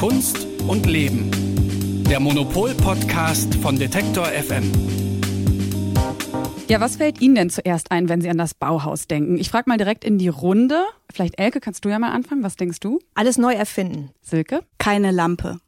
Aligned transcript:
Kunst 0.00 0.46
und 0.66 0.86
Leben. 0.86 1.30
Der 2.08 2.20
Monopol-Podcast 2.20 3.56
von 3.56 3.78
Detektor 3.78 4.24
FM. 4.24 4.72
Ja, 6.68 6.80
was 6.80 6.96
fällt 6.96 7.20
Ihnen 7.20 7.34
denn 7.34 7.50
zuerst 7.50 7.90
ein, 7.90 8.08
wenn 8.08 8.22
Sie 8.22 8.30
an 8.30 8.38
das 8.38 8.54
Bauhaus 8.54 9.08
denken? 9.08 9.36
Ich 9.36 9.50
frage 9.50 9.68
mal 9.68 9.76
direkt 9.76 10.06
in 10.06 10.16
die 10.16 10.28
Runde. 10.28 10.84
Vielleicht 11.12 11.38
Elke, 11.38 11.60
kannst 11.60 11.84
du 11.84 11.90
ja 11.90 11.98
mal 11.98 12.12
anfangen. 12.12 12.42
Was 12.42 12.56
denkst 12.56 12.80
du? 12.80 12.98
Alles 13.12 13.36
neu 13.36 13.52
erfinden. 13.52 14.08
Silke? 14.22 14.62
Keine 14.78 15.10
Lampe. 15.10 15.58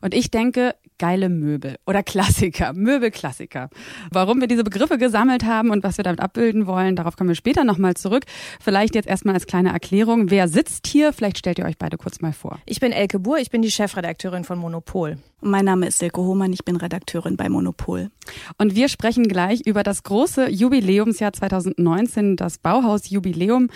Und 0.00 0.14
ich 0.14 0.30
denke, 0.30 0.74
geile 0.98 1.28
Möbel 1.28 1.76
oder 1.86 2.02
Klassiker, 2.02 2.72
Möbelklassiker. 2.74 3.70
Warum 4.10 4.40
wir 4.40 4.48
diese 4.48 4.64
Begriffe 4.64 4.98
gesammelt 4.98 5.44
haben 5.44 5.70
und 5.70 5.82
was 5.84 5.96
wir 5.96 6.04
damit 6.04 6.20
abbilden 6.20 6.66
wollen, 6.66 6.96
darauf 6.96 7.16
kommen 7.16 7.28
wir 7.28 7.34
später 7.34 7.64
nochmal 7.64 7.94
zurück. 7.94 8.24
Vielleicht 8.60 8.94
jetzt 8.94 9.08
erstmal 9.08 9.34
als 9.34 9.46
kleine 9.46 9.72
Erklärung, 9.72 10.30
wer 10.30 10.48
sitzt 10.48 10.86
hier? 10.86 11.12
Vielleicht 11.12 11.38
stellt 11.38 11.58
ihr 11.58 11.64
euch 11.64 11.78
beide 11.78 11.96
kurz 11.96 12.20
mal 12.20 12.32
vor. 12.32 12.58
Ich 12.66 12.80
bin 12.80 12.92
Elke 12.92 13.18
Buhr, 13.18 13.38
ich 13.38 13.50
bin 13.50 13.62
die 13.62 13.70
Chefredakteurin 13.70 14.44
von 14.44 14.58
Monopol. 14.58 15.18
Mein 15.40 15.64
Name 15.64 15.88
ist 15.88 15.98
Silke 15.98 16.20
Hohmann, 16.20 16.52
ich 16.52 16.64
bin 16.64 16.76
Redakteurin 16.76 17.36
bei 17.36 17.48
Monopol. 17.48 18.10
Und 18.58 18.76
wir 18.76 18.88
sprechen 18.88 19.26
gleich 19.26 19.62
über 19.66 19.82
das 19.82 20.04
große 20.04 20.48
Jubiläumsjahr 20.48 21.32
2019, 21.32 22.36
das 22.36 22.58
Bauhaus-Jubiläum. 22.58 23.68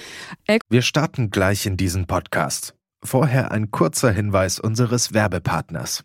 Wir 0.69 0.83
starten 0.83 1.31
gleich 1.31 1.67
in 1.67 1.77
diesen 1.77 2.07
Podcast. 2.07 2.77
Vorher 3.03 3.51
ein 3.51 3.71
kurzer 3.71 4.11
Hinweis 4.11 4.61
unseres 4.61 5.13
Werbepartners. 5.13 6.05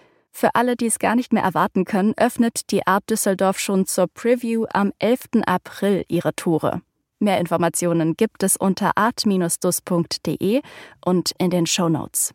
Für 0.31 0.55
alle, 0.55 0.75
die 0.75 0.87
es 0.87 0.97
gar 0.97 1.15
nicht 1.15 1.33
mehr 1.33 1.43
erwarten 1.43 1.85
können, 1.85 2.13
öffnet 2.17 2.71
die 2.71 2.87
Art 2.87 3.09
Düsseldorf 3.09 3.59
schon 3.59 3.85
zur 3.85 4.07
Preview 4.07 4.65
am 4.71 4.93
11. 4.99 5.43
April 5.45 6.05
ihre 6.07 6.33
Tore. 6.33 6.81
Mehr 7.19 7.39
Informationen 7.39 8.15
gibt 8.15 8.41
es 8.41 8.57
unter 8.57 8.97
art-dus.de 8.97 10.61
und 11.05 11.31
in 11.37 11.49
den 11.51 11.67
Show 11.67 11.87
Notes. 11.87 12.33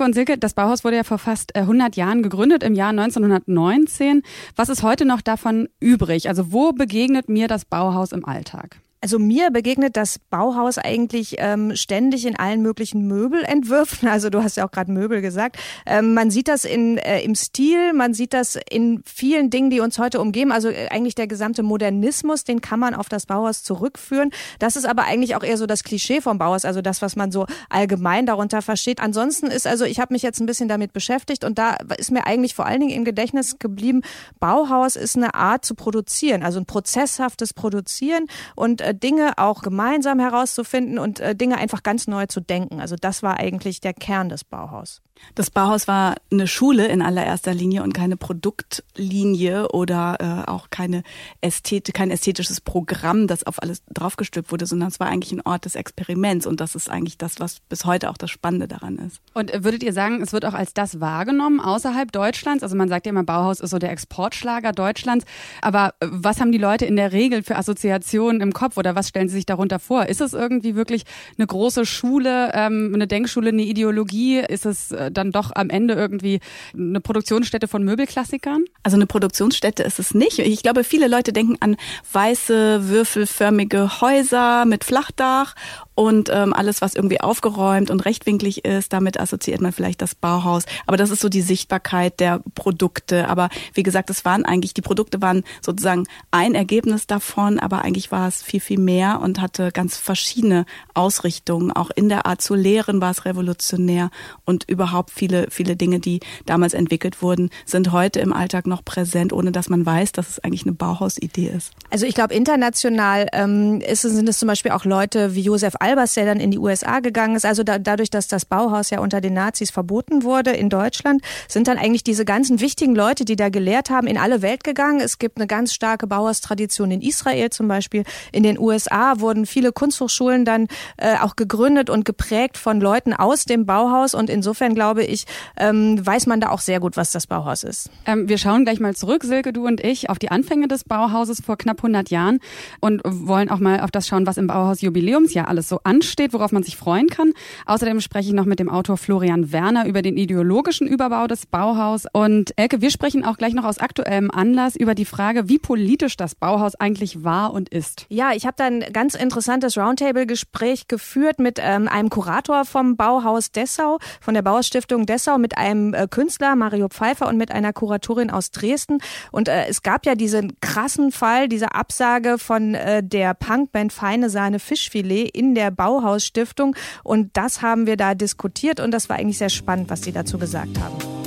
Und 0.00 0.14
Silke, 0.14 0.38
das 0.38 0.54
Bauhaus 0.54 0.82
wurde 0.82 0.96
ja 0.96 1.04
vor 1.04 1.18
fast 1.18 1.54
100 1.54 1.96
äh, 1.96 2.00
Jahren 2.00 2.22
gegründet, 2.22 2.62
im 2.62 2.74
Jahr 2.74 2.88
1919. 2.88 4.22
Was 4.56 4.70
ist 4.70 4.82
heute 4.82 5.04
noch 5.04 5.20
davon 5.20 5.68
übrig? 5.78 6.28
Also 6.28 6.52
wo 6.52 6.72
begegnet 6.72 7.28
mir 7.28 7.48
das 7.48 7.66
Bauhaus 7.66 8.12
im 8.12 8.24
Alltag? 8.24 8.80
Also 9.02 9.18
mir 9.18 9.50
begegnet 9.50 9.96
das 9.96 10.18
Bauhaus 10.18 10.76
eigentlich 10.76 11.36
ähm, 11.38 11.74
ständig 11.74 12.26
in 12.26 12.36
allen 12.36 12.60
möglichen 12.60 13.06
Möbelentwürfen. 13.06 14.08
Also 14.20 14.28
du 14.28 14.42
hast 14.42 14.56
ja 14.56 14.66
auch 14.66 14.72
gerade 14.72 14.90
Möbel 14.90 15.20
gesagt. 15.20 15.56
Ähm, 15.86 16.14
man 16.14 16.30
sieht 16.30 16.48
das 16.48 16.64
in, 16.64 16.98
äh, 16.98 17.22
im 17.22 17.36
Stil, 17.36 17.92
man 17.92 18.12
sieht 18.12 18.34
das 18.34 18.58
in 18.68 19.02
vielen 19.06 19.50
Dingen, 19.50 19.70
die 19.70 19.80
uns 19.80 19.98
heute 19.98 20.20
umgeben. 20.20 20.50
Also 20.50 20.68
äh, 20.68 20.88
eigentlich 20.88 21.14
der 21.14 21.28
gesamte 21.28 21.62
Modernismus, 21.62 22.42
den 22.44 22.60
kann 22.60 22.80
man 22.80 22.94
auf 22.94 23.08
das 23.08 23.26
Bauhaus 23.26 23.62
zurückführen. 23.62 24.30
Das 24.58 24.74
ist 24.74 24.84
aber 24.84 25.04
eigentlich 25.04 25.36
auch 25.36 25.44
eher 25.44 25.56
so 25.56 25.66
das 25.66 25.84
Klischee 25.84 26.20
vom 26.20 26.38
Bauhaus, 26.38 26.64
also 26.64 26.82
das, 26.82 27.02
was 27.02 27.14
man 27.14 27.30
so 27.30 27.46
allgemein 27.68 28.26
darunter 28.26 28.62
versteht. 28.62 29.00
Ansonsten 29.00 29.46
ist 29.46 29.66
also, 29.66 29.84
ich 29.84 30.00
habe 30.00 30.12
mich 30.12 30.22
jetzt 30.22 30.40
ein 30.40 30.46
bisschen 30.46 30.68
damit 30.68 30.92
beschäftigt 30.92 31.44
und 31.44 31.56
da 31.56 31.76
ist 31.96 32.10
mir 32.10 32.26
eigentlich 32.26 32.54
vor 32.54 32.66
allen 32.66 32.80
Dingen 32.80 32.92
im 32.92 33.04
Gedächtnis 33.04 33.58
geblieben, 33.58 34.02
Bauhaus 34.40 34.96
ist 34.96 35.16
eine 35.16 35.34
Art 35.34 35.64
zu 35.64 35.74
produzieren, 35.74 36.42
also 36.42 36.58
ein 36.58 36.66
prozesshaftes 36.66 37.54
Produzieren 37.54 38.26
und 38.56 38.80
äh, 38.80 38.89
Dinge 38.94 39.32
auch 39.36 39.62
gemeinsam 39.62 40.18
herauszufinden 40.18 40.98
und 40.98 41.20
äh, 41.20 41.34
Dinge 41.34 41.58
einfach 41.58 41.82
ganz 41.82 42.06
neu 42.06 42.26
zu 42.26 42.40
denken. 42.40 42.80
Also 42.80 42.96
das 43.00 43.22
war 43.22 43.38
eigentlich 43.38 43.80
der 43.80 43.94
Kern 43.94 44.28
des 44.28 44.44
Bauhaus. 44.44 45.02
Das 45.34 45.50
Bauhaus 45.50 45.88
war 45.88 46.16
eine 46.32 46.46
Schule 46.46 46.88
in 46.88 47.02
allererster 47.02 47.54
Linie 47.54 47.82
und 47.82 47.92
keine 47.92 48.16
Produktlinie 48.16 49.68
oder 49.68 50.44
äh, 50.46 50.50
auch 50.50 50.70
keine 50.70 51.02
Ästhet 51.40 51.92
kein 51.94 52.10
ästhetisches 52.10 52.60
Programm, 52.60 53.26
das 53.26 53.44
auf 53.44 53.62
alles 53.62 53.82
draufgestülpt 53.92 54.52
wurde, 54.52 54.66
sondern 54.66 54.88
es 54.88 55.00
war 55.00 55.08
eigentlich 55.08 55.32
ein 55.32 55.40
Ort 55.42 55.64
des 55.64 55.74
Experiments 55.74 56.46
und 56.46 56.60
das 56.60 56.74
ist 56.74 56.90
eigentlich 56.90 57.18
das, 57.18 57.40
was 57.40 57.60
bis 57.60 57.84
heute 57.84 58.10
auch 58.10 58.16
das 58.16 58.30
Spannende 58.30 58.68
daran 58.68 58.98
ist. 58.98 59.20
Und 59.34 59.52
würdet 59.64 59.82
ihr 59.82 59.92
sagen, 59.92 60.20
es 60.20 60.32
wird 60.32 60.44
auch 60.44 60.54
als 60.54 60.74
das 60.74 61.00
wahrgenommen 61.00 61.60
außerhalb 61.60 62.10
Deutschlands? 62.12 62.62
Also 62.62 62.76
man 62.76 62.88
sagt 62.88 63.06
ja 63.06 63.10
immer, 63.10 63.24
Bauhaus 63.24 63.60
ist 63.60 63.70
so 63.70 63.78
der 63.78 63.92
Exportschlager 63.92 64.72
Deutschlands, 64.72 65.24
aber 65.62 65.94
was 66.00 66.40
haben 66.40 66.52
die 66.52 66.58
Leute 66.58 66.86
in 66.86 66.96
der 66.96 67.12
Regel 67.12 67.42
für 67.42 67.56
Assoziationen 67.56 68.40
im 68.40 68.52
Kopf 68.52 68.76
oder 68.76 68.94
was 68.94 69.08
stellen 69.08 69.28
sie 69.28 69.36
sich 69.36 69.46
darunter 69.46 69.78
vor? 69.78 70.06
Ist 70.06 70.20
es 70.20 70.32
irgendwie 70.32 70.74
wirklich 70.74 71.04
eine 71.38 71.46
große 71.46 71.86
Schule, 71.86 72.52
ähm, 72.54 72.92
eine 72.94 73.06
Denkschule, 73.06 73.50
eine 73.50 73.62
Ideologie? 73.62 74.38
Ist 74.38 74.66
es 74.66 74.92
äh, 74.92 75.09
dann 75.10 75.32
doch 75.32 75.50
am 75.54 75.70
Ende 75.70 75.94
irgendwie 75.94 76.40
eine 76.74 77.00
Produktionsstätte 77.00 77.68
von 77.68 77.84
Möbelklassikern? 77.84 78.64
Also 78.82 78.96
eine 78.96 79.06
Produktionsstätte 79.06 79.82
ist 79.82 79.98
es 79.98 80.14
nicht. 80.14 80.38
Ich 80.38 80.62
glaube, 80.62 80.84
viele 80.84 81.08
Leute 81.08 81.32
denken 81.32 81.56
an 81.60 81.76
weiße, 82.12 82.88
würfelförmige 82.88 84.00
Häuser 84.00 84.64
mit 84.64 84.84
Flachdach 84.84 85.54
und 86.00 86.30
ähm, 86.32 86.54
alles, 86.54 86.80
was 86.80 86.94
irgendwie 86.94 87.20
aufgeräumt 87.20 87.90
und 87.90 88.06
rechtwinklig 88.06 88.64
ist, 88.64 88.94
damit 88.94 89.20
assoziiert 89.20 89.60
man 89.60 89.70
vielleicht 89.70 90.00
das 90.00 90.14
Bauhaus. 90.14 90.64
Aber 90.86 90.96
das 90.96 91.10
ist 91.10 91.20
so 91.20 91.28
die 91.28 91.42
Sichtbarkeit 91.42 92.20
der 92.20 92.40
Produkte. 92.54 93.28
Aber 93.28 93.50
wie 93.74 93.82
gesagt, 93.82 94.08
es 94.08 94.24
waren 94.24 94.46
eigentlich, 94.46 94.72
die 94.72 94.80
Produkte 94.80 95.20
waren 95.20 95.44
sozusagen 95.60 96.06
ein 96.30 96.54
Ergebnis 96.54 97.06
davon, 97.06 97.58
aber 97.58 97.82
eigentlich 97.82 98.10
war 98.10 98.26
es 98.28 98.42
viel, 98.42 98.60
viel 98.60 98.78
mehr 98.78 99.20
und 99.20 99.42
hatte 99.42 99.72
ganz 99.72 99.98
verschiedene 99.98 100.64
Ausrichtungen. 100.94 101.70
Auch 101.70 101.90
in 101.94 102.08
der 102.08 102.24
Art 102.24 102.40
zu 102.40 102.54
lehren 102.54 103.02
war 103.02 103.10
es 103.10 103.26
revolutionär 103.26 104.08
und 104.46 104.64
überhaupt 104.70 105.10
viele, 105.10 105.48
viele 105.50 105.76
Dinge, 105.76 106.00
die 106.00 106.20
damals 106.46 106.72
entwickelt 106.72 107.20
wurden, 107.20 107.50
sind 107.66 107.92
heute 107.92 108.20
im 108.20 108.32
Alltag 108.32 108.66
noch 108.66 108.86
präsent, 108.86 109.34
ohne 109.34 109.52
dass 109.52 109.68
man 109.68 109.84
weiß, 109.84 110.12
dass 110.12 110.30
es 110.30 110.38
eigentlich 110.38 110.62
eine 110.62 110.72
Bauhausidee 110.72 111.48
ist. 111.54 111.74
Also 111.90 112.06
ich 112.06 112.14
glaube, 112.14 112.32
international 112.32 113.26
ähm, 113.34 113.82
ist, 113.82 114.00
sind 114.00 114.30
es 114.30 114.38
zum 114.38 114.46
Beispiel 114.46 114.70
auch 114.70 114.86
Leute 114.86 115.34
wie 115.34 115.42
Josef 115.42 115.74
Albers, 115.90 116.14
der 116.14 116.24
dann 116.24 116.38
in 116.38 116.50
die 116.50 116.58
USA 116.58 117.00
gegangen 117.00 117.34
ist. 117.34 117.44
Also 117.44 117.64
da, 117.64 117.78
dadurch, 117.78 118.10
dass 118.10 118.28
das 118.28 118.44
Bauhaus 118.44 118.90
ja 118.90 119.00
unter 119.00 119.20
den 119.20 119.34
Nazis 119.34 119.70
verboten 119.70 120.22
wurde 120.22 120.52
in 120.52 120.68
Deutschland, 120.68 121.22
sind 121.48 121.66
dann 121.66 121.78
eigentlich 121.78 122.04
diese 122.04 122.24
ganzen 122.24 122.60
wichtigen 122.60 122.94
Leute, 122.94 123.24
die 123.24 123.34
da 123.34 123.48
gelehrt 123.48 123.90
haben, 123.90 124.06
in 124.06 124.16
alle 124.16 124.40
Welt 124.40 124.62
gegangen. 124.62 125.00
Es 125.00 125.18
gibt 125.18 125.38
eine 125.38 125.48
ganz 125.48 125.74
starke 125.74 126.06
Bauhaustradition 126.06 126.92
in 126.92 127.02
Israel 127.02 127.50
zum 127.50 127.66
Beispiel. 127.66 128.04
In 128.30 128.44
den 128.44 128.58
USA 128.58 129.18
wurden 129.18 129.46
viele 129.46 129.72
Kunsthochschulen 129.72 130.44
dann 130.44 130.68
äh, 130.96 131.16
auch 131.16 131.34
gegründet 131.34 131.90
und 131.90 132.04
geprägt 132.04 132.56
von 132.56 132.80
Leuten 132.80 133.12
aus 133.12 133.44
dem 133.44 133.66
Bauhaus. 133.66 134.14
Und 134.14 134.30
insofern 134.30 134.74
glaube 134.74 135.02
ich, 135.02 135.24
ähm, 135.56 136.04
weiß 136.04 136.26
man 136.26 136.40
da 136.40 136.50
auch 136.50 136.60
sehr 136.60 136.78
gut, 136.78 136.96
was 136.96 137.10
das 137.10 137.26
Bauhaus 137.26 137.64
ist. 137.64 137.90
Ähm, 138.06 138.28
wir 138.28 138.38
schauen 138.38 138.64
gleich 138.64 138.78
mal 138.78 138.94
zurück, 138.94 139.24
Silke, 139.24 139.52
du 139.52 139.66
und 139.66 139.80
ich, 139.80 140.08
auf 140.08 140.20
die 140.20 140.30
Anfänge 140.30 140.68
des 140.68 140.84
Bauhauses 140.84 141.42
vor 141.44 141.58
knapp 141.58 141.78
100 141.78 142.10
Jahren 142.10 142.38
und 142.78 143.02
wollen 143.04 143.50
auch 143.50 143.58
mal 143.58 143.80
auf 143.80 143.90
das 143.90 144.06
schauen, 144.06 144.26
was 144.26 144.36
im 144.36 144.46
Bauhaus 144.46 144.80
Jubiläumsjahr 144.80 145.48
alles 145.48 145.68
so 145.68 145.79
ansteht, 145.84 146.32
worauf 146.32 146.52
man 146.52 146.62
sich 146.62 146.76
freuen 146.76 147.08
kann. 147.08 147.32
Außerdem 147.66 148.00
spreche 148.00 148.28
ich 148.28 148.34
noch 148.34 148.44
mit 148.44 148.58
dem 148.58 148.68
Autor 148.68 148.96
Florian 148.96 149.52
Werner 149.52 149.86
über 149.86 150.02
den 150.02 150.16
ideologischen 150.16 150.86
Überbau 150.86 151.26
des 151.26 151.46
Bauhaus. 151.46 152.04
Und 152.12 152.52
Elke, 152.56 152.80
wir 152.80 152.90
sprechen 152.90 153.24
auch 153.24 153.36
gleich 153.36 153.54
noch 153.54 153.64
aus 153.64 153.78
aktuellem 153.78 154.30
Anlass 154.30 154.76
über 154.76 154.94
die 154.94 155.04
Frage, 155.04 155.48
wie 155.48 155.58
politisch 155.58 156.16
das 156.16 156.34
Bauhaus 156.34 156.74
eigentlich 156.74 157.24
war 157.24 157.52
und 157.52 157.68
ist. 157.68 158.06
Ja, 158.08 158.32
ich 158.34 158.46
habe 158.46 158.54
da 158.56 158.64
ein 158.64 158.80
ganz 158.92 159.14
interessantes 159.14 159.76
Roundtable-Gespräch 159.76 160.88
geführt 160.88 161.38
mit 161.38 161.58
ähm, 161.60 161.88
einem 161.88 162.10
Kurator 162.10 162.64
vom 162.64 162.96
Bauhaus 162.96 163.52
Dessau, 163.52 163.98
von 164.20 164.34
der 164.34 164.42
Bauhausstiftung 164.42 165.06
Dessau, 165.06 165.38
mit 165.38 165.56
einem 165.56 165.94
äh, 165.94 166.06
Künstler, 166.10 166.56
Mario 166.56 166.88
Pfeiffer, 166.88 167.28
und 167.28 167.36
mit 167.36 167.52
einer 167.52 167.72
Kuratorin 167.72 168.30
aus 168.30 168.50
Dresden. 168.50 168.98
Und 169.30 169.48
äh, 169.48 169.66
es 169.66 169.82
gab 169.82 170.06
ja 170.06 170.14
diesen 170.14 170.58
krassen 170.60 171.12
Fall, 171.12 171.48
diese 171.48 171.74
Absage 171.74 172.38
von 172.38 172.74
äh, 172.74 173.02
der 173.02 173.34
Punkband 173.34 173.92
Feine 173.92 174.30
Sahne 174.30 174.58
Fischfilet 174.58 175.30
in 175.34 175.54
der 175.54 175.59
Bauhausstiftung. 175.68 176.74
Und 177.04 177.36
das 177.36 177.60
haben 177.60 177.86
wir 177.86 177.98
da 177.98 178.14
diskutiert 178.14 178.80
und 178.80 178.90
das 178.92 179.10
war 179.10 179.16
eigentlich 179.16 179.38
sehr 179.38 179.50
spannend, 179.50 179.90
was 179.90 180.02
Sie 180.02 180.12
dazu 180.12 180.38
gesagt 180.38 180.78
haben. 180.80 181.19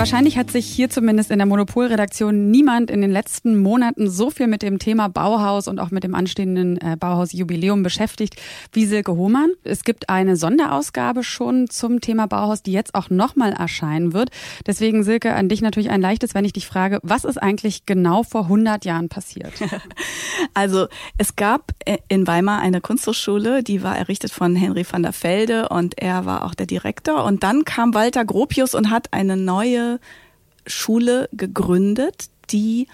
Wahrscheinlich 0.00 0.38
hat 0.38 0.50
sich 0.50 0.64
hier 0.64 0.88
zumindest 0.88 1.30
in 1.30 1.40
der 1.40 1.46
Monopolredaktion 1.46 2.50
niemand 2.50 2.90
in 2.90 3.02
den 3.02 3.10
letzten 3.10 3.60
Monaten 3.60 4.08
so 4.08 4.30
viel 4.30 4.46
mit 4.46 4.62
dem 4.62 4.78
Thema 4.78 5.08
Bauhaus 5.08 5.68
und 5.68 5.78
auch 5.78 5.90
mit 5.90 6.04
dem 6.04 6.14
anstehenden 6.14 6.78
äh, 6.78 6.96
Bauhausjubiläum 6.98 7.82
beschäftigt 7.82 8.36
wie 8.72 8.86
Silke 8.86 9.12
Hohmann. 9.12 9.50
Es 9.62 9.84
gibt 9.84 10.08
eine 10.08 10.36
Sonderausgabe 10.36 11.22
schon 11.22 11.68
zum 11.68 12.00
Thema 12.00 12.28
Bauhaus, 12.28 12.62
die 12.62 12.72
jetzt 12.72 12.94
auch 12.94 13.10
nochmal 13.10 13.52
erscheinen 13.52 14.14
wird. 14.14 14.30
Deswegen, 14.66 15.04
Silke, 15.04 15.34
an 15.34 15.50
dich 15.50 15.60
natürlich 15.60 15.90
ein 15.90 16.00
leichtes, 16.00 16.32
wenn 16.32 16.46
ich 16.46 16.54
dich 16.54 16.66
frage, 16.66 16.98
was 17.02 17.26
ist 17.26 17.36
eigentlich 17.36 17.84
genau 17.84 18.22
vor 18.22 18.44
100 18.44 18.86
Jahren 18.86 19.10
passiert? 19.10 19.52
Also 20.54 20.86
es 21.18 21.36
gab 21.36 21.72
äh, 21.84 21.98
in 22.08 22.26
Weimar 22.26 22.60
eine 22.60 22.80
Kunsthochschule, 22.80 23.62
die 23.62 23.82
war 23.82 23.96
errichtet 23.98 24.32
von 24.32 24.56
Henry 24.56 24.86
van 24.90 25.02
der 25.02 25.12
Velde 25.12 25.68
und 25.68 26.00
er 26.00 26.24
war 26.24 26.44
auch 26.46 26.54
der 26.54 26.66
Direktor. 26.66 27.24
Und 27.24 27.42
dann 27.42 27.64
kam 27.64 27.92
Walter 27.92 28.24
Gropius 28.24 28.74
und 28.74 28.90
hat 28.90 29.12
eine 29.12 29.36
neue 29.36 29.89
Schule 30.66 31.28
gegründet, 31.32 32.26
die 32.52 32.88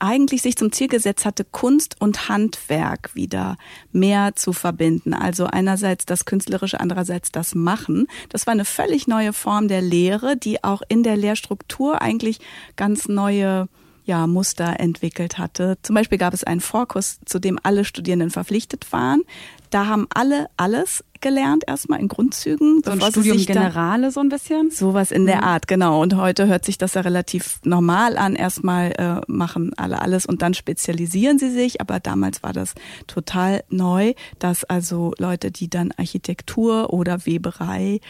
eigentlich 0.00 0.42
sich 0.42 0.56
zum 0.56 0.70
Ziel 0.70 0.88
gesetzt 0.88 1.24
hatte, 1.24 1.44
Kunst 1.44 1.96
und 1.98 2.28
Handwerk 2.28 3.14
wieder 3.14 3.56
mehr 3.90 4.36
zu 4.36 4.52
verbinden. 4.52 5.14
Also 5.14 5.46
einerseits 5.46 6.06
das 6.06 6.24
Künstlerische, 6.24 6.80
andererseits 6.80 7.32
das 7.32 7.54
Machen. 7.54 8.06
Das 8.28 8.46
war 8.46 8.52
eine 8.52 8.64
völlig 8.64 9.08
neue 9.08 9.32
Form 9.32 9.68
der 9.68 9.82
Lehre, 9.82 10.36
die 10.36 10.62
auch 10.62 10.82
in 10.88 11.02
der 11.02 11.16
Lehrstruktur 11.16 12.00
eigentlich 12.02 12.38
ganz 12.76 13.08
neue 13.08 13.68
ja, 14.08 14.26
Muster 14.26 14.80
entwickelt 14.80 15.36
hatte. 15.36 15.76
Zum 15.82 15.94
Beispiel 15.94 16.16
gab 16.16 16.32
es 16.32 16.42
einen 16.42 16.62
Vorkurs, 16.62 17.20
zu 17.26 17.38
dem 17.38 17.58
alle 17.62 17.84
Studierenden 17.84 18.30
verpflichtet 18.30 18.90
waren. 18.90 19.20
Da 19.68 19.86
haben 19.86 20.06
alle 20.14 20.46
alles 20.56 21.04
gelernt, 21.20 21.64
erstmal 21.66 22.00
in 22.00 22.08
Grundzügen. 22.08 22.80
So 22.82 22.90
ein 22.90 23.02
Studium 23.02 23.36
Generale 23.36 24.10
so 24.10 24.20
ein 24.20 24.30
bisschen? 24.30 24.70
Sowas 24.70 25.10
in 25.10 25.26
der 25.26 25.38
mhm. 25.38 25.44
Art, 25.44 25.68
genau. 25.68 26.00
Und 26.00 26.16
heute 26.16 26.46
hört 26.46 26.64
sich 26.64 26.78
das 26.78 26.94
ja 26.94 27.02
relativ 27.02 27.60
normal 27.64 28.16
an. 28.16 28.34
Erstmal 28.34 28.92
äh, 28.92 29.20
machen 29.30 29.72
alle 29.76 30.00
alles 30.00 30.24
und 30.24 30.40
dann 30.40 30.54
spezialisieren 30.54 31.38
sie 31.38 31.50
sich. 31.50 31.82
Aber 31.82 32.00
damals 32.00 32.42
war 32.42 32.54
das 32.54 32.74
total 33.06 33.62
neu, 33.68 34.14
dass 34.38 34.64
also 34.64 35.12
Leute, 35.18 35.50
die 35.50 35.68
dann 35.68 35.92
Architektur 35.98 36.94
oder 36.94 37.26
Weberei 37.26 38.00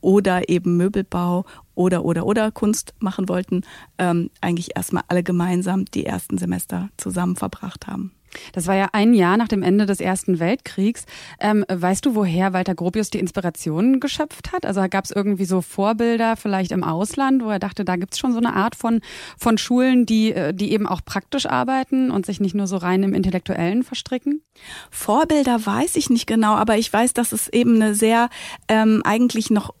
oder 0.00 0.48
eben 0.48 0.76
Möbelbau 0.76 1.46
oder 1.74 2.04
oder 2.04 2.26
oder 2.26 2.50
Kunst 2.50 2.94
machen 2.98 3.28
wollten, 3.28 3.62
ähm, 3.98 4.30
eigentlich 4.40 4.76
erstmal 4.76 5.04
alle 5.08 5.22
gemeinsam 5.22 5.84
die 5.86 6.06
ersten 6.06 6.38
Semester 6.38 6.90
zusammen 6.96 7.36
verbracht 7.36 7.86
haben. 7.86 8.12
Das 8.52 8.66
war 8.66 8.74
ja 8.74 8.88
ein 8.92 9.14
Jahr 9.14 9.36
nach 9.36 9.48
dem 9.48 9.62
Ende 9.62 9.86
des 9.86 10.00
Ersten 10.00 10.38
Weltkriegs. 10.38 11.04
Ähm, 11.40 11.64
weißt 11.68 12.06
du, 12.06 12.14
woher 12.14 12.52
Walter 12.52 12.74
Gropius 12.74 13.10
die 13.10 13.18
Inspiration 13.18 14.00
geschöpft 14.00 14.52
hat? 14.52 14.66
Also 14.66 14.82
gab 14.88 15.04
es 15.04 15.10
irgendwie 15.10 15.44
so 15.44 15.60
Vorbilder 15.60 16.36
vielleicht 16.36 16.72
im 16.72 16.84
Ausland, 16.84 17.44
wo 17.44 17.50
er 17.50 17.58
dachte, 17.58 17.84
da 17.84 17.96
gibt's 17.96 18.18
schon 18.18 18.32
so 18.32 18.38
eine 18.38 18.54
Art 18.54 18.74
von, 18.74 19.00
von 19.38 19.58
Schulen, 19.58 20.06
die, 20.06 20.32
äh, 20.32 20.54
die 20.54 20.72
eben 20.72 20.86
auch 20.86 21.02
praktisch 21.04 21.46
arbeiten 21.46 22.10
und 22.10 22.26
sich 22.26 22.40
nicht 22.40 22.54
nur 22.54 22.66
so 22.66 22.76
rein 22.76 23.02
im 23.02 23.14
Intellektuellen 23.14 23.82
verstricken? 23.82 24.42
Vorbilder 24.90 25.64
weiß 25.64 25.96
ich 25.96 26.10
nicht 26.10 26.26
genau, 26.26 26.54
aber 26.54 26.78
ich 26.78 26.92
weiß, 26.92 27.12
dass 27.14 27.32
es 27.32 27.48
eben 27.48 27.76
eine 27.76 27.94
sehr 27.94 28.28
ähm, 28.68 29.02
eigentlich 29.04 29.50
noch 29.50 29.74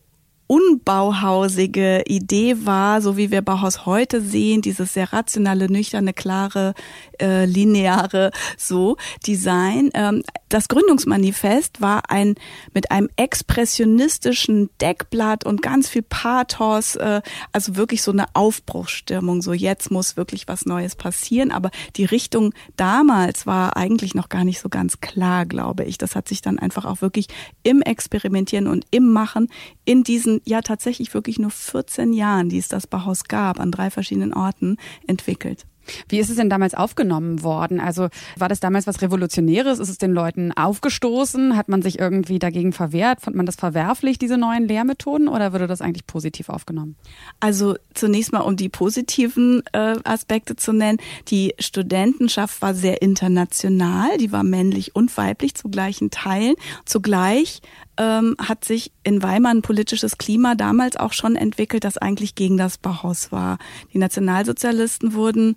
unbauhausige 0.52 2.02
Idee 2.04 2.66
war, 2.66 3.00
so 3.00 3.16
wie 3.16 3.30
wir 3.30 3.40
Bauhaus 3.40 3.86
heute 3.86 4.20
sehen, 4.20 4.60
dieses 4.60 4.92
sehr 4.92 5.10
rationale, 5.10 5.72
nüchterne, 5.72 6.12
klare, 6.12 6.74
äh, 7.18 7.46
lineare 7.46 8.32
so 8.58 8.98
Design. 9.26 9.88
Ähm, 9.94 10.22
das 10.50 10.68
Gründungsmanifest 10.68 11.80
war 11.80 12.10
ein 12.10 12.34
mit 12.74 12.90
einem 12.90 13.08
expressionistischen 13.16 14.68
Deckblatt 14.78 15.46
und 15.46 15.62
ganz 15.62 15.88
viel 15.88 16.02
Pathos, 16.02 16.96
äh, 16.96 17.22
also 17.52 17.76
wirklich 17.76 18.02
so 18.02 18.12
eine 18.12 18.26
Aufbruchsstimmung. 18.34 19.40
So 19.40 19.54
jetzt 19.54 19.90
muss 19.90 20.18
wirklich 20.18 20.48
was 20.48 20.66
Neues 20.66 20.96
passieren. 20.96 21.50
Aber 21.50 21.70
die 21.96 22.04
Richtung 22.04 22.52
damals 22.76 23.46
war 23.46 23.78
eigentlich 23.78 24.14
noch 24.14 24.28
gar 24.28 24.44
nicht 24.44 24.60
so 24.60 24.68
ganz 24.68 25.00
klar, 25.00 25.46
glaube 25.46 25.84
ich. 25.84 25.96
Das 25.96 26.14
hat 26.14 26.28
sich 26.28 26.42
dann 26.42 26.58
einfach 26.58 26.84
auch 26.84 27.00
wirklich 27.00 27.28
im 27.62 27.80
Experimentieren 27.80 28.66
und 28.66 28.84
im 28.90 29.10
Machen 29.10 29.48
in 29.86 30.04
diesen 30.04 30.41
ja 30.44 30.60
tatsächlich 30.62 31.14
wirklich 31.14 31.38
nur 31.38 31.50
14 31.50 32.12
Jahren, 32.12 32.48
die 32.48 32.58
es 32.58 32.68
das 32.68 32.86
Bauhaus 32.86 33.24
gab, 33.24 33.60
an 33.60 33.70
drei 33.70 33.90
verschiedenen 33.90 34.34
Orten 34.34 34.76
entwickelt. 35.06 35.66
Wie 36.08 36.18
ist 36.18 36.30
es 36.30 36.36
denn 36.36 36.50
damals 36.50 36.74
aufgenommen 36.74 37.42
worden? 37.42 37.80
Also 37.80 38.08
war 38.36 38.48
das 38.48 38.60
damals 38.60 38.86
was 38.86 39.02
Revolutionäres? 39.02 39.78
Ist 39.78 39.88
es 39.88 39.98
den 39.98 40.12
Leuten 40.12 40.52
aufgestoßen? 40.52 41.56
Hat 41.56 41.68
man 41.68 41.82
sich 41.82 41.98
irgendwie 41.98 42.38
dagegen 42.38 42.72
verwehrt? 42.72 43.20
Fand 43.20 43.36
man 43.36 43.46
das 43.46 43.56
verwerflich, 43.56 44.18
diese 44.18 44.38
neuen 44.38 44.66
Lehrmethoden, 44.66 45.28
oder 45.28 45.52
wurde 45.52 45.66
das 45.66 45.80
eigentlich 45.80 46.06
positiv 46.06 46.48
aufgenommen? 46.48 46.96
Also 47.40 47.76
zunächst 47.94 48.32
mal, 48.32 48.40
um 48.40 48.56
die 48.56 48.68
positiven 48.68 49.62
äh, 49.72 49.96
Aspekte 50.04 50.56
zu 50.56 50.72
nennen. 50.72 50.98
Die 51.28 51.54
Studentenschaft 51.58 52.62
war 52.62 52.74
sehr 52.74 53.02
international, 53.02 54.16
die 54.18 54.32
war 54.32 54.44
männlich 54.44 54.94
und 54.94 55.16
weiblich 55.16 55.54
zu 55.54 55.68
gleichen 55.68 56.10
Teilen. 56.10 56.54
Zugleich 56.84 57.60
ähm, 57.98 58.36
hat 58.38 58.64
sich 58.64 58.92
in 59.02 59.22
Weimar 59.22 59.52
ein 59.52 59.62
politisches 59.62 60.18
Klima 60.18 60.54
damals 60.54 60.96
auch 60.96 61.12
schon 61.12 61.36
entwickelt, 61.36 61.84
das 61.84 61.98
eigentlich 61.98 62.34
gegen 62.34 62.56
das 62.56 62.78
Bauhaus 62.78 63.32
war. 63.32 63.58
Die 63.92 63.98
Nationalsozialisten 63.98 65.14
wurden 65.14 65.56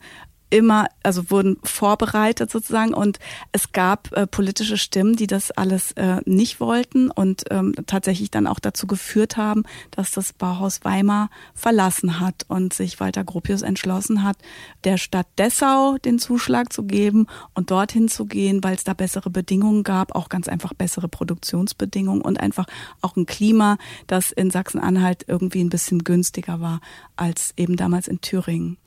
immer, 0.55 0.87
also 1.03 1.29
wurden 1.31 1.57
vorbereitet 1.63 2.49
sozusagen 2.49 2.93
und 2.93 3.19
es 3.51 3.73
gab 3.73 4.15
äh, 4.15 4.25
politische 4.25 4.77
Stimmen, 4.77 5.17
die 5.17 5.27
das 5.27 5.51
alles 5.51 5.91
äh, 5.93 6.21
nicht 6.23 6.61
wollten 6.61 7.11
und 7.11 7.43
ähm, 7.51 7.75
tatsächlich 7.87 8.31
dann 8.31 8.47
auch 8.47 8.61
dazu 8.61 8.87
geführt 8.87 9.35
haben, 9.35 9.63
dass 9.91 10.11
das 10.11 10.31
Bauhaus 10.31 10.85
Weimar 10.85 11.29
verlassen 11.53 12.21
hat 12.21 12.45
und 12.47 12.73
sich 12.73 13.01
Walter 13.01 13.25
Gropius 13.25 13.63
entschlossen 13.63 14.23
hat, 14.23 14.37
der 14.85 14.97
Stadt 14.97 15.27
Dessau 15.37 15.97
den 15.97 16.19
Zuschlag 16.19 16.71
zu 16.71 16.83
geben 16.83 17.27
und 17.53 17.69
dorthin 17.69 18.07
zu 18.07 18.25
gehen, 18.25 18.63
weil 18.63 18.75
es 18.75 18.85
da 18.85 18.93
bessere 18.93 19.29
Bedingungen 19.29 19.83
gab, 19.83 20.15
auch 20.15 20.29
ganz 20.29 20.47
einfach 20.47 20.73
bessere 20.73 21.09
Produktionsbedingungen 21.09 22.21
und 22.21 22.39
einfach 22.39 22.65
auch 23.01 23.17
ein 23.17 23.25
Klima, 23.25 23.77
das 24.07 24.31
in 24.31 24.51
Sachsen-Anhalt 24.51 25.25
irgendwie 25.27 25.61
ein 25.61 25.69
bisschen 25.69 26.05
günstiger 26.05 26.61
war 26.61 26.79
als 27.17 27.53
eben 27.57 27.75
damals 27.75 28.07
in 28.07 28.21
Thüringen. 28.21 28.77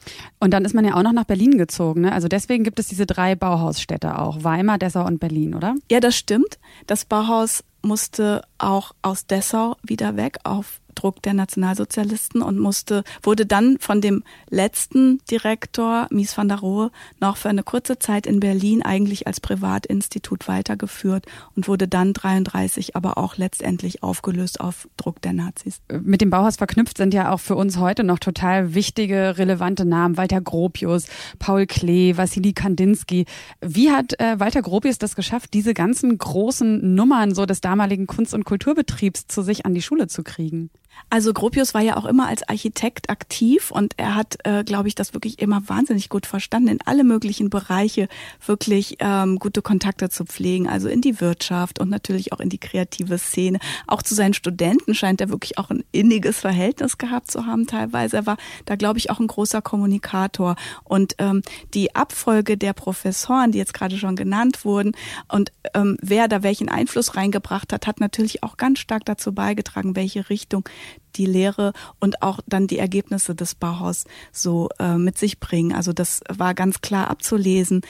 Und 0.41 0.53
dann 0.53 0.65
ist 0.65 0.75
man 0.75 0.87
ja 0.87 0.94
auch 0.94 1.03
noch 1.03 1.12
nach 1.12 1.25
Berlin 1.25 1.57
gezogen. 1.58 2.02
Ne? 2.02 2.12
Also 2.12 2.28
deswegen 2.28 2.64
gibt 2.64 2.78
es 2.78 2.88
diese 2.88 3.06
drei 3.06 3.34
Bauhausstädte 3.34 4.19
auch, 4.19 4.43
Weimar, 4.43 4.78
Dessau 4.78 5.05
und 5.05 5.20
Berlin, 5.20 5.55
oder? 5.55 5.75
Ja, 5.90 6.00
das 6.00 6.16
stimmt. 6.16 6.58
Das 6.87 7.05
Bauhaus 7.05 7.62
musste 7.82 8.42
auch 8.58 8.92
aus 9.02 9.26
Dessau 9.26 9.76
wieder 9.82 10.16
weg 10.16 10.38
auf 10.44 10.81
Druck 10.98 11.22
der 11.22 11.34
Nationalsozialisten 11.34 12.43
und 12.43 12.58
musste, 12.58 13.05
wurde 13.22 13.46
dann 13.46 13.79
von 13.79 14.00
dem 14.00 14.24
letzten 14.50 15.20
Direktor, 15.31 16.08
Mies 16.10 16.36
van 16.36 16.48
der 16.48 16.58
Rohe, 16.58 16.91
noch 17.20 17.36
für 17.36 17.48
eine 17.48 17.62
kurze 17.62 17.98
Zeit 17.98 18.26
in 18.26 18.41
Berlin 18.41 18.82
eigentlich 18.82 19.26
als 19.26 19.41
Privatinstitut 19.41 20.48
weitergeführt 20.48 21.26
und 21.55 21.69
wurde 21.69 21.86
dann 21.86 22.14
33 22.14 22.96
aber 22.96 23.17
auch 23.17 23.36
letztendlich 23.36 24.03
aufgelöst 24.03 24.60
auf 24.60 24.88
Druck 24.96 25.22
der 25.22 25.32
Nazis. 25.32 25.81
Mit 26.03 26.20
dem 26.20 26.31
Bauhaus 26.31 26.56
verknüpft 26.56 26.96
sind 26.96 27.14
ja 27.14 27.32
auch 27.32 27.41
für 27.41 27.55
uns 27.55 27.79
heute 27.79 28.03
noch 28.03 28.19
total 28.19 28.74
wichtige, 28.74 29.38
relevante 29.38 29.84
Namen. 29.84 30.17
Walter 30.17 30.41
Gropius, 30.41 31.06
Paul 31.38 31.67
Klee, 31.67 32.17
Wassili 32.17 32.53
Kandinsky. 32.53 33.26
Wie 33.60 33.93
hat 33.93 34.19
äh, 34.19 34.41
Walter 34.41 34.62
Gropius 34.62 34.98
das 34.98 35.14
geschafft, 35.14 35.55
diese 35.55 35.74
ganzen 35.74 36.19
großen 36.19 36.94
Nummern 36.94 37.34
so 37.34 37.46
des 37.46 37.60
damaligen 37.60 37.78
Kunst- 38.06 38.35
und 38.35 38.44
Kulturbetriebs 38.44 39.27
zu 39.27 39.43
sich 39.43 39.67
an 39.67 39.75
die 39.75 39.82
Schule 39.82 40.06
zu 40.06 40.23
kriegen? 40.23 40.70
Also 41.10 41.32
Gropius 41.32 41.72
war 41.72 41.81
ja 41.81 41.96
auch 41.96 42.05
immer 42.05 42.28
als 42.28 42.46
Architekt 42.48 43.08
aktiv 43.08 43.70
und 43.70 43.94
er 43.96 44.14
hat, 44.14 44.36
äh, 44.44 44.62
glaube 44.62 44.88
ich, 44.88 44.94
das 44.94 45.14
wirklich 45.14 45.38
immer 45.38 45.67
wahnsinnig 45.67 46.08
gut 46.08 46.26
verstanden, 46.26 46.69
in 46.69 46.78
alle 46.84 47.02
möglichen 47.02 47.48
Bereiche 47.48 48.08
wirklich 48.44 48.96
ähm, 49.00 49.38
gute 49.38 49.62
Kontakte 49.62 50.10
zu 50.10 50.24
pflegen, 50.24 50.69
also 50.69 50.88
in 50.88 51.00
die 51.00 51.20
Wirtschaft 51.20 51.78
und 51.78 51.88
natürlich 51.88 52.32
auch 52.32 52.40
in 52.40 52.50
die 52.50 52.58
kreative 52.58 53.19
Szene. 53.19 53.58
Auch 53.86 54.02
zu 54.02 54.14
seinen 54.14 54.34
Studenten 54.34 54.94
scheint 54.94 55.20
er 55.20 55.31
wirklich 55.31 55.56
auch 55.56 55.70
ein 55.70 55.82
inniges 55.93 56.40
Verhältnis 56.40 56.98
gehabt 56.98 57.31
zu 57.31 57.46
haben 57.46 57.67
teilweise. 57.67 58.17
Er 58.19 58.26
war 58.26 58.36
da, 58.67 58.76
glaube 58.76 58.98
ich, 58.98 59.10
auch 59.10 59.19
ein 59.19 59.26
großer 59.26 59.62
Kommunikator. 59.62 60.56
Und 60.84 61.14
ähm, 61.19 61.43
die 61.74 61.94
Abfolge 61.94 62.58
der 62.58 62.74
Professoren, 62.74 63.52
die 63.52 63.58
jetzt 63.58 63.74
gerade 63.74 63.96
schon 63.96 64.17
genannt 64.17 64.64
wurden 64.64 64.93
und 65.28 65.52
ähm, 65.74 65.96
wer 66.02 66.28
da 66.28 66.43
welchen 66.43 66.69
Einfluss 66.69 67.17
reingebracht 67.17 67.72
hat, 67.72 67.86
hat 67.86 68.00
natürlich 68.00 68.43
auch 68.43 68.56
ganz 68.56 68.78
stark 68.78 69.05
dazu 69.05 69.32
beigetragen, 69.32 69.96
welche 69.96 70.28
Richtung 70.28 70.69
die 71.16 71.26
Lehre 71.26 71.72
und 72.00 72.22
auch 72.22 72.40
dann 72.46 72.66
die 72.66 72.78
Ergebnisse 72.78 73.34
des 73.34 73.54
Bauhaus 73.54 74.04
so 74.32 74.68
äh, 74.78 74.96
mit 74.96 75.18
sich 75.18 75.40
bringen. 75.40 75.74
Also 75.74 75.92
das 75.92 76.20
war 76.28 76.54
ganz 76.54 76.80
klar 76.80 77.10
abzulesen, 77.10 77.82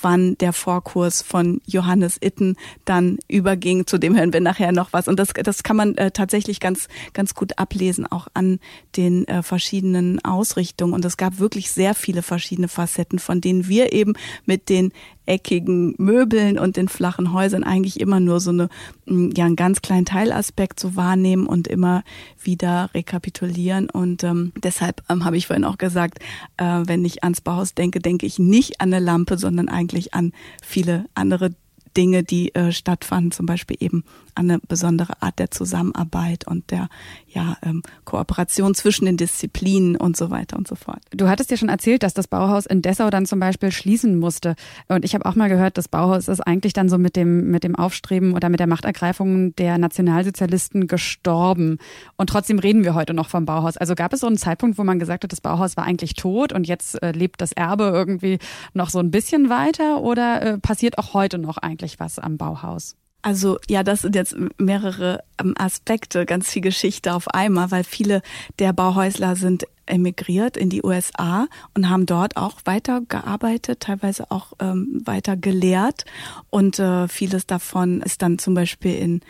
wann 0.00 0.36
der 0.38 0.52
Vorkurs 0.52 1.22
von 1.22 1.60
Johannes 1.66 2.16
Itten 2.20 2.56
dann 2.84 3.18
überging. 3.28 3.86
Zu 3.86 3.98
dem 3.98 4.16
hören 4.16 4.32
wir 4.32 4.40
nachher 4.40 4.72
noch 4.72 4.92
was. 4.92 5.08
Und 5.08 5.18
das, 5.18 5.28
das 5.34 5.62
kann 5.62 5.76
man 5.76 5.96
äh, 5.96 6.10
tatsächlich 6.10 6.60
ganz, 6.60 6.88
ganz 7.12 7.34
gut 7.34 7.58
ablesen, 7.58 8.06
auch 8.06 8.28
an 8.34 8.58
den 8.96 9.26
äh, 9.28 9.42
verschiedenen 9.42 10.24
Ausrichtungen. 10.24 10.94
Und 10.94 11.04
es 11.04 11.16
gab 11.16 11.38
wirklich 11.38 11.70
sehr 11.70 11.94
viele 11.94 12.22
verschiedene 12.22 12.68
Facetten, 12.68 13.18
von 13.18 13.40
denen 13.40 13.68
wir 13.68 13.92
eben 13.92 14.14
mit 14.46 14.68
den 14.68 14.92
eckigen 15.26 15.94
Möbeln 15.98 16.58
und 16.58 16.76
den 16.76 16.88
flachen 16.88 17.32
Häusern 17.32 17.64
eigentlich 17.64 18.00
immer 18.00 18.20
nur 18.20 18.40
so 18.40 18.50
eine, 18.50 18.68
mm, 19.06 19.30
ja, 19.36 19.44
einen 19.44 19.56
ganz 19.56 19.82
kleinen 19.82 20.06
Teilaspekt 20.06 20.80
so 20.80 20.96
wahrnehmen 20.96 21.46
und 21.46 21.68
immer 21.68 22.02
wieder 22.42 22.90
rekapitulieren. 22.94 23.88
Und 23.90 24.24
ähm, 24.24 24.52
deshalb 24.62 25.02
ähm, 25.08 25.24
habe 25.24 25.36
ich 25.36 25.46
vorhin 25.46 25.64
auch 25.64 25.78
gesagt, 25.78 26.18
äh, 26.56 26.82
wenn 26.84 27.04
ich 27.04 27.22
ans 27.22 27.40
Bauhaus 27.40 27.74
denke, 27.74 28.00
denke 28.00 28.26
ich 28.26 28.38
nicht 28.38 28.80
an 28.80 28.92
eine 28.92 29.04
Lampe, 29.04 29.38
sondern 29.38 29.68
eigentlich 29.68 30.14
an 30.14 30.32
viele 30.62 31.06
andere 31.14 31.52
Dinge, 31.96 32.22
die 32.22 32.54
äh, 32.54 32.72
stattfanden, 32.72 33.32
zum 33.32 33.46
Beispiel 33.46 33.76
eben 33.80 34.04
eine 34.34 34.58
besondere 34.60 35.20
Art 35.20 35.38
der 35.38 35.50
Zusammenarbeit 35.50 36.46
und 36.46 36.70
der 36.70 36.88
ja, 37.28 37.56
ähm, 37.62 37.82
Kooperation 38.04 38.74
zwischen 38.74 39.04
den 39.04 39.16
Disziplinen 39.16 39.96
und 39.96 40.16
so 40.16 40.30
weiter 40.30 40.56
und 40.56 40.66
so 40.66 40.74
fort. 40.74 41.00
Du 41.10 41.28
hattest 41.28 41.50
ja 41.50 41.56
schon 41.56 41.68
erzählt, 41.68 42.02
dass 42.02 42.14
das 42.14 42.28
Bauhaus 42.28 42.66
in 42.66 42.82
Dessau 42.82 43.10
dann 43.10 43.26
zum 43.26 43.40
Beispiel 43.40 43.72
schließen 43.72 44.18
musste. 44.18 44.54
Und 44.88 45.04
ich 45.04 45.14
habe 45.14 45.26
auch 45.26 45.34
mal 45.34 45.48
gehört, 45.48 45.76
das 45.76 45.88
Bauhaus 45.88 46.28
ist 46.28 46.40
eigentlich 46.40 46.72
dann 46.72 46.88
so 46.88 46.98
mit 46.98 47.16
dem, 47.16 47.50
mit 47.50 47.64
dem 47.64 47.76
Aufstreben 47.76 48.34
oder 48.34 48.48
mit 48.48 48.60
der 48.60 48.66
Machtergreifung 48.66 49.54
der 49.56 49.78
Nationalsozialisten 49.78 50.86
gestorben. 50.86 51.78
Und 52.16 52.30
trotzdem 52.30 52.58
reden 52.58 52.84
wir 52.84 52.94
heute 52.94 53.14
noch 53.14 53.28
vom 53.28 53.44
Bauhaus. 53.44 53.76
Also 53.76 53.94
gab 53.94 54.12
es 54.12 54.20
so 54.20 54.26
einen 54.26 54.38
Zeitpunkt, 54.38 54.78
wo 54.78 54.84
man 54.84 54.98
gesagt 54.98 55.24
hat, 55.24 55.32
das 55.32 55.40
Bauhaus 55.40 55.76
war 55.76 55.84
eigentlich 55.84 56.14
tot 56.14 56.52
und 56.52 56.66
jetzt 56.66 57.02
äh, 57.02 57.12
lebt 57.12 57.40
das 57.40 57.52
Erbe 57.52 57.84
irgendwie 57.84 58.38
noch 58.72 58.90
so 58.90 58.98
ein 58.98 59.10
bisschen 59.10 59.50
weiter 59.50 60.00
oder 60.00 60.42
äh, 60.42 60.58
passiert 60.58 60.98
auch 60.98 61.14
heute 61.14 61.38
noch 61.38 61.58
eigentlich 61.58 61.81
was 61.98 62.18
am 62.18 62.36
Bauhaus? 62.36 62.96
Also 63.22 63.58
ja, 63.68 63.84
das 63.84 64.02
sind 64.02 64.16
jetzt 64.16 64.34
mehrere 64.58 65.22
ähm, 65.40 65.54
Aspekte, 65.56 66.26
ganz 66.26 66.50
viel 66.50 66.62
Geschichte 66.62 67.14
auf 67.14 67.28
einmal, 67.28 67.70
weil 67.70 67.84
viele 67.84 68.20
der 68.58 68.72
Bauhäusler 68.72 69.36
sind 69.36 69.64
emigriert 69.86 70.56
in 70.56 70.70
die 70.70 70.82
USA 70.82 71.46
und 71.74 71.88
haben 71.88 72.06
dort 72.06 72.36
auch 72.36 72.60
weiter 72.64 73.02
gearbeitet, 73.08 73.80
teilweise 73.80 74.30
auch 74.30 74.52
ähm, 74.60 75.02
weiter 75.04 75.36
gelehrt 75.36 76.04
und 76.50 76.78
äh, 76.78 77.06
vieles 77.08 77.46
davon 77.46 78.00
ist 78.00 78.22
dann 78.22 78.38
zum 78.38 78.54
Beispiel 78.54 78.94
in 78.94 79.20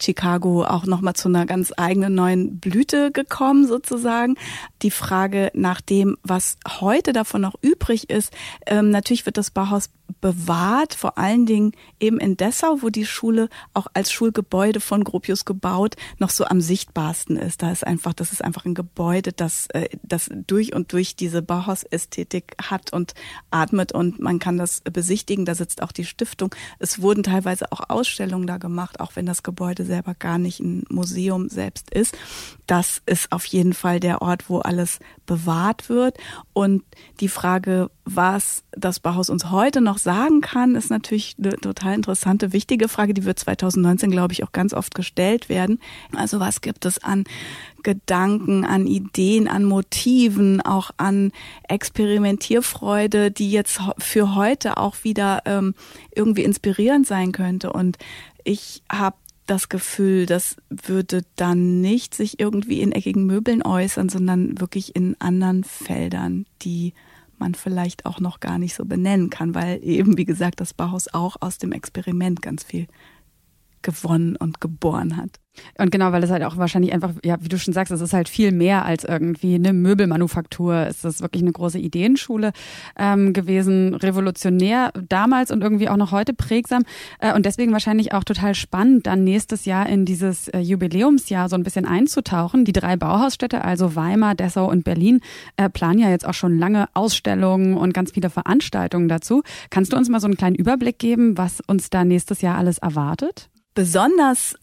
Chicago 0.00 0.64
auch 0.64 0.86
nochmal 0.86 1.14
zu 1.14 1.28
einer 1.28 1.46
ganz 1.46 1.72
eigenen 1.76 2.14
neuen 2.14 2.58
Blüte 2.58 3.10
gekommen 3.12 3.66
sozusagen. 3.66 4.36
Die 4.82 4.90
Frage 4.90 5.50
nach 5.54 5.80
dem, 5.80 6.16
was 6.22 6.56
heute 6.80 7.12
davon 7.12 7.42
noch 7.42 7.54
übrig 7.60 8.10
ist, 8.10 8.32
ähm, 8.66 8.90
natürlich 8.90 9.26
wird 9.26 9.36
das 9.36 9.50
Bauhaus 9.50 9.90
bewahrt, 10.20 10.94
vor 10.94 11.18
allen 11.18 11.46
Dingen 11.46 11.72
eben 12.00 12.18
in 12.18 12.36
Dessau, 12.36 12.78
wo 12.80 12.90
die 12.90 13.06
Schule 13.06 13.48
auch 13.72 13.86
als 13.94 14.12
Schulgebäude 14.12 14.80
von 14.80 15.04
Gropius 15.04 15.44
gebaut 15.44 15.96
noch 16.18 16.30
so 16.30 16.44
am 16.44 16.60
sichtbarsten 16.60 17.36
ist. 17.36 17.62
Da 17.62 17.70
ist 17.70 17.86
einfach, 17.86 18.12
das 18.12 18.32
ist 18.32 18.44
einfach 18.44 18.64
ein 18.64 18.74
Gebäude, 18.74 19.32
das, 19.32 19.66
äh, 19.68 19.88
das 20.02 20.30
durch 20.46 20.74
und 20.74 20.92
durch 20.92 21.16
diese 21.16 21.42
Bauhausästhetik 21.42 22.54
hat 22.62 22.92
und 22.92 23.14
atmet 23.50 23.92
und 23.92 24.20
man 24.20 24.38
kann 24.38 24.58
das 24.58 24.82
besichtigen. 24.82 25.44
Da 25.44 25.54
sitzt 25.54 25.82
auch 25.82 25.92
die 25.92 26.04
Stiftung. 26.04 26.54
Es 26.78 27.00
wurden 27.00 27.22
teilweise 27.22 27.70
auch 27.72 27.88
Ausstellungen 27.88 28.46
da 28.46 28.58
gemacht, 28.58 29.00
auch 29.00 29.16
wenn 29.16 29.26
das 29.26 29.42
Gebäude 29.42 29.73
selber 29.82 30.14
gar 30.14 30.38
nicht 30.38 30.60
ein 30.60 30.84
Museum 30.88 31.48
selbst 31.48 31.90
ist. 31.92 32.16
Das 32.66 33.02
ist 33.06 33.32
auf 33.32 33.44
jeden 33.46 33.72
Fall 33.72 33.98
der 33.98 34.22
Ort, 34.22 34.48
wo 34.48 34.58
alles 34.58 35.00
bewahrt 35.26 35.88
wird. 35.88 36.16
Und 36.52 36.82
die 37.20 37.28
Frage, 37.28 37.90
was 38.04 38.62
das 38.72 39.00
Bauhaus 39.00 39.30
uns 39.30 39.50
heute 39.50 39.80
noch 39.80 39.98
sagen 39.98 40.40
kann, 40.40 40.74
ist 40.74 40.90
natürlich 40.90 41.34
eine 41.38 41.56
total 41.56 41.94
interessante, 41.94 42.52
wichtige 42.52 42.88
Frage, 42.88 43.14
die 43.14 43.24
wird 43.24 43.38
2019, 43.38 44.10
glaube 44.10 44.32
ich, 44.32 44.44
auch 44.44 44.52
ganz 44.52 44.72
oft 44.74 44.94
gestellt 44.94 45.48
werden. 45.48 45.80
Also 46.14 46.40
was 46.40 46.60
gibt 46.60 46.84
es 46.84 47.02
an 47.02 47.24
Gedanken, 47.82 48.64
an 48.64 48.86
Ideen, 48.86 49.46
an 49.46 49.64
Motiven, 49.64 50.60
auch 50.60 50.90
an 50.96 51.32
Experimentierfreude, 51.68 53.30
die 53.30 53.50
jetzt 53.50 53.80
für 53.98 54.34
heute 54.34 54.78
auch 54.78 54.96
wieder 55.02 55.42
ähm, 55.44 55.74
irgendwie 56.14 56.44
inspirierend 56.44 57.06
sein 57.06 57.32
könnte. 57.32 57.72
Und 57.72 57.98
ich 58.42 58.82
habe 58.90 59.16
das 59.46 59.68
Gefühl, 59.68 60.26
das 60.26 60.56
würde 60.70 61.22
dann 61.36 61.80
nicht 61.80 62.14
sich 62.14 62.40
irgendwie 62.40 62.80
in 62.80 62.92
eckigen 62.92 63.26
Möbeln 63.26 63.62
äußern, 63.62 64.08
sondern 64.08 64.60
wirklich 64.60 64.96
in 64.96 65.16
anderen 65.20 65.64
Feldern, 65.64 66.46
die 66.62 66.94
man 67.38 67.54
vielleicht 67.54 68.06
auch 68.06 68.20
noch 68.20 68.40
gar 68.40 68.58
nicht 68.58 68.74
so 68.74 68.84
benennen 68.84 69.28
kann, 69.30 69.54
weil 69.54 69.80
eben, 69.82 70.16
wie 70.16 70.24
gesagt, 70.24 70.60
das 70.60 70.72
Bauhaus 70.72 71.12
auch 71.12 71.36
aus 71.40 71.58
dem 71.58 71.72
Experiment 71.72 72.42
ganz 72.42 72.64
viel 72.64 72.86
gewonnen 73.84 74.34
und 74.34 74.60
geboren 74.60 75.16
hat. 75.16 75.38
Und 75.78 75.90
genau, 75.90 76.12
weil 76.12 76.22
es 76.24 76.30
halt 76.30 76.42
auch 76.42 76.56
wahrscheinlich 76.56 76.92
einfach, 76.92 77.12
ja, 77.24 77.36
wie 77.40 77.48
du 77.48 77.58
schon 77.58 77.74
sagst, 77.74 77.92
es 77.92 78.00
ist 78.00 78.12
halt 78.12 78.28
viel 78.28 78.52
mehr 78.52 78.84
als 78.84 79.04
irgendwie 79.04 79.54
eine 79.54 79.72
Möbelmanufaktur. 79.72 80.74
Es 80.74 81.04
ist 81.04 81.20
wirklich 81.20 81.42
eine 81.42 81.52
große 81.52 81.78
Ideenschule 81.78 82.52
ähm, 82.98 83.32
gewesen, 83.32 83.94
revolutionär 83.94 84.92
damals 85.08 85.50
und 85.50 85.62
irgendwie 85.62 85.88
auch 85.88 85.96
noch 85.96 86.12
heute 86.12 86.34
prägsam. 86.34 86.82
Äh, 87.20 87.34
und 87.34 87.46
deswegen 87.46 87.72
wahrscheinlich 87.72 88.12
auch 88.12 88.24
total 88.24 88.54
spannend, 88.54 89.06
dann 89.06 89.24
nächstes 89.24 89.64
Jahr 89.64 89.88
in 89.88 90.04
dieses 90.04 90.48
äh, 90.48 90.58
Jubiläumsjahr 90.58 91.48
so 91.48 91.56
ein 91.56 91.62
bisschen 91.62 91.86
einzutauchen. 91.86 92.64
Die 92.64 92.72
drei 92.72 92.96
Bauhausstädte, 92.96 93.64
also 93.64 93.94
Weimar, 93.94 94.34
Dessau 94.34 94.68
und 94.68 94.84
Berlin, 94.84 95.20
äh, 95.56 95.70
planen 95.70 95.98
ja 95.98 96.10
jetzt 96.10 96.26
auch 96.26 96.34
schon 96.34 96.58
lange 96.58 96.88
Ausstellungen 96.94 97.76
und 97.76 97.94
ganz 97.94 98.12
viele 98.12 98.30
Veranstaltungen 98.30 99.08
dazu. 99.08 99.42
Kannst 99.70 99.92
du 99.92 99.96
uns 99.96 100.08
mal 100.08 100.20
so 100.20 100.26
einen 100.26 100.36
kleinen 100.36 100.56
Überblick 100.56 100.98
geben, 100.98 101.38
was 101.38 101.60
uns 101.66 101.90
da 101.90 102.04
nächstes 102.04 102.40
Jahr 102.40 102.56
alles 102.58 102.78
erwartet? 102.78 103.50
Besonders 103.74 104.56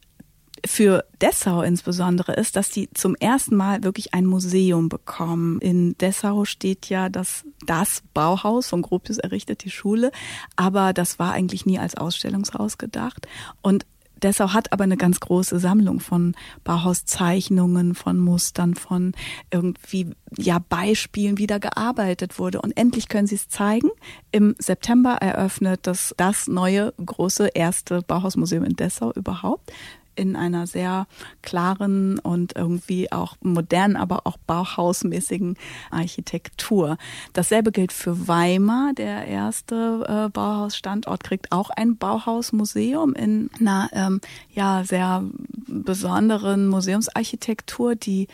für 0.66 1.06
Dessau 1.22 1.64
insbesondere 1.64 2.34
ist, 2.34 2.56
dass 2.56 2.70
die 2.70 2.90
zum 2.94 3.16
ersten 3.16 3.56
Mal 3.56 3.84
wirklich 3.84 4.14
ein 4.14 4.26
Museum 4.26 4.90
bekommen. 4.90 5.60
In 5.60 5.98
Dessau 5.98 6.46
steht 6.46 6.88
ja 6.88 7.10
das, 7.10 7.44
das 7.66 8.04
Bauhaus 8.14 8.68
von 8.68 8.82
Gropius 8.82 9.18
errichtet, 9.18 9.64
die 9.64 9.72
Schule, 9.72 10.12
aber 10.56 10.94
das 10.94 11.20
war 11.20 11.32
eigentlich 11.34 11.66
nie 11.66 11.80
als 11.80 11.96
Ausstellungshaus 11.96 12.78
gedacht. 12.78 13.28
Und 13.62 13.86
Dessau 14.24 14.54
hat 14.54 14.72
aber 14.72 14.84
eine 14.84 14.98
ganz 14.98 15.20
große 15.20 15.60
Sammlung 15.60 16.00
von 16.00 16.36
Bauhauszeichnungen, 16.64 17.96
von 17.96 18.20
Mustern, 18.20 18.76
von 18.76 19.14
irgendwie 19.52 20.12
ja 20.38 20.60
Beispielen, 20.60 21.38
wie 21.38 21.48
da 21.48 21.58
gearbeitet 21.58 22.40
wurde. 22.40 22.62
Und 22.62 22.78
endlich 22.78 23.08
können 23.08 23.28
sie 23.28 23.36
es 23.36 23.50
zeigen. 23.50 23.90
Im 24.32 24.56
September 24.60 25.18
eröffnet 25.22 25.88
das 25.88 26.14
das 26.18 26.48
neue 26.48 26.94
große 27.04 27.50
erste 27.54 28.02
Bauhausmuseum 28.02 28.64
in 28.64 28.76
Dessau 28.76 29.12
überhaupt 29.14 29.72
in 30.16 30.36
einer 30.36 30.68
sehr 30.68 31.08
klaren 31.42 32.20
und 32.20 32.56
irgendwie 32.56 33.12
auch 33.12 33.36
modernen, 33.42 33.96
aber 33.96 34.22
auch 34.26 34.38
bauhausmäßigen 34.38 35.58
Architektur. 35.90 36.98
Dasselbe 37.34 37.72
gilt 37.72 37.94
für 37.94 38.28
Weimar. 38.28 38.94
Der 38.94 39.28
erste 39.28 40.06
äh, 40.08 40.30
Bauhausstandort 40.30 41.24
kriegt 41.24 41.52
auch 41.52 41.70
ein 41.70 41.98
Bauhausmuseum 41.98 43.14
in 43.14 43.50
einer 43.60 43.90
ähm, 43.94 44.22
ja 44.54 44.84
sehr 44.84 45.24
besonderen 45.68 46.68
Museumsarchitektur, 46.68 47.96
die 47.96 48.28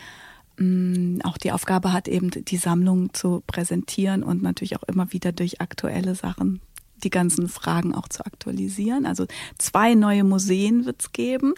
mm, 0.57 1.19
auch 1.24 1.38
die 1.38 1.51
Aufgabe 1.51 1.93
hat, 1.93 2.07
eben 2.07 2.31
die 2.31 2.57
Sammlung 2.57 3.13
zu 3.13 3.43
präsentieren 3.46 4.24
und 4.24 4.41
natürlich 4.41 4.75
auch 4.77 4.84
immer 4.84 5.12
wieder 5.13 5.31
durch 5.31 5.62
aktuelle 5.62 6.15
Sachen 6.15 6.62
die 7.04 7.10
ganzen 7.10 7.48
Fragen 7.48 7.94
auch 7.96 8.08
zu 8.08 8.25
aktualisieren. 8.25 9.06
Also 9.06 9.25
zwei 9.58 9.96
neue 9.96 10.24
Museen 10.24 10.86
wird 10.86 11.01
es 11.01 11.12
geben. 11.12 11.54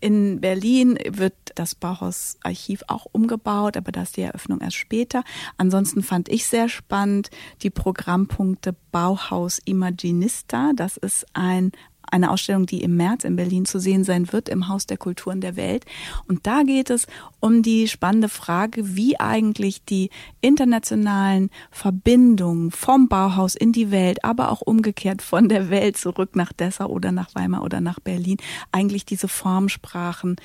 In 0.00 0.40
Berlin 0.40 0.98
wird 1.06 1.34
das 1.56 1.74
Bauhausarchiv 1.74 2.82
auch 2.86 3.06
umgebaut, 3.12 3.76
aber 3.76 3.92
da 3.92 4.02
ist 4.02 4.16
die 4.16 4.22
Eröffnung 4.22 4.62
erst 4.62 4.76
später. 4.76 5.24
Ansonsten 5.58 6.02
fand 6.02 6.30
ich 6.30 6.46
sehr 6.46 6.70
spannend 6.70 7.30
die 7.62 7.68
Programmpunkte 7.68 8.74
Bauhaus 8.92 9.58
Imaginista. 9.62 10.72
Das 10.74 10.96
ist 10.96 11.26
ein 11.34 11.72
eine 12.10 12.30
Ausstellung, 12.30 12.66
die 12.66 12.82
im 12.82 12.96
März 12.96 13.24
in 13.24 13.36
Berlin 13.36 13.64
zu 13.64 13.78
sehen 13.78 14.04
sein 14.04 14.32
wird, 14.32 14.48
im 14.48 14.68
Haus 14.68 14.86
der 14.86 14.96
Kulturen 14.96 15.40
der 15.40 15.56
Welt. 15.56 15.84
Und 16.28 16.46
da 16.46 16.62
geht 16.62 16.90
es 16.90 17.06
um 17.40 17.62
die 17.62 17.88
spannende 17.88 18.28
Frage, 18.28 18.96
wie 18.96 19.18
eigentlich 19.18 19.84
die 19.84 20.10
internationalen 20.40 21.50
Verbindungen 21.70 22.70
vom 22.70 23.08
Bauhaus 23.08 23.54
in 23.54 23.72
die 23.72 23.90
Welt, 23.90 24.24
aber 24.24 24.50
auch 24.50 24.60
umgekehrt 24.60 25.22
von 25.22 25.48
der 25.48 25.70
Welt 25.70 25.96
zurück 25.96 26.36
nach 26.36 26.52
Dessau 26.52 26.86
oder 26.86 27.12
nach 27.12 27.34
Weimar 27.34 27.62
oder 27.62 27.80
nach 27.80 28.00
Berlin, 28.00 28.38
eigentlich 28.72 29.04
diese 29.04 29.28
Formsprachen 29.28 30.36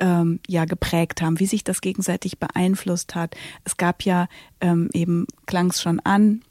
ähm, 0.00 0.40
ja 0.48 0.64
geprägt 0.64 1.22
haben, 1.22 1.38
wie 1.38 1.46
sich 1.46 1.64
das 1.64 1.80
gegenseitig 1.80 2.38
beeinflusst 2.38 3.14
hat. 3.14 3.36
Es 3.64 3.76
gab 3.76 4.02
ja 4.02 4.26
ähm, 4.60 4.90
eben, 4.92 5.26
klang 5.46 5.70
es 5.70 5.80
schon 5.80 6.00
an, 6.00 6.42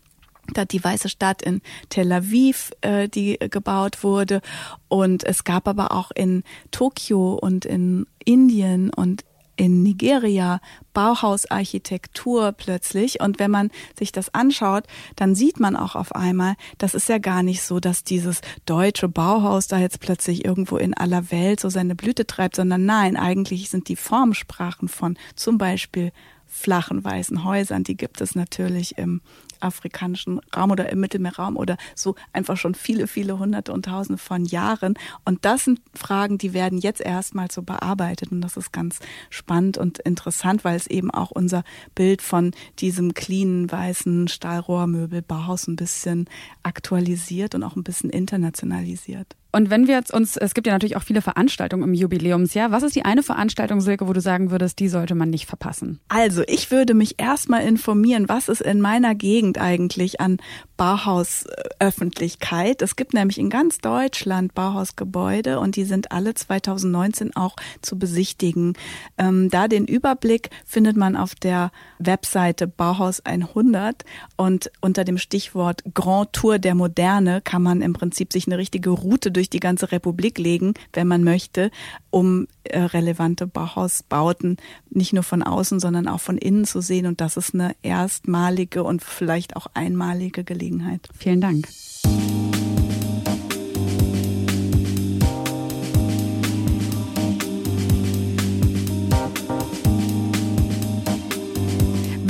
da 0.54 0.66
die 0.66 0.84
Weiße 0.84 1.10
Stadt 1.10 1.42
in 1.42 1.62
Tel 1.90 2.12
Aviv, 2.12 2.72
äh, 2.82 3.08
die 3.08 3.38
gebaut 3.40 4.04
wurde. 4.04 4.42
Und 4.88 5.24
es 5.24 5.44
gab 5.44 5.68
aber 5.68 5.92
auch 5.92 6.12
in 6.12 6.44
Tokio 6.72 7.34
und 7.34 7.66
in 7.66 8.06
Indien 8.26 8.92
und 8.94 9.24
in 9.62 9.84
Nigeria 9.84 10.60
Bauhausarchitektur 10.94 12.52
plötzlich. 12.54 13.22
Und 13.22 13.38
wenn 13.38 13.52
man 13.52 13.70
sich 13.98 14.12
das 14.12 14.34
anschaut, 14.34 14.86
dann 15.16 15.36
sieht 15.36 15.60
man 15.60 15.76
auch 15.76 15.96
auf 15.96 16.16
einmal, 16.16 16.56
das 16.80 16.96
ist 16.96 17.10
ja 17.10 17.20
gar 17.20 17.44
nicht 17.44 17.62
so, 17.62 17.80
dass 17.80 18.04
dieses 18.04 18.42
deutsche 18.66 19.08
Bauhaus 19.08 19.68
da 19.68 19.78
jetzt 19.78 20.00
plötzlich 20.00 20.46
irgendwo 20.46 20.78
in 20.78 20.96
aller 20.96 21.32
Welt 21.32 21.60
so 21.60 21.70
seine 21.70 21.96
Blüte 21.96 22.26
treibt, 22.26 22.56
sondern 22.56 22.86
nein, 22.86 23.18
eigentlich 23.18 23.70
sind 23.70 23.88
die 23.88 23.96
Formsprachen 23.96 24.88
von 24.88 25.16
zum 25.36 25.60
Beispiel 25.60 26.12
flachen 26.48 27.04
weißen 27.04 27.44
Häusern, 27.44 27.84
die 27.84 27.96
gibt 27.96 28.20
es 28.20 28.36
natürlich 28.36 28.98
im 28.98 29.22
afrikanischen 29.62 30.40
Raum 30.56 30.72
oder 30.72 30.90
im 30.90 31.00
Mittelmeerraum 31.00 31.58
oder 31.58 31.78
so 31.96 32.16
einfach 32.34 32.58
schon 32.58 32.76
viele, 32.76 33.08
viele 33.08 33.40
hunderte 33.40 33.72
und 33.74 33.86
tausende 33.86 34.18
von 34.18 34.46
Jahren. 34.46 34.96
Und 35.26 35.46
das 35.46 35.66
sind 35.66 35.82
Fragen, 35.94 36.38
die 36.38 36.54
werden 36.54 36.80
jetzt 36.80 37.02
erstmal 37.02 37.52
so 37.52 37.62
bearbeitet. 37.62 38.32
Und 38.32 38.42
das 38.42 38.58
ist 38.58 38.72
ganz 38.72 39.00
spannend 39.30 39.78
und 39.78 40.00
interessant, 40.00 40.64
weil 40.64 40.76
es 40.76 40.88
eben 40.88 41.12
auch 41.12 41.32
unser 41.32 41.64
Bild 41.96 42.22
von 42.22 42.52
diesem 42.80 43.14
cleanen, 43.14 43.72
weißen 43.72 44.28
Stahlrohrmöbel 44.28 45.22
Bauhaus 45.22 45.68
ein 45.68 45.76
bisschen 45.76 46.30
aktualisiert 46.64 47.56
und 47.56 47.64
auch 47.64 47.76
ein 47.76 47.84
bisschen 47.84 48.10
internationalisiert. 48.10 49.36
Und 49.54 49.70
wenn 49.70 49.88
wir 49.88 49.96
jetzt 49.96 50.14
uns, 50.14 50.38
es 50.38 50.54
gibt 50.54 50.68
ja 50.68 50.74
natürlich 50.74 50.96
auch 50.96 51.04
viele 51.04 51.22
Veranstaltungen 51.22 51.84
im 51.84 51.94
Jubiläumsjahr. 51.94 52.72
Was 52.72 52.84
ist 52.84 52.96
die 52.96 53.04
eine 53.04 53.22
Veranstaltung, 53.22 53.82
Silke, 53.82 54.08
wo 54.08 54.14
du 54.14 54.22
sagen 54.22 54.50
würdest, 54.50 54.80
die 54.80 54.88
sollte 54.88 55.14
man 55.14 55.30
nicht 55.30 55.46
verpassen? 55.46 56.00
Also, 56.08 56.44
ich 56.48 56.72
würde 56.72 56.94
mich 56.94 57.20
erstmal 57.20 57.64
informieren, 57.64 58.30
was 58.30 58.48
ist 58.48 58.62
in 58.62 58.80
meiner 58.80 59.14
Gegend 59.14 59.51
eigentlich 59.58 60.22
an 60.22 60.38
Bauhausöffentlichkeit. 60.78 62.82
Es 62.82 62.96
gibt 62.96 63.14
nämlich 63.14 63.38
in 63.38 63.50
ganz 63.50 63.80
Deutschland 63.80 64.56
Bauhausgebäude 64.56 65.60
und 65.60 65.76
die 65.76 65.84
sind 65.84 66.12
alle 66.12 66.34
2019 66.34 67.36
auch 67.36 67.56
zu 67.82 68.00
besichtigen. 68.00 68.74
Ähm, 69.18 69.50
da 69.50 69.68
den 69.68 69.86
Überblick 69.86 70.50
findet 70.66 70.98
man 70.98 71.16
auf 71.16 71.36
der 71.36 71.72
Webseite 72.00 72.68
Bauhaus 72.68 73.22
100 73.22 74.04
und 74.38 74.72
unter 74.82 75.04
dem 75.04 75.18
Stichwort 75.18 75.84
Grand 75.94 76.34
Tour 76.34 76.60
der 76.60 76.76
Moderne 76.76 77.42
kann 77.42 77.62
man 77.62 77.82
im 77.82 77.94
Prinzip 77.94 78.34
sich 78.34 78.48
eine 78.48 78.58
richtige 78.58 78.90
Route 78.90 79.32
durch 79.32 79.50
die 79.50 79.60
ganze 79.60 79.92
Republik 79.92 80.38
legen, 80.38 80.74
wenn 80.94 81.08
man 81.08 81.24
möchte, 81.24 81.72
um 82.10 82.48
äh, 82.64 82.80
relevante 82.80 83.48
Bauhausbauten 83.48 84.58
nicht 84.90 85.14
nur 85.14 85.24
von 85.24 85.44
außen, 85.44 85.80
sondern 85.80 86.08
auch 86.08 86.20
von 86.20 86.38
innen 86.38 86.66
zu 86.66 86.82
sehen. 86.82 87.06
Und 87.06 87.22
das 87.22 87.38
ist 87.38 87.54
eine 87.54 87.76
erstmalige 87.82 88.84
und 88.84 89.04
vielleicht 89.04 89.41
auch 89.56 89.68
einmalige 89.74 90.44
Gelegenheit. 90.44 91.10
Vielen 91.18 91.42
Dank. 91.42 91.68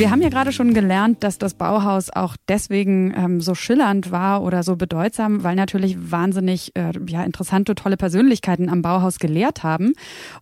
Wir 0.02 0.10
haben 0.10 0.24
ja 0.24 0.30
gerade 0.30 0.52
schon 0.52 0.74
gelernt, 0.74 1.24
dass 1.24 1.38
das 1.38 1.54
Bauhaus 1.54 2.10
auch 2.10 2.36
deswegen 2.48 3.14
ähm, 3.16 3.40
so 3.40 3.54
schillernd 3.54 4.10
war 4.10 4.42
oder 4.42 4.64
so 4.64 4.76
bedeutsam, 4.76 5.44
weil 5.44 5.56
natürlich 5.56 5.96
wahnsinnig 6.12 6.76
äh, 6.76 6.92
ja, 7.06 7.24
interessante, 7.24 7.76
tolle 7.76 7.98
Persönlichkeiten 7.98 8.68
am 8.68 8.82
Bauhaus 8.82 9.20
gelehrt 9.20 9.62
haben. 9.62 9.94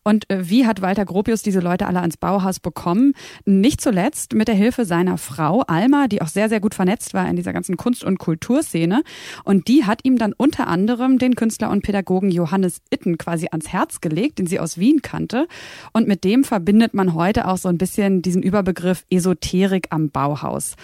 Und 0.02 0.30
äh, 0.30 0.50
wie 0.50 0.66
hat 0.66 0.82
Walter 0.82 1.04
Gropius 1.04 1.44
diese 1.44 1.60
Leute 1.60 1.88
alle 1.88 2.00
ans 2.00 2.16
Bauhaus 2.16 2.62
bekommen? 2.62 3.12
Nicht 3.44 3.82
zuletzt 3.82 4.34
mit 4.34 4.48
der 4.48 4.56
Hilfe 4.56 4.86
seiner 4.86 5.18
Frau 5.18 5.60
Alma, 5.68 6.08
die 6.08 6.22
auch 6.22 6.30
sehr, 6.30 6.48
sehr 6.48 6.62
gut 6.62 6.74
vernetzt 6.74 7.14
war 7.14 7.28
in 7.28 7.36
dieser 7.36 7.52
ganzen 7.52 7.76
Kunst- 7.76 8.06
und 8.06 8.18
Kulturszene. 8.18 9.04
Und 9.44 9.68
die 9.68 9.84
hat 9.84 10.06
ihm 10.06 10.18
dann 10.18 10.32
unter 10.32 10.70
anderem 10.70 11.18
den 11.18 11.36
Künstler 11.36 11.70
und 11.70 11.84
Pädagogen 11.84 12.32
Johannes 12.32 12.82
Itten 12.92 13.18
quasi 13.18 13.48
ans 13.52 13.68
Herz 13.68 14.00
gelegt, 14.00 14.40
den 14.40 14.48
sie 14.48 14.62
aus 14.62 14.78
Wien 14.78 15.02
kannte. 15.02 15.50
Und 15.92 16.08
mit 16.08 16.24
dem 16.24 16.46
verbindet 16.46 16.94
man 16.94 17.14
heute 17.14 17.46
auch 17.46 17.58
so 17.58 17.68
ein 17.68 17.78
bisschen 17.78 18.22
diesen 18.22 18.42
Überbegriff 18.42 19.04
Esoterik 19.10 19.49
Esoterik 19.50 19.88
am 19.90 20.10
Bauhaus. 20.10 20.76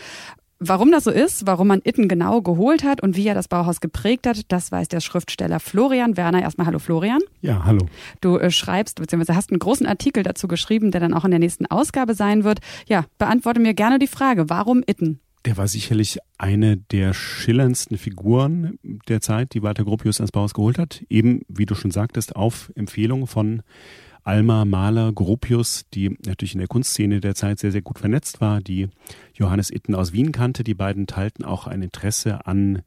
Warum 0.57 0.91
das 0.91 1.03
so 1.03 1.11
ist, 1.11 1.45
warum 1.45 1.67
man 1.67 1.81
Itten 1.83 2.07
genau 2.07 2.41
geholt 2.41 2.83
hat 2.83 3.03
und 3.03 3.17
wie 3.17 3.27
er 3.27 3.35
das 3.35 3.49
Bauhaus 3.49 3.81
geprägt 3.81 4.25
hat, 4.25 4.51
das 4.51 4.71
weiß 4.71 4.87
der 4.87 5.01
Schriftsteller 5.01 5.59
Florian 5.59 6.15
Werner. 6.15 6.41
Erstmal 6.41 6.65
hallo 6.65 6.79
Florian. 6.79 7.19
Ja, 7.41 7.65
hallo. 7.65 7.87
Du 8.21 8.37
äh, 8.37 8.49
schreibst 8.49 8.99
bzw. 8.99 9.33
hast 9.33 9.51
einen 9.51 9.59
großen 9.59 9.85
Artikel 9.85 10.23
dazu 10.23 10.47
geschrieben, 10.47 10.91
der 10.91 11.01
dann 11.01 11.13
auch 11.13 11.25
in 11.25 11.31
der 11.31 11.41
nächsten 11.41 11.65
Ausgabe 11.65 12.15
sein 12.15 12.45
wird. 12.45 12.59
Ja, 12.87 13.05
beantworte 13.17 13.59
mir 13.59 13.73
gerne 13.73 13.99
die 13.99 14.07
Frage, 14.07 14.49
warum 14.49 14.81
Itten? 14.87 15.19
Der 15.43 15.57
war 15.57 15.67
sicherlich 15.67 16.17
eine 16.37 16.77
der 16.77 17.13
schillerndsten 17.13 17.97
Figuren 17.97 18.79
der 19.09 19.21
Zeit, 19.21 19.53
die 19.53 19.61
Walter 19.61 19.83
Gropius 19.83 20.19
ans 20.19 20.31
Bauhaus 20.31 20.53
geholt 20.53 20.79
hat. 20.79 21.03
Eben, 21.09 21.41
wie 21.49 21.67
du 21.67 21.75
schon 21.75 21.91
sagtest, 21.91 22.35
auf 22.35 22.71
Empfehlung 22.75 23.27
von 23.27 23.61
Alma 24.25 24.65
Mahler 24.65 25.13
Gropius, 25.13 25.85
die 25.93 26.17
natürlich 26.25 26.55
in 26.55 26.59
der 26.59 26.67
Kunstszene 26.67 27.21
der 27.21 27.35
Zeit 27.35 27.59
sehr, 27.59 27.71
sehr 27.71 27.83
gut 27.83 27.99
vernetzt 27.99 28.41
war, 28.41 28.59
die 28.59 28.89
Johannes 29.35 29.69
Itten 29.69 29.93
aus 29.93 30.13
Wien 30.13 30.31
kannte. 30.31 30.63
Die 30.63 30.73
beiden 30.73 31.05
teilten 31.05 31.45
auch 31.45 31.67
ein 31.67 31.83
Interesse 31.83 32.45
an 32.47 32.81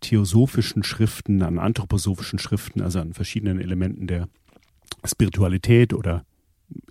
theosophischen 0.00 0.82
Schriften, 0.82 1.42
an 1.42 1.60
anthroposophischen 1.60 2.40
Schriften, 2.40 2.82
also 2.82 2.98
an 2.98 3.12
verschiedenen 3.12 3.60
Elementen 3.60 4.08
der 4.08 4.28
Spiritualität 5.04 5.94
oder 5.94 6.24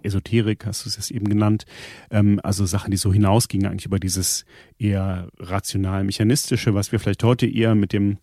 Esoterik, 0.04 0.66
hast 0.66 0.86
du 0.86 0.90
es 0.90 0.96
jetzt 0.96 1.12
eben 1.12 1.28
genannt, 1.28 1.66
ähm, 2.12 2.40
also 2.44 2.66
Sachen, 2.66 2.92
die 2.92 2.98
so 2.98 3.12
hinausgingen 3.12 3.68
eigentlich 3.68 3.88
über 3.88 4.00
dieses 4.00 4.46
eher 4.78 5.28
rational-mechanistische, 5.40 6.74
was 6.74 6.92
wir 6.92 7.00
vielleicht 7.00 7.24
heute 7.24 7.48
eher 7.48 7.76
mit 7.76 7.92
dem 7.92 8.20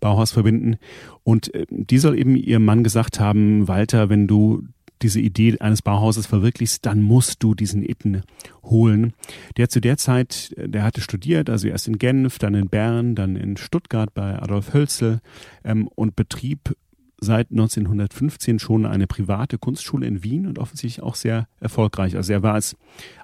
Bauhaus 0.00 0.32
verbinden. 0.32 0.76
Und 1.22 1.54
äh, 1.54 1.66
die 1.70 1.98
soll 1.98 2.18
eben 2.18 2.36
ihrem 2.36 2.64
Mann 2.64 2.84
gesagt 2.84 3.20
haben, 3.20 3.68
Walter, 3.68 4.10
wenn 4.10 4.26
du 4.26 4.64
diese 5.02 5.20
Idee 5.20 5.58
eines 5.60 5.82
Bauhauses 5.82 6.26
verwirklichst, 6.26 6.84
dann 6.86 7.02
musst 7.02 7.42
du 7.42 7.54
diesen 7.54 7.82
Itten 7.82 8.22
holen. 8.62 9.12
Der 9.56 9.68
zu 9.68 9.80
der 9.80 9.96
Zeit, 9.96 10.54
der 10.56 10.82
hatte 10.82 11.00
studiert, 11.00 11.50
also 11.50 11.68
erst 11.68 11.88
in 11.88 11.98
Genf, 11.98 12.38
dann 12.38 12.54
in 12.54 12.68
Bern, 12.68 13.14
dann 13.14 13.36
in 13.36 13.56
Stuttgart 13.56 14.12
bei 14.14 14.40
Adolf 14.40 14.72
Hölzel 14.72 15.20
ähm, 15.64 15.88
und 15.88 16.16
betrieb 16.16 16.74
seit 17.20 17.50
1915 17.50 18.58
schon 18.58 18.86
eine 18.86 19.06
private 19.06 19.58
Kunstschule 19.58 20.06
in 20.06 20.22
Wien 20.22 20.46
und 20.46 20.58
offensichtlich 20.58 21.02
auch 21.02 21.16
sehr 21.16 21.48
erfolgreich. 21.60 22.16
Also 22.16 22.32
er 22.32 22.42
war 22.42 22.54
als 22.54 22.76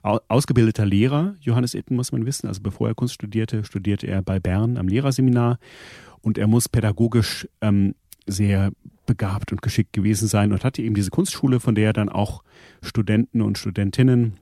ausgebildeter 0.02 0.84
Lehrer, 0.84 1.36
Johannes 1.40 1.74
Itten 1.74 1.96
muss 1.96 2.10
man 2.10 2.26
wissen, 2.26 2.48
also 2.48 2.60
bevor 2.60 2.88
er 2.88 2.94
Kunst 2.94 3.14
studierte, 3.14 3.64
studierte 3.64 4.06
er 4.08 4.22
bei 4.22 4.40
Bern 4.40 4.78
am 4.78 4.88
Lehrerseminar 4.88 5.58
und 6.22 6.38
er 6.38 6.48
muss 6.48 6.68
pädagogisch 6.68 7.48
ähm, 7.60 7.94
sehr 8.26 8.72
begabt 9.06 9.52
und 9.52 9.62
geschickt 9.62 9.92
gewesen 9.92 10.28
sein 10.28 10.52
und 10.52 10.64
hatte 10.64 10.82
eben 10.82 10.94
diese 10.94 11.10
Kunstschule, 11.10 11.60
von 11.60 11.74
der 11.74 11.86
er 11.86 11.92
dann 11.92 12.08
auch 12.08 12.42
Studenten 12.82 13.42
und 13.42 13.58
Studentinnen 13.58 14.34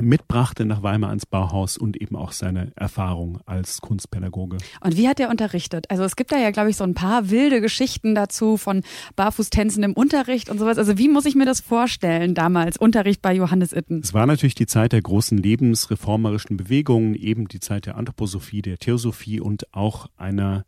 mitbrachte 0.00 0.64
nach 0.64 0.82
Weimar 0.82 1.10
ans 1.10 1.26
Bauhaus 1.26 1.76
und 1.76 2.00
eben 2.00 2.16
auch 2.16 2.32
seine 2.32 2.72
Erfahrung 2.76 3.38
als 3.46 3.80
Kunstpädagoge. 3.80 4.58
Und 4.80 4.96
wie 4.96 5.08
hat 5.08 5.20
er 5.20 5.30
unterrichtet? 5.30 5.90
Also 5.90 6.04
es 6.04 6.16
gibt 6.16 6.32
da 6.32 6.38
ja, 6.38 6.50
glaube 6.50 6.70
ich, 6.70 6.76
so 6.76 6.84
ein 6.84 6.94
paar 6.94 7.30
wilde 7.30 7.60
Geschichten 7.60 8.14
dazu 8.14 8.56
von 8.56 8.82
Barfußtänzen 9.16 9.82
im 9.82 9.92
Unterricht 9.92 10.48
und 10.50 10.58
sowas. 10.58 10.78
Also 10.78 10.98
wie 10.98 11.08
muss 11.08 11.26
ich 11.26 11.34
mir 11.34 11.46
das 11.46 11.60
vorstellen 11.60 12.34
damals, 12.34 12.76
Unterricht 12.76 13.22
bei 13.22 13.34
Johannes 13.34 13.72
Itten? 13.72 14.00
Es 14.02 14.14
war 14.14 14.26
natürlich 14.26 14.54
die 14.54 14.66
Zeit 14.66 14.92
der 14.92 15.02
großen 15.02 15.38
lebensreformerischen 15.38 16.56
Bewegungen, 16.56 17.14
eben 17.14 17.48
die 17.48 17.60
Zeit 17.60 17.86
der 17.86 17.96
Anthroposophie, 17.96 18.62
der 18.62 18.78
Theosophie 18.78 19.40
und 19.40 19.72
auch 19.74 20.08
einer 20.16 20.64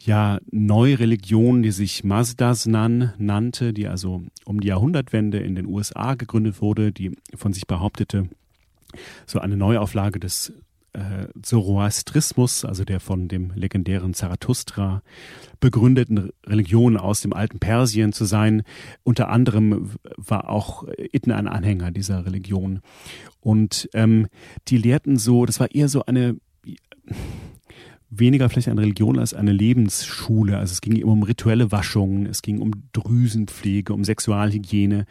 ja 0.00 0.38
Neureligion, 0.50 1.62
die 1.62 1.72
sich 1.72 2.04
Mazdasnan 2.04 3.14
nannte, 3.18 3.72
die 3.72 3.88
also 3.88 4.22
um 4.44 4.60
die 4.60 4.68
Jahrhundertwende 4.68 5.38
in 5.38 5.54
den 5.54 5.66
USA 5.66 6.14
gegründet 6.14 6.60
wurde, 6.60 6.92
die 6.92 7.16
von 7.34 7.52
sich 7.52 7.66
behauptete, 7.66 8.28
so 9.26 9.38
eine 9.38 9.56
Neuauflage 9.56 10.18
des 10.18 10.52
äh, 10.94 11.28
Zoroastrismus, 11.42 12.64
also 12.64 12.84
der 12.84 13.00
von 13.00 13.28
dem 13.28 13.52
legendären 13.54 14.14
Zarathustra 14.14 15.02
begründeten 15.60 16.30
Religion 16.46 16.96
aus 16.96 17.20
dem 17.20 17.32
alten 17.32 17.58
Persien 17.58 18.12
zu 18.12 18.24
sein. 18.24 18.62
Unter 19.04 19.28
anderem 19.28 19.90
war 20.16 20.48
auch 20.48 20.84
Itten 20.96 21.32
ein 21.32 21.46
Anhänger 21.46 21.90
dieser 21.90 22.24
Religion. 22.24 22.80
Und 23.40 23.88
ähm, 23.92 24.28
die 24.68 24.78
lehrten 24.78 25.18
so, 25.18 25.44
das 25.44 25.60
war 25.60 25.70
eher 25.74 25.88
so 25.88 26.04
eine 26.06 26.36
weniger 28.10 28.48
vielleicht 28.48 28.68
eine 28.68 28.80
Religion 28.80 29.18
als 29.18 29.34
eine 29.34 29.52
Lebensschule. 29.52 30.56
Also 30.56 30.72
es 30.72 30.80
ging 30.80 30.96
immer 30.96 31.12
um 31.12 31.22
rituelle 31.22 31.70
Waschungen, 31.72 32.26
es 32.26 32.42
ging 32.42 32.60
um 32.60 32.70
Drüsenpflege, 32.92 33.92
um 33.92 34.04
Sexualhygiene, 34.04 35.04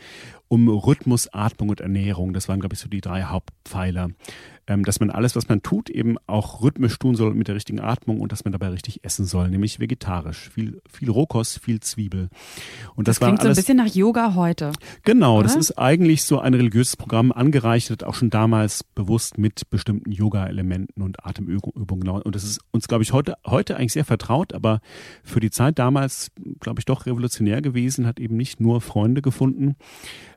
um 0.47 0.67
Rhythmus, 0.69 1.31
Atmung 1.33 1.69
und 1.69 1.81
Ernährung. 1.81 2.33
Das 2.33 2.47
waren, 2.49 2.59
glaube 2.59 2.73
ich, 2.73 2.79
so 2.79 2.89
die 2.89 3.01
drei 3.01 3.23
Hauptpfeiler 3.23 4.09
ähm, 4.67 4.83
dass 4.83 4.99
man 4.99 5.09
alles, 5.09 5.35
was 5.35 5.47
man 5.47 5.63
tut, 5.63 5.89
eben 5.89 6.17
auch 6.27 6.61
rhythmisch 6.61 6.99
tun 6.99 7.15
soll 7.15 7.33
mit 7.33 7.47
der 7.47 7.55
richtigen 7.55 7.79
Atmung 7.79 8.19
und 8.19 8.31
dass 8.31 8.43
man 8.43 8.51
dabei 8.51 8.69
richtig 8.69 9.03
essen 9.03 9.25
soll, 9.25 9.49
nämlich 9.49 9.79
vegetarisch. 9.79 10.49
Viel, 10.49 10.81
viel 10.89 11.09
Rohkost, 11.09 11.59
viel 11.59 11.79
Zwiebel. 11.79 12.29
Und 12.95 13.07
das, 13.07 13.19
das 13.19 13.27
klingt 13.27 13.41
so 13.41 13.47
ein 13.47 13.55
bisschen 13.55 13.77
nach 13.77 13.87
Yoga 13.87 14.35
heute. 14.35 14.73
Genau, 15.03 15.37
oder? 15.39 15.43
das 15.43 15.55
ist 15.55 15.77
eigentlich 15.77 16.23
so 16.23 16.39
ein 16.39 16.53
religiöses 16.53 16.97
Programm 16.97 17.31
angereichert, 17.31 18.03
auch 18.03 18.13
schon 18.13 18.29
damals 18.29 18.83
bewusst 18.83 19.37
mit 19.37 19.69
bestimmten 19.69 20.11
Yoga-Elementen 20.11 21.01
und 21.01 21.25
Atemübungen. 21.25 22.01
Genau. 22.01 22.21
Und 22.21 22.35
das 22.35 22.43
ist 22.43 22.59
uns, 22.71 22.87
glaube 22.87 23.03
ich, 23.03 23.13
heute, 23.13 23.35
heute 23.45 23.77
eigentlich 23.77 23.93
sehr 23.93 24.05
vertraut, 24.05 24.53
aber 24.53 24.81
für 25.23 25.39
die 25.39 25.49
Zeit 25.49 25.79
damals, 25.79 26.31
glaube 26.59 26.79
ich, 26.79 26.85
doch 26.85 27.05
revolutionär 27.05 27.61
gewesen, 27.61 28.05
hat 28.05 28.19
eben 28.19 28.35
nicht 28.35 28.59
nur 28.59 28.81
Freunde 28.81 29.21
gefunden. 29.21 29.77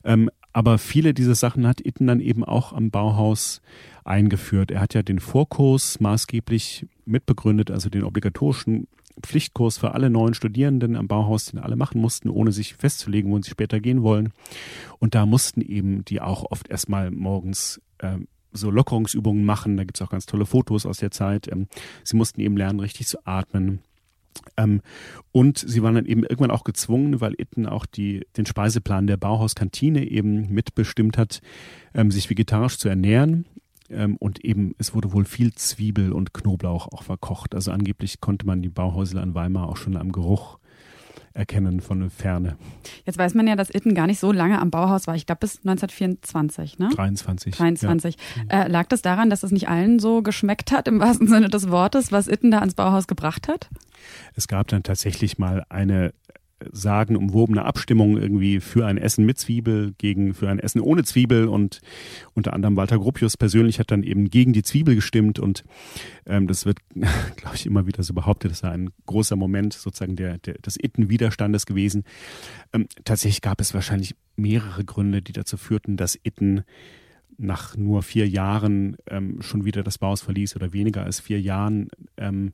Ähm, 0.04 0.30
aber 0.52 0.78
viele 0.78 1.14
dieser 1.14 1.34
Sachen 1.34 1.66
hat 1.66 1.84
Itten 1.84 2.06
dann 2.06 2.20
eben 2.20 2.44
auch 2.44 2.72
am 2.72 2.90
Bauhaus 2.90 3.60
eingeführt. 4.04 4.70
Er 4.70 4.80
hat 4.80 4.94
ja 4.94 5.02
den 5.02 5.20
Vorkurs 5.20 6.00
maßgeblich 6.00 6.86
mitbegründet, 7.04 7.70
also 7.70 7.88
den 7.88 8.02
obligatorischen 8.02 8.88
Pflichtkurs 9.22 9.78
für 9.78 9.92
alle 9.94 10.10
neuen 10.10 10.34
Studierenden 10.34 10.96
am 10.96 11.08
Bauhaus, 11.08 11.46
den 11.46 11.58
alle 11.58 11.76
machen 11.76 12.00
mussten, 12.00 12.30
ohne 12.30 12.52
sich 12.52 12.74
festzulegen, 12.74 13.30
wo 13.30 13.40
sie 13.40 13.50
später 13.50 13.80
gehen 13.80 14.02
wollen. 14.02 14.32
Und 14.98 15.14
da 15.14 15.26
mussten 15.26 15.60
eben 15.60 16.04
die 16.04 16.20
auch 16.20 16.50
oft 16.50 16.68
erstmal 16.68 17.10
morgens 17.10 17.80
äh, 17.98 18.18
so 18.52 18.70
Lockerungsübungen 18.70 19.44
machen. 19.44 19.76
Da 19.76 19.84
gibt 19.84 19.98
es 19.98 20.02
auch 20.02 20.10
ganz 20.10 20.26
tolle 20.26 20.46
Fotos 20.46 20.86
aus 20.86 20.98
der 20.98 21.10
Zeit. 21.10 21.48
Ähm, 21.48 21.68
sie 22.02 22.16
mussten 22.16 22.40
eben 22.40 22.56
lernen, 22.56 22.80
richtig 22.80 23.06
zu 23.06 23.18
atmen. 23.24 23.80
Ähm, 24.56 24.80
und 25.32 25.58
sie 25.58 25.82
waren 25.82 25.94
dann 25.94 26.06
eben 26.06 26.22
irgendwann 26.22 26.50
auch 26.50 26.64
gezwungen, 26.64 27.20
weil 27.20 27.34
Itten 27.38 27.66
auch 27.66 27.86
die, 27.86 28.26
den 28.36 28.46
Speiseplan 28.46 29.06
der 29.06 29.16
Bauhauskantine 29.16 30.04
eben 30.08 30.52
mitbestimmt 30.52 31.18
hat, 31.18 31.40
ähm, 31.94 32.10
sich 32.10 32.30
vegetarisch 32.30 32.78
zu 32.78 32.88
ernähren. 32.88 33.46
Ähm, 33.90 34.16
und 34.16 34.44
eben, 34.44 34.74
es 34.78 34.94
wurde 34.94 35.12
wohl 35.12 35.24
viel 35.24 35.52
Zwiebel 35.54 36.12
und 36.12 36.32
Knoblauch 36.32 36.88
auch 36.92 37.02
verkocht. 37.02 37.54
Also 37.54 37.72
angeblich 37.72 38.20
konnte 38.20 38.46
man 38.46 38.62
die 38.62 38.68
Bauhäusler 38.68 39.22
in 39.22 39.34
Weimar 39.34 39.68
auch 39.68 39.76
schon 39.76 39.96
am 39.96 40.12
Geruch 40.12 40.59
erkennen 41.40 41.80
von 41.80 42.10
Ferne. 42.10 42.56
Jetzt 43.04 43.18
weiß 43.18 43.34
man 43.34 43.48
ja, 43.48 43.56
dass 43.56 43.74
Itten 43.74 43.94
gar 43.94 44.06
nicht 44.06 44.20
so 44.20 44.30
lange 44.30 44.60
am 44.60 44.70
Bauhaus 44.70 45.08
war. 45.08 45.16
Ich 45.16 45.26
glaube 45.26 45.40
bis 45.40 45.58
1924, 45.58 46.78
ne? 46.78 46.90
23. 46.90 47.56
23. 47.56 48.16
Ja. 48.50 48.64
Äh, 48.64 48.68
lag 48.68 48.86
das 48.86 49.02
daran, 49.02 49.30
dass 49.30 49.42
es 49.42 49.50
nicht 49.50 49.68
allen 49.68 49.98
so 49.98 50.22
geschmeckt 50.22 50.70
hat, 50.70 50.86
im 50.86 51.00
wahrsten 51.00 51.26
Sinne 51.26 51.48
des 51.48 51.70
Wortes, 51.70 52.12
was 52.12 52.28
Itten 52.28 52.50
da 52.52 52.60
ans 52.60 52.74
Bauhaus 52.74 53.08
gebracht 53.08 53.48
hat? 53.48 53.68
Es 54.36 54.46
gab 54.46 54.68
dann 54.68 54.82
tatsächlich 54.82 55.38
mal 55.38 55.64
eine 55.68 56.12
sagenumwobene 56.72 57.64
Abstimmung 57.64 58.16
irgendwie 58.16 58.60
für 58.60 58.86
ein 58.86 58.98
Essen 58.98 59.24
mit 59.24 59.38
Zwiebel 59.38 59.94
gegen 59.98 60.34
für 60.34 60.48
ein 60.48 60.58
Essen 60.58 60.80
ohne 60.80 61.04
Zwiebel. 61.04 61.46
Und 61.46 61.80
unter 62.34 62.52
anderem 62.52 62.76
Walter 62.76 62.98
Gropius 62.98 63.36
persönlich 63.36 63.78
hat 63.78 63.90
dann 63.90 64.02
eben 64.02 64.30
gegen 64.30 64.52
die 64.52 64.62
Zwiebel 64.62 64.94
gestimmt. 64.94 65.38
Und 65.38 65.64
ähm, 66.26 66.46
das 66.46 66.66
wird, 66.66 66.78
glaube 67.36 67.56
ich, 67.56 67.66
immer 67.66 67.86
wieder 67.86 68.02
so 68.02 68.14
behauptet, 68.14 68.50
das 68.50 68.60
sei 68.60 68.70
ein 68.70 68.90
großer 69.06 69.36
Moment 69.36 69.72
sozusagen 69.72 70.16
der, 70.16 70.38
der 70.38 70.54
des 70.54 70.76
Itten-Widerstandes 70.76 71.66
gewesen. 71.66 72.04
Ähm, 72.72 72.86
tatsächlich 73.04 73.42
gab 73.42 73.60
es 73.60 73.74
wahrscheinlich 73.74 74.14
mehrere 74.36 74.84
Gründe, 74.84 75.22
die 75.22 75.32
dazu 75.32 75.56
führten, 75.56 75.96
dass 75.96 76.18
Itten 76.22 76.64
nach 77.40 77.76
nur 77.76 78.02
vier 78.02 78.28
Jahren 78.28 78.96
ähm, 79.08 79.40
schon 79.40 79.64
wieder 79.64 79.82
das 79.82 79.98
Baus 79.98 80.20
verließ 80.20 80.56
oder 80.56 80.72
weniger 80.72 81.04
als 81.04 81.20
vier 81.20 81.40
Jahren 81.40 81.88
ähm, 82.16 82.52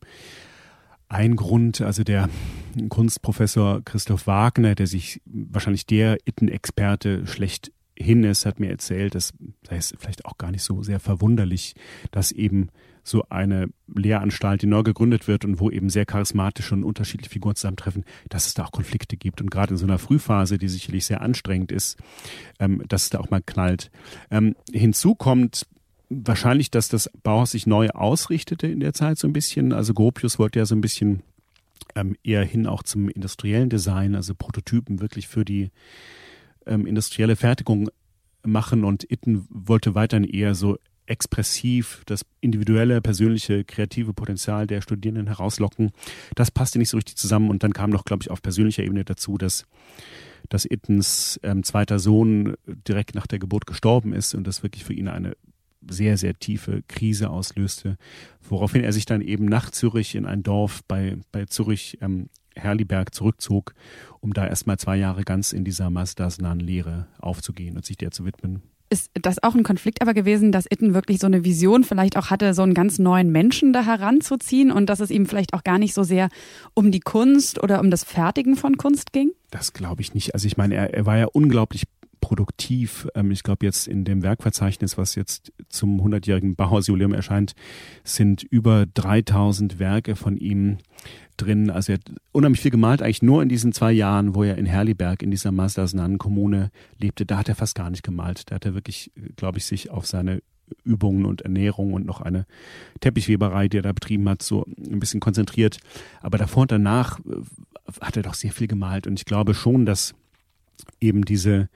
ein 1.08 1.36
Grund, 1.36 1.80
also 1.80 2.04
der 2.04 2.28
Kunstprofessor 2.88 3.82
Christoph 3.84 4.26
Wagner, 4.26 4.74
der 4.74 4.86
sich 4.86 5.20
wahrscheinlich 5.24 5.86
der 5.86 6.18
Itten-Experte 6.26 7.26
schlechthin 7.26 8.24
ist, 8.24 8.44
hat 8.46 8.60
mir 8.60 8.70
erzählt, 8.70 9.14
das 9.14 9.32
ist 9.70 9.94
vielleicht 9.98 10.24
auch 10.24 10.36
gar 10.38 10.50
nicht 10.50 10.62
so 10.62 10.82
sehr 10.82 11.00
verwunderlich, 11.00 11.74
dass 12.10 12.32
eben 12.32 12.70
so 13.06 13.24
eine 13.30 13.68
Lehranstalt, 13.94 14.62
die 14.62 14.66
neu 14.66 14.82
gegründet 14.82 15.28
wird 15.28 15.44
und 15.44 15.60
wo 15.60 15.70
eben 15.70 15.90
sehr 15.90 16.04
charismatische 16.04 16.74
und 16.74 16.82
unterschiedliche 16.82 17.30
Figuren 17.30 17.54
zusammentreffen, 17.54 18.04
dass 18.28 18.46
es 18.46 18.54
da 18.54 18.64
auch 18.64 18.72
Konflikte 18.72 19.16
gibt. 19.16 19.40
Und 19.40 19.50
gerade 19.50 19.74
in 19.74 19.76
so 19.76 19.86
einer 19.86 19.98
Frühphase, 19.98 20.58
die 20.58 20.68
sicherlich 20.68 21.06
sehr 21.06 21.20
anstrengend 21.20 21.70
ist, 21.70 21.98
ähm, 22.58 22.82
dass 22.88 23.04
es 23.04 23.10
da 23.10 23.20
auch 23.20 23.30
mal 23.30 23.42
knallt. 23.46 23.92
Ähm, 24.30 24.56
hinzu 24.72 25.14
kommt, 25.14 25.66
wahrscheinlich, 26.08 26.70
dass 26.70 26.88
das 26.88 27.10
Bauhaus 27.22 27.52
sich 27.52 27.66
neu 27.66 27.88
ausrichtete 27.90 28.66
in 28.66 28.80
der 28.80 28.92
Zeit 28.92 29.18
so 29.18 29.26
ein 29.26 29.32
bisschen. 29.32 29.72
Also 29.72 29.94
Gropius 29.94 30.38
wollte 30.38 30.58
ja 30.58 30.66
so 30.66 30.74
ein 30.74 30.80
bisschen 30.80 31.22
ähm, 31.94 32.16
eher 32.22 32.44
hin 32.44 32.66
auch 32.66 32.82
zum 32.82 33.08
industriellen 33.08 33.70
Design, 33.70 34.14
also 34.14 34.34
Prototypen 34.34 35.00
wirklich 35.00 35.28
für 35.28 35.44
die 35.44 35.70
ähm, 36.66 36.86
industrielle 36.86 37.36
Fertigung 37.36 37.90
machen 38.44 38.84
und 38.84 39.10
Itten 39.10 39.46
wollte 39.50 39.94
weiterhin 39.94 40.28
eher 40.28 40.54
so 40.54 40.78
expressiv 41.06 42.02
das 42.06 42.22
individuelle, 42.40 43.00
persönliche, 43.00 43.64
kreative 43.64 44.12
Potenzial 44.12 44.66
der 44.66 44.80
Studierenden 44.80 45.28
herauslocken. 45.28 45.92
Das 46.34 46.50
passte 46.50 46.78
nicht 46.78 46.88
so 46.88 46.96
richtig 46.96 47.16
zusammen 47.16 47.48
und 47.50 47.62
dann 47.62 47.72
kam 47.72 47.90
noch, 47.90 48.04
glaube 48.04 48.22
ich, 48.22 48.30
auf 48.30 48.42
persönlicher 48.42 48.82
Ebene 48.82 49.04
dazu, 49.04 49.38
dass 49.38 49.64
dass 50.48 50.64
Ittens 50.64 51.40
ähm, 51.42 51.64
zweiter 51.64 51.98
Sohn 51.98 52.54
direkt 52.66 53.16
nach 53.16 53.26
der 53.26 53.40
Geburt 53.40 53.66
gestorben 53.66 54.12
ist 54.12 54.32
und 54.32 54.46
das 54.46 54.62
wirklich 54.62 54.84
für 54.84 54.94
ihn 54.94 55.08
eine 55.08 55.36
sehr, 55.88 56.16
sehr 56.16 56.34
tiefe 56.34 56.82
Krise 56.88 57.30
auslöste, 57.30 57.96
woraufhin 58.48 58.84
er 58.84 58.92
sich 58.92 59.06
dann 59.06 59.20
eben 59.20 59.46
nach 59.46 59.70
Zürich 59.70 60.14
in 60.14 60.26
ein 60.26 60.42
Dorf 60.42 60.82
bei, 60.86 61.16
bei 61.32 61.46
Zürich 61.46 61.98
ähm, 62.00 62.28
Herliberg 62.56 63.14
zurückzog, 63.14 63.74
um 64.20 64.32
da 64.32 64.46
erstmal 64.46 64.78
zwei 64.78 64.96
Jahre 64.96 65.22
ganz 65.22 65.52
in 65.52 65.64
dieser 65.64 65.90
Masdas-nahen 65.90 66.60
Lehre 66.60 67.06
aufzugehen 67.18 67.76
und 67.76 67.84
sich 67.84 67.96
der 67.96 68.10
zu 68.10 68.24
widmen. 68.24 68.62
Ist 68.88 69.10
das 69.14 69.42
auch 69.42 69.56
ein 69.56 69.64
Konflikt 69.64 70.00
aber 70.00 70.14
gewesen, 70.14 70.52
dass 70.52 70.66
Itten 70.70 70.94
wirklich 70.94 71.18
so 71.18 71.26
eine 71.26 71.44
Vision 71.44 71.82
vielleicht 71.82 72.16
auch 72.16 72.30
hatte, 72.30 72.54
so 72.54 72.62
einen 72.62 72.74
ganz 72.74 73.00
neuen 73.00 73.32
Menschen 73.32 73.72
da 73.72 73.84
heranzuziehen 73.84 74.70
und 74.70 74.86
dass 74.86 75.00
es 75.00 75.10
ihm 75.10 75.26
vielleicht 75.26 75.54
auch 75.54 75.64
gar 75.64 75.78
nicht 75.78 75.92
so 75.92 76.04
sehr 76.04 76.28
um 76.72 76.92
die 76.92 77.00
Kunst 77.00 77.60
oder 77.60 77.80
um 77.80 77.90
das 77.90 78.04
Fertigen 78.04 78.54
von 78.54 78.76
Kunst 78.76 79.12
ging? 79.12 79.32
Das 79.50 79.72
glaube 79.72 80.02
ich 80.02 80.14
nicht. 80.14 80.34
Also 80.34 80.46
ich 80.46 80.56
meine, 80.56 80.76
er, 80.76 80.94
er 80.94 81.04
war 81.04 81.18
ja 81.18 81.26
unglaublich 81.26 81.82
produktiv. 82.26 83.06
Ähm, 83.14 83.30
ich 83.30 83.44
glaube, 83.44 83.64
jetzt 83.64 83.86
in 83.86 84.04
dem 84.04 84.24
Werkverzeichnis, 84.24 84.98
was 84.98 85.14
jetzt 85.14 85.52
zum 85.68 86.00
100-jährigen 86.00 86.56
Bauhausjubiläum 86.56 87.14
erscheint, 87.14 87.54
sind 88.02 88.42
über 88.42 88.84
3000 88.94 89.78
Werke 89.78 90.16
von 90.16 90.36
ihm 90.36 90.78
drin. 91.36 91.70
Also 91.70 91.92
er 91.92 91.98
hat 91.98 92.10
unheimlich 92.32 92.60
viel 92.60 92.72
gemalt, 92.72 93.00
eigentlich 93.00 93.22
nur 93.22 93.44
in 93.44 93.48
diesen 93.48 93.72
zwei 93.72 93.92
Jahren, 93.92 94.34
wo 94.34 94.42
er 94.42 94.58
in 94.58 94.66
Herliberg, 94.66 95.22
in 95.22 95.30
dieser 95.30 95.52
Mastersnannen-Kommune 95.52 96.72
lebte. 96.98 97.26
Da 97.26 97.38
hat 97.38 97.48
er 97.48 97.54
fast 97.54 97.76
gar 97.76 97.90
nicht 97.90 98.02
gemalt. 98.02 98.50
Da 98.50 98.56
hat 98.56 98.64
er 98.64 98.74
wirklich, 98.74 99.12
glaube 99.36 99.58
ich, 99.58 99.64
sich 99.64 99.90
auf 99.90 100.04
seine 100.04 100.42
Übungen 100.82 101.26
und 101.26 101.42
Ernährung 101.42 101.92
und 101.92 102.06
noch 102.06 102.20
eine 102.20 102.44
Teppichweberei, 102.98 103.68
die 103.68 103.78
er 103.78 103.82
da 103.82 103.92
betrieben 103.92 104.28
hat, 104.28 104.42
so 104.42 104.66
ein 104.76 104.98
bisschen 104.98 105.20
konzentriert. 105.20 105.78
Aber 106.22 106.38
davor 106.38 106.62
und 106.62 106.72
danach 106.72 107.20
äh, 107.20 108.00
hat 108.00 108.16
er 108.16 108.24
doch 108.24 108.34
sehr 108.34 108.50
viel 108.50 108.66
gemalt. 108.66 109.06
Und 109.06 109.20
ich 109.20 109.26
glaube 109.26 109.54
schon, 109.54 109.86
dass 109.86 110.12
eben 111.00 111.24
diese 111.24 111.68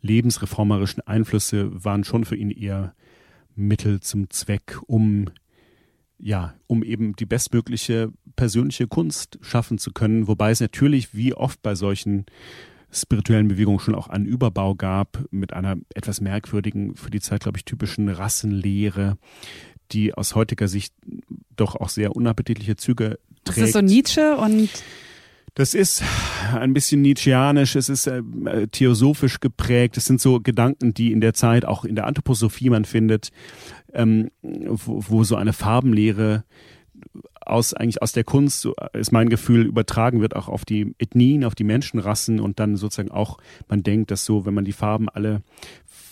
lebensreformerischen 0.00 1.06
Einflüsse 1.06 1.84
waren 1.84 2.04
schon 2.04 2.24
für 2.24 2.36
ihn 2.36 2.50
eher 2.50 2.94
Mittel 3.54 4.00
zum 4.00 4.30
Zweck, 4.30 4.78
um 4.86 5.30
ja, 6.20 6.54
um 6.66 6.82
eben 6.82 7.14
die 7.14 7.26
bestmögliche 7.26 8.12
persönliche 8.34 8.88
Kunst 8.88 9.38
schaffen 9.40 9.78
zu 9.78 9.92
können, 9.92 10.26
wobei 10.26 10.50
es 10.50 10.60
natürlich 10.60 11.14
wie 11.14 11.32
oft 11.32 11.62
bei 11.62 11.74
solchen 11.74 12.26
spirituellen 12.90 13.48
Bewegungen 13.48 13.78
schon 13.78 13.94
auch 13.94 14.08
einen 14.08 14.26
Überbau 14.26 14.74
gab 14.74 15.24
mit 15.30 15.52
einer 15.52 15.76
etwas 15.94 16.20
merkwürdigen, 16.20 16.96
für 16.96 17.10
die 17.10 17.20
Zeit 17.20 17.42
glaube 17.42 17.58
ich 17.58 17.64
typischen 17.64 18.08
Rassenlehre, 18.08 19.18
die 19.92 20.14
aus 20.14 20.34
heutiger 20.34 20.68
Sicht 20.68 20.94
doch 21.56 21.76
auch 21.76 21.88
sehr 21.88 22.16
unappetitliche 22.16 22.76
Züge 22.76 23.18
trägt. 23.44 23.58
Das 23.58 23.58
ist 23.58 23.72
so 23.74 23.80
Nietzsche 23.80 24.36
und 24.36 24.70
das 25.58 25.74
ist 25.74 26.04
ein 26.54 26.72
bisschen 26.72 27.02
Nietzscheanisch, 27.02 27.74
es 27.74 27.88
ist 27.88 28.06
äh, 28.06 28.22
theosophisch 28.68 29.40
geprägt. 29.40 29.96
Es 29.96 30.04
sind 30.04 30.20
so 30.20 30.38
Gedanken, 30.38 30.94
die 30.94 31.10
in 31.10 31.20
der 31.20 31.34
Zeit 31.34 31.64
auch 31.64 31.84
in 31.84 31.96
der 31.96 32.06
Anthroposophie 32.06 32.70
man 32.70 32.84
findet, 32.84 33.30
ähm, 33.92 34.30
wo, 34.40 35.02
wo 35.08 35.24
so 35.24 35.34
eine 35.34 35.52
Farbenlehre 35.52 36.44
aus 37.40 37.74
eigentlich 37.74 38.02
aus 38.02 38.12
der 38.12 38.22
Kunst, 38.22 38.60
so 38.60 38.74
ist 38.92 39.10
mein 39.10 39.28
Gefühl, 39.30 39.66
übertragen 39.66 40.20
wird 40.20 40.36
auch 40.36 40.48
auf 40.48 40.64
die 40.64 40.94
Ethnien, 40.98 41.44
auf 41.44 41.56
die 41.56 41.64
Menschenrassen 41.64 42.38
und 42.38 42.60
dann 42.60 42.76
sozusagen 42.76 43.10
auch, 43.10 43.38
man 43.68 43.82
denkt, 43.82 44.12
dass 44.12 44.24
so, 44.24 44.46
wenn 44.46 44.54
man 44.54 44.64
die 44.64 44.72
Farben 44.72 45.08
alle 45.08 45.42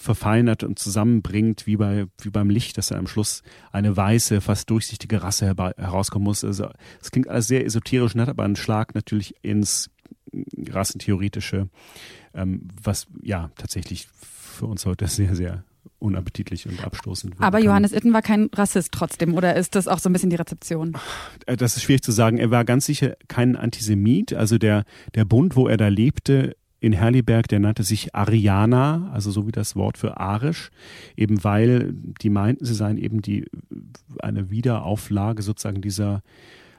verfeinert 0.06 0.62
und 0.62 0.78
zusammenbringt, 0.78 1.66
wie 1.66 1.76
bei 1.76 2.06
wie 2.22 2.30
beim 2.30 2.48
Licht, 2.48 2.78
dass 2.78 2.88
dann 2.88 3.00
am 3.00 3.06
Schluss 3.06 3.42
eine 3.72 3.94
weiße, 3.96 4.40
fast 4.40 4.70
durchsichtige 4.70 5.22
Rasse 5.22 5.46
herauskommen 5.46 6.24
muss. 6.24 6.44
Also 6.44 6.70
es 7.02 7.10
klingt 7.10 7.28
alles 7.28 7.46
sehr 7.48 7.66
esoterisch 7.66 8.14
und 8.14 8.22
hat 8.22 8.30
aber 8.30 8.44
einen 8.44 8.56
Schlag 8.56 8.94
natürlich 8.94 9.34
ins 9.42 9.90
rassentheoretische, 10.70 11.68
ähm, 12.34 12.68
was 12.82 13.06
ja 13.22 13.50
tatsächlich 13.56 14.08
für 14.16 14.66
uns 14.66 14.86
heute 14.86 15.06
sehr, 15.08 15.34
sehr 15.34 15.64
unappetitlich 15.98 16.68
und 16.68 16.84
abstoßend. 16.84 17.34
Aber 17.38 17.58
Johannes 17.58 17.92
Itten 17.92 18.12
war 18.12 18.22
kein 18.22 18.50
Rassist 18.54 18.92
trotzdem, 18.92 19.34
oder 19.34 19.56
ist 19.56 19.74
das 19.74 19.88
auch 19.88 19.98
so 19.98 20.08
ein 20.08 20.12
bisschen 20.12 20.30
die 20.30 20.36
Rezeption? 20.36 20.96
Das 21.46 21.76
ist 21.76 21.82
schwierig 21.82 22.02
zu 22.02 22.12
sagen. 22.12 22.38
Er 22.38 22.50
war 22.50 22.64
ganz 22.64 22.86
sicher 22.86 23.16
kein 23.28 23.56
Antisemit. 23.56 24.34
Also 24.34 24.58
der, 24.58 24.84
der 25.14 25.24
Bund, 25.24 25.56
wo 25.56 25.68
er 25.68 25.76
da 25.76 25.88
lebte, 25.88 26.56
in 26.86 26.92
Herliberg, 26.92 27.48
der 27.48 27.58
nannte 27.58 27.82
sich 27.82 28.14
Ariana, 28.14 29.10
also 29.12 29.30
so 29.32 29.46
wie 29.46 29.52
das 29.52 29.74
Wort 29.74 29.98
für 29.98 30.18
arisch, 30.18 30.70
eben 31.16 31.42
weil 31.42 31.92
die 32.22 32.30
meinten, 32.30 32.64
sie 32.64 32.74
seien 32.74 32.96
eben 32.96 33.22
die 33.22 33.44
eine 34.20 34.50
Wiederauflage 34.50 35.42
sozusagen 35.42 35.80
dieser 35.80 36.22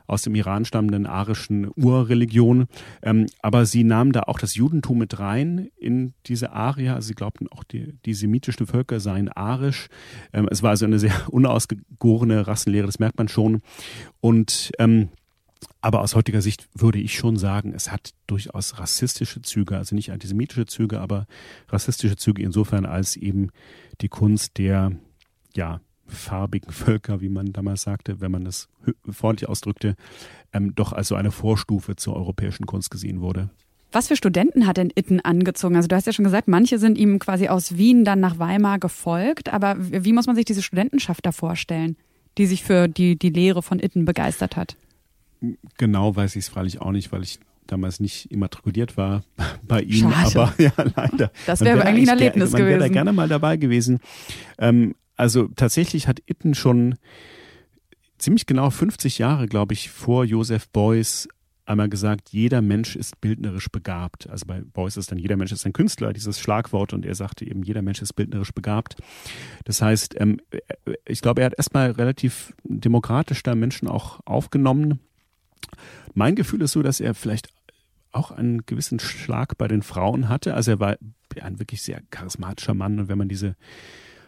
aus 0.08 0.22
dem 0.22 0.36
Iran 0.36 0.64
stammenden 0.64 1.06
arischen 1.06 1.70
Urreligion. 1.76 2.68
Ähm, 3.04 3.26
aber 3.42 3.66
sie 3.66 3.84
nahmen 3.84 4.14
da 4.14 4.22
auch 4.22 4.40
das 4.40 4.56
Judentum 4.56 5.00
mit 5.00 5.20
rein 5.20 5.68
in 5.76 6.14
diese 6.28 6.54
Aria. 6.54 6.96
Also 6.96 7.10
sie 7.10 7.14
glaubten 7.14 7.50
auch, 7.50 7.66
die, 7.66 7.94
die 8.06 8.14
semitischen 8.14 8.66
Völker 8.66 9.02
seien 9.02 9.28
arisch. 9.28 9.88
Ähm, 10.32 10.48
es 10.50 10.64
war 10.64 10.70
also 10.70 10.86
eine 10.86 11.00
sehr 11.00 11.12
unausgegorene 11.30 12.48
Rassenlehre, 12.48 12.86
das 12.86 13.00
merkt 13.00 13.18
man 13.18 13.28
schon. 13.28 13.62
Und 14.22 14.72
ähm, 14.80 15.10
aber 15.82 16.02
aus 16.02 16.16
heutiger 16.16 16.42
Sicht 16.42 16.68
würde 16.74 17.00
ich 17.00 17.16
schon 17.16 17.38
sagen, 17.38 17.74
es 17.74 17.92
hat 17.92 18.12
durchaus 18.28 18.80
rassistische 18.80 19.42
Züge, 19.42 19.78
also 19.78 19.96
nicht 19.96 20.12
antisemitische 20.12 20.66
Züge, 20.66 21.00
aber 21.00 21.28
rassistische 21.70 22.16
Züge 22.16 22.42
insofern, 22.42 22.86
als 22.86 23.16
eben 23.16 23.50
die 24.02 24.10
Kunst 24.10 24.58
der, 24.58 24.92
ja, 25.56 25.82
farbigen 26.08 26.72
Völker, 26.72 27.22
wie 27.22 27.30
man 27.30 27.52
damals 27.52 27.82
sagte, 27.82 28.22
wenn 28.22 28.32
man 28.32 28.46
das 28.46 28.70
freundlich 29.12 29.50
ausdrückte, 29.50 29.96
ähm, 30.54 30.74
doch 30.74 30.94
als 30.94 31.10
so 31.10 31.16
eine 31.16 31.32
Vorstufe 31.32 31.96
zur 31.96 32.16
europäischen 32.16 32.66
Kunst 32.66 32.92
gesehen 32.92 33.22
wurde. 33.22 33.50
Was 33.92 34.10
für 34.10 34.16
Studenten 34.16 34.68
hat 34.68 34.78
denn 34.78 34.92
Itten 34.96 35.22
angezogen? 35.22 35.76
Also 35.76 35.88
du 35.88 35.96
hast 35.96 36.06
ja 36.06 36.14
schon 36.14 36.26
gesagt, 36.26 36.48
manche 36.48 36.78
sind 36.78 36.98
ihm 36.98 37.20
quasi 37.20 37.48
aus 37.48 37.78
Wien 37.78 38.04
dann 38.04 38.20
nach 38.20 38.38
Weimar 38.38 38.80
gefolgt, 38.80 39.52
aber 39.52 39.76
wie 39.80 40.14
muss 40.14 40.28
man 40.28 40.36
sich 40.36 40.46
diese 40.46 40.62
Studentenschaft 40.62 41.26
da 41.26 41.32
vorstellen, 41.32 41.96
die 42.38 42.46
sich 42.46 42.64
für 42.64 42.88
die, 42.88 43.18
die 43.18 43.30
Lehre 43.30 43.62
von 43.62 43.80
Itten 43.80 44.06
begeistert 44.06 44.56
hat? 44.56 44.76
Genau 45.78 46.16
weiß 46.16 46.36
ich 46.36 46.46
es 46.46 46.50
freilich 46.50 46.82
auch 46.82 46.92
nicht, 46.92 47.12
weil 47.12 47.24
ich 47.24 47.40
damals 47.68 48.00
nicht 48.00 48.32
immatrikuliert 48.32 48.98
war 48.98 49.24
bei 49.68 49.82
ihm, 49.82 50.12
Schade. 50.12 50.40
aber 50.40 50.54
ja, 50.62 50.72
leider. 50.96 51.32
Das 51.46 51.62
wäre 51.62 51.80
wär 51.80 51.86
eigentlich 51.86 52.10
ein 52.10 52.18
Erlebnis 52.18 52.52
gewesen. 52.52 52.64
Man 52.64 52.70
wäre 52.70 52.80
da 52.80 52.88
gerne 52.88 53.14
mal 53.14 53.28
dabei 53.28 53.58
gewesen. 53.58 54.00
Ähm, 54.58 54.96
also 55.16 55.48
tatsächlich 55.56 56.08
hat 56.08 56.22
Itten 56.28 56.54
schon 56.54 56.96
ziemlich 58.18 58.46
genau 58.46 58.70
50 58.70 59.18
Jahre, 59.18 59.48
glaube 59.48 59.74
ich, 59.74 59.90
vor 59.90 60.24
Joseph 60.26 60.70
Beuys 60.70 61.28
einmal 61.68 61.90
gesagt, 61.90 62.30
jeder 62.32 62.62
Mensch 62.62 62.96
ist 62.96 63.20
bildnerisch 63.20 63.70
begabt. 63.70 64.30
Also 64.30 64.46
bei 64.46 64.62
Beuys 64.62 64.98
ist 64.98 65.12
dann 65.12 65.20
jeder 65.20 65.36
Mensch 65.36 65.52
ist 65.52 65.66
ein 65.66 65.74
Künstler, 65.74 66.14
dieses 66.14 66.40
Schlagwort, 66.40 66.94
und 66.94 67.06
er 67.06 67.16
sagte 67.16 67.46
eben, 67.46 67.64
jeder 67.64 67.82
Mensch 67.82 68.02
ist 68.02 68.14
bildnerisch 68.14 68.54
begabt. 68.54 68.96
Das 69.66 69.82
heißt, 69.82 70.16
ähm, 70.20 70.40
ich 71.06 71.22
glaube, 71.22 71.42
er 71.42 71.48
hat 71.48 71.58
erstmal 71.58 71.92
relativ 71.92 72.54
demokratisch 72.64 73.44
da 73.44 73.54
Menschen 73.54 73.88
auch 73.88 74.22
aufgenommen. 74.26 75.00
Mein 76.14 76.36
Gefühl 76.36 76.62
ist 76.62 76.72
so, 76.72 76.82
dass 76.82 77.00
er 77.00 77.14
vielleicht 77.14 77.50
auch 78.12 78.32
einen 78.32 78.66
gewissen 78.66 79.00
Schlag 79.00 79.58
bei 79.58 79.68
den 79.68 79.84
Frauen 79.84 80.30
hatte. 80.30 80.54
Also 80.54 80.72
er 80.72 80.80
war 80.80 80.98
ein 81.42 81.60
wirklich 81.60 81.82
sehr 81.82 82.02
charismatischer 82.10 82.74
Mann 82.74 83.00
und 83.00 83.10
wenn 83.10 83.18
man 83.18 83.30
diese 83.30 83.56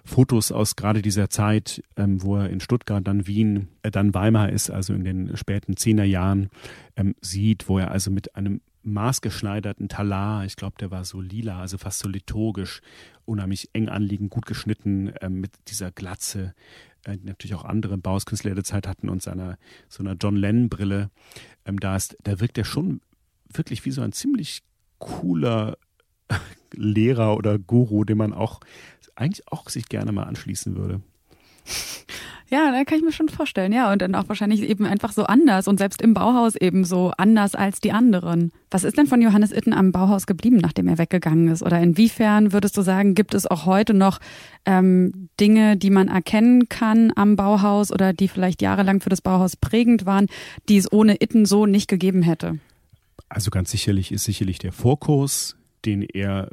Fotos 0.06 0.52
aus 0.52 0.76
gerade 0.76 1.02
dieser 1.02 1.30
Zeit, 1.30 1.84
ähm, 1.96 2.22
wo 2.22 2.38
er 2.38 2.50
in 2.50 2.60
Stuttgart, 2.60 3.06
dann 3.08 3.28
Wien, 3.28 3.70
äh, 3.84 3.92
dann 3.92 4.13
Weimar 4.13 4.50
ist, 4.50 4.70
also 4.70 4.94
in 4.94 5.04
den 5.04 5.38
späten 5.38 5.78
Zehnerjahren, 5.78 6.50
ähm, 6.96 7.15
sieht, 7.22 7.70
wo 7.70 7.80
er 7.80 7.92
also 7.92 8.10
mit 8.10 8.36
einem 8.36 8.62
maßgeschneiderten 8.84 9.89
Talar, 9.89 10.46
ich 10.46 10.56
glaube, 10.56 10.78
der 10.80 10.89
war 10.89 11.04
so 11.04 11.22
lila, 11.22 11.60
also 11.62 11.78
fast 11.78 12.00
so 12.00 12.10
liturgisch, 12.10 12.82
unheimlich 13.26 13.70
eng 13.74 13.89
anliegend, 13.89 14.32
gut 14.32 14.46
geschnitten, 14.46 15.12
ähm, 15.22 15.42
mit 15.42 15.52
dieser 15.68 15.92
Glatze, 15.92 16.54
äh, 17.06 17.18
natürlich 17.22 17.56
auch 17.56 17.66
andere 17.66 17.98
Bauskünstler 17.98 18.56
der 18.56 18.64
Zeit 18.64 18.88
hatten 18.88 19.10
und 19.10 19.22
seiner 19.22 19.58
so 19.88 20.04
einer 20.04 20.16
John 20.20 20.36
Lennon 20.36 20.70
Brille, 20.70 21.10
ähm, 21.66 21.80
da 21.80 21.96
ist, 21.96 22.18
da 22.24 22.40
wirkt 22.40 22.58
er 22.58 22.66
schon 22.66 23.02
wirklich 23.52 23.86
wie 23.86 23.92
so 23.92 24.02
ein 24.02 24.12
ziemlich 24.12 24.64
cooler 25.00 25.78
Lehrer 26.74 27.36
oder 27.36 27.58
Guru, 27.58 28.04
den 28.04 28.18
man 28.18 28.34
auch 28.34 28.60
eigentlich 29.16 29.48
auch 29.52 29.70
sich 29.70 29.90
gerne 29.90 30.12
mal 30.12 30.24
anschließen 30.24 30.76
würde. 30.76 31.02
Ja, 32.52 32.72
da 32.72 32.84
kann 32.84 32.98
ich 32.98 33.04
mir 33.04 33.12
schon 33.12 33.30
vorstellen, 33.30 33.72
ja. 33.72 33.92
Und 33.92 34.02
dann 34.02 34.16
auch 34.16 34.28
wahrscheinlich 34.28 34.64
eben 34.64 34.86
einfach 34.86 35.12
so 35.12 35.24
anders 35.24 35.68
und 35.68 35.78
selbst 35.78 36.02
im 36.02 36.16
Bauhaus 36.16 36.56
eben 36.56 36.84
so 36.84 37.12
anders 37.18 37.54
als 37.54 37.80
die 37.80 37.92
anderen. 37.92 38.52
Was 38.72 38.84
ist 38.84 38.98
denn 38.98 39.06
von 39.06 39.22
Johannes 39.22 39.52
Itten 39.52 39.72
am 39.72 39.92
Bauhaus 39.92 40.26
geblieben, 40.26 40.58
nachdem 40.58 40.88
er 40.88 40.98
weggegangen 40.98 41.48
ist? 41.50 41.62
Oder 41.62 41.80
inwiefern 41.80 42.52
würdest 42.52 42.76
du 42.76 42.82
sagen, 42.82 43.14
gibt 43.14 43.36
es 43.36 43.46
auch 43.46 43.66
heute 43.66 43.94
noch 43.94 44.20
ähm, 44.66 45.30
Dinge, 45.40 45.78
die 45.78 45.92
man 45.92 46.08
erkennen 46.08 46.70
kann 46.70 47.14
am 47.16 47.36
Bauhaus 47.36 47.92
oder 47.92 48.14
die 48.14 48.28
vielleicht 48.28 48.64
jahrelang 48.64 49.00
für 49.00 49.10
das 49.10 49.22
Bauhaus 49.22 49.56
prägend 49.56 50.08
waren, 50.08 50.26
die 50.70 50.78
es 50.78 50.92
ohne 50.92 51.22
Itten 51.22 51.46
so 51.46 51.68
nicht 51.68 51.88
gegeben 51.88 52.24
hätte? 52.24 52.58
Also 53.28 53.52
ganz 53.52 53.70
sicherlich 53.70 54.12
ist 54.12 54.24
sicherlich 54.24 54.58
der 54.58 54.72
Vorkurs, 54.72 55.56
den 55.86 56.02
er 56.02 56.50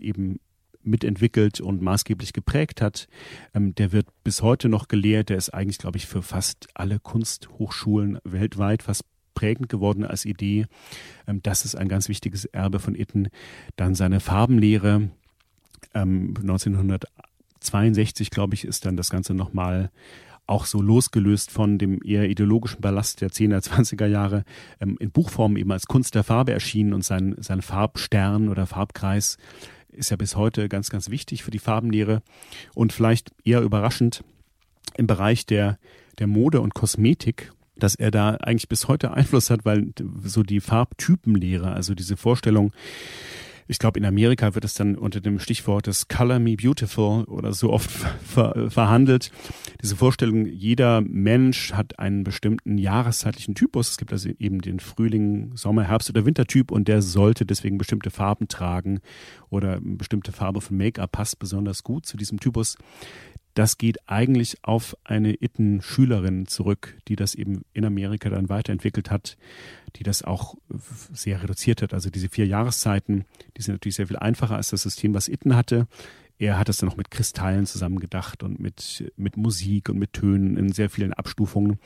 eben 0.00 0.40
mitentwickelt 0.86 1.60
und 1.60 1.82
maßgeblich 1.82 2.32
geprägt 2.32 2.80
hat. 2.80 3.08
Ähm, 3.54 3.74
der 3.74 3.92
wird 3.92 4.06
bis 4.24 4.42
heute 4.42 4.68
noch 4.68 4.88
gelehrt. 4.88 5.28
Der 5.28 5.36
ist 5.36 5.50
eigentlich, 5.50 5.78
glaube 5.78 5.98
ich, 5.98 6.06
für 6.06 6.22
fast 6.22 6.68
alle 6.74 6.98
Kunsthochschulen 6.98 8.18
weltweit 8.24 8.82
fast 8.82 9.04
prägend 9.34 9.68
geworden 9.68 10.04
als 10.04 10.24
Idee. 10.24 10.66
Ähm, 11.28 11.40
das 11.42 11.64
ist 11.64 11.76
ein 11.76 11.88
ganz 11.88 12.08
wichtiges 12.08 12.46
Erbe 12.46 12.80
von 12.80 12.96
Itten. 12.96 13.28
Dann 13.76 13.94
seine 13.94 14.20
Farbenlehre. 14.20 15.10
Ähm, 15.94 16.34
1962, 16.40 18.30
glaube 18.30 18.54
ich, 18.54 18.64
ist 18.64 18.86
dann 18.86 18.96
das 18.96 19.10
Ganze 19.10 19.34
nochmal 19.34 19.90
auch 20.46 20.64
so 20.64 20.80
losgelöst 20.80 21.50
von 21.50 21.78
dem 21.78 22.00
eher 22.04 22.28
ideologischen 22.28 22.80
Ballast 22.80 23.20
der 23.20 23.30
10er, 23.30 23.62
20er 23.62 24.06
Jahre 24.06 24.44
ähm, 24.80 24.96
in 25.00 25.10
Buchform 25.10 25.56
eben 25.56 25.72
als 25.72 25.86
Kunst 25.86 26.14
der 26.14 26.24
Farbe 26.24 26.52
erschienen 26.52 26.92
und 26.92 27.04
sein, 27.04 27.34
sein 27.38 27.62
Farbstern 27.62 28.48
oder 28.48 28.66
Farbkreis 28.66 29.38
ist 29.96 30.10
ja 30.10 30.16
bis 30.16 30.36
heute 30.36 30.68
ganz, 30.68 30.90
ganz 30.90 31.10
wichtig 31.10 31.42
für 31.42 31.50
die 31.50 31.58
Farbenlehre 31.58 32.22
und 32.74 32.92
vielleicht 32.92 33.32
eher 33.44 33.62
überraschend 33.62 34.22
im 34.96 35.06
Bereich 35.06 35.46
der, 35.46 35.78
der 36.18 36.26
Mode 36.26 36.60
und 36.60 36.74
Kosmetik, 36.74 37.52
dass 37.76 37.94
er 37.94 38.10
da 38.10 38.30
eigentlich 38.36 38.68
bis 38.68 38.88
heute 38.88 39.12
Einfluss 39.12 39.50
hat, 39.50 39.64
weil 39.64 39.92
so 40.24 40.42
die 40.42 40.60
Farbtypenlehre, 40.60 41.72
also 41.72 41.94
diese 41.94 42.16
Vorstellung, 42.16 42.72
ich 43.68 43.78
glaube, 43.78 43.98
in 43.98 44.04
Amerika 44.04 44.54
wird 44.54 44.64
es 44.64 44.74
dann 44.74 44.96
unter 44.96 45.20
dem 45.20 45.38
Stichwort 45.38 45.86
des 45.86 46.08
Color 46.08 46.38
Me 46.38 46.56
Beautiful 46.56 47.24
oder 47.24 47.52
so 47.52 47.72
oft 47.72 47.90
ver 48.24 48.70
verhandelt. 48.70 49.30
Diese 49.82 49.96
Vorstellung, 49.96 50.46
jeder 50.46 51.00
Mensch 51.00 51.72
hat 51.72 51.98
einen 51.98 52.24
bestimmten 52.24 52.78
jahreszeitlichen 52.78 53.54
Typus. 53.54 53.90
Es 53.90 53.96
gibt 53.96 54.12
also 54.12 54.28
eben 54.38 54.60
den 54.60 54.80
Frühling, 54.80 55.52
Sommer, 55.56 55.84
Herbst 55.84 56.10
oder 56.10 56.24
Wintertyp 56.24 56.70
und 56.70 56.88
der 56.88 57.02
sollte 57.02 57.44
deswegen 57.44 57.78
bestimmte 57.78 58.10
Farben 58.10 58.48
tragen 58.48 59.00
oder 59.50 59.80
bestimmte 59.80 60.32
Farbe 60.32 60.60
von 60.60 60.76
Make-up 60.76 61.12
passt 61.12 61.38
besonders 61.38 61.82
gut 61.82 62.06
zu 62.06 62.16
diesem 62.16 62.40
Typus 62.40 62.76
das 63.56 63.78
geht 63.78 64.06
eigentlich 64.06 64.58
auf 64.62 64.96
eine 65.02 65.32
Itten-Schülerin 65.42 66.46
zurück, 66.46 66.98
die 67.08 67.16
das 67.16 67.34
eben 67.34 67.62
in 67.72 67.86
Amerika 67.86 68.28
dann 68.28 68.50
weiterentwickelt 68.50 69.10
hat, 69.10 69.38
die 69.96 70.02
das 70.02 70.22
auch 70.22 70.56
sehr 70.68 71.42
reduziert 71.42 71.80
hat. 71.80 71.94
Also 71.94 72.10
diese 72.10 72.28
vier 72.28 72.46
Jahreszeiten, 72.46 73.24
die 73.56 73.62
sind 73.62 73.72
natürlich 73.74 73.96
sehr 73.96 74.08
viel 74.08 74.18
einfacher 74.18 74.56
als 74.56 74.68
das 74.68 74.82
System, 74.82 75.14
was 75.14 75.28
Itten 75.28 75.56
hatte. 75.56 75.88
Er 76.38 76.58
hat 76.58 76.68
es 76.68 76.76
dann 76.76 76.90
noch 76.90 76.98
mit 76.98 77.10
Kristallen 77.10 77.64
zusammengedacht 77.64 78.42
und 78.42 78.60
mit, 78.60 79.10
mit 79.16 79.38
Musik 79.38 79.88
und 79.88 79.98
mit 79.98 80.12
Tönen 80.12 80.58
in 80.58 80.70
sehr 80.70 80.90
vielen 80.90 81.14
Abstufungen. 81.14 81.78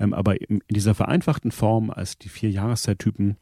Ähm, 0.00 0.14
aber 0.14 0.40
in 0.40 0.62
dieser 0.70 0.94
vereinfachten 0.94 1.50
Form 1.50 1.90
als 1.90 2.16
die 2.16 2.30
vier 2.30 2.50
Jahreszeittypen, 2.50 3.36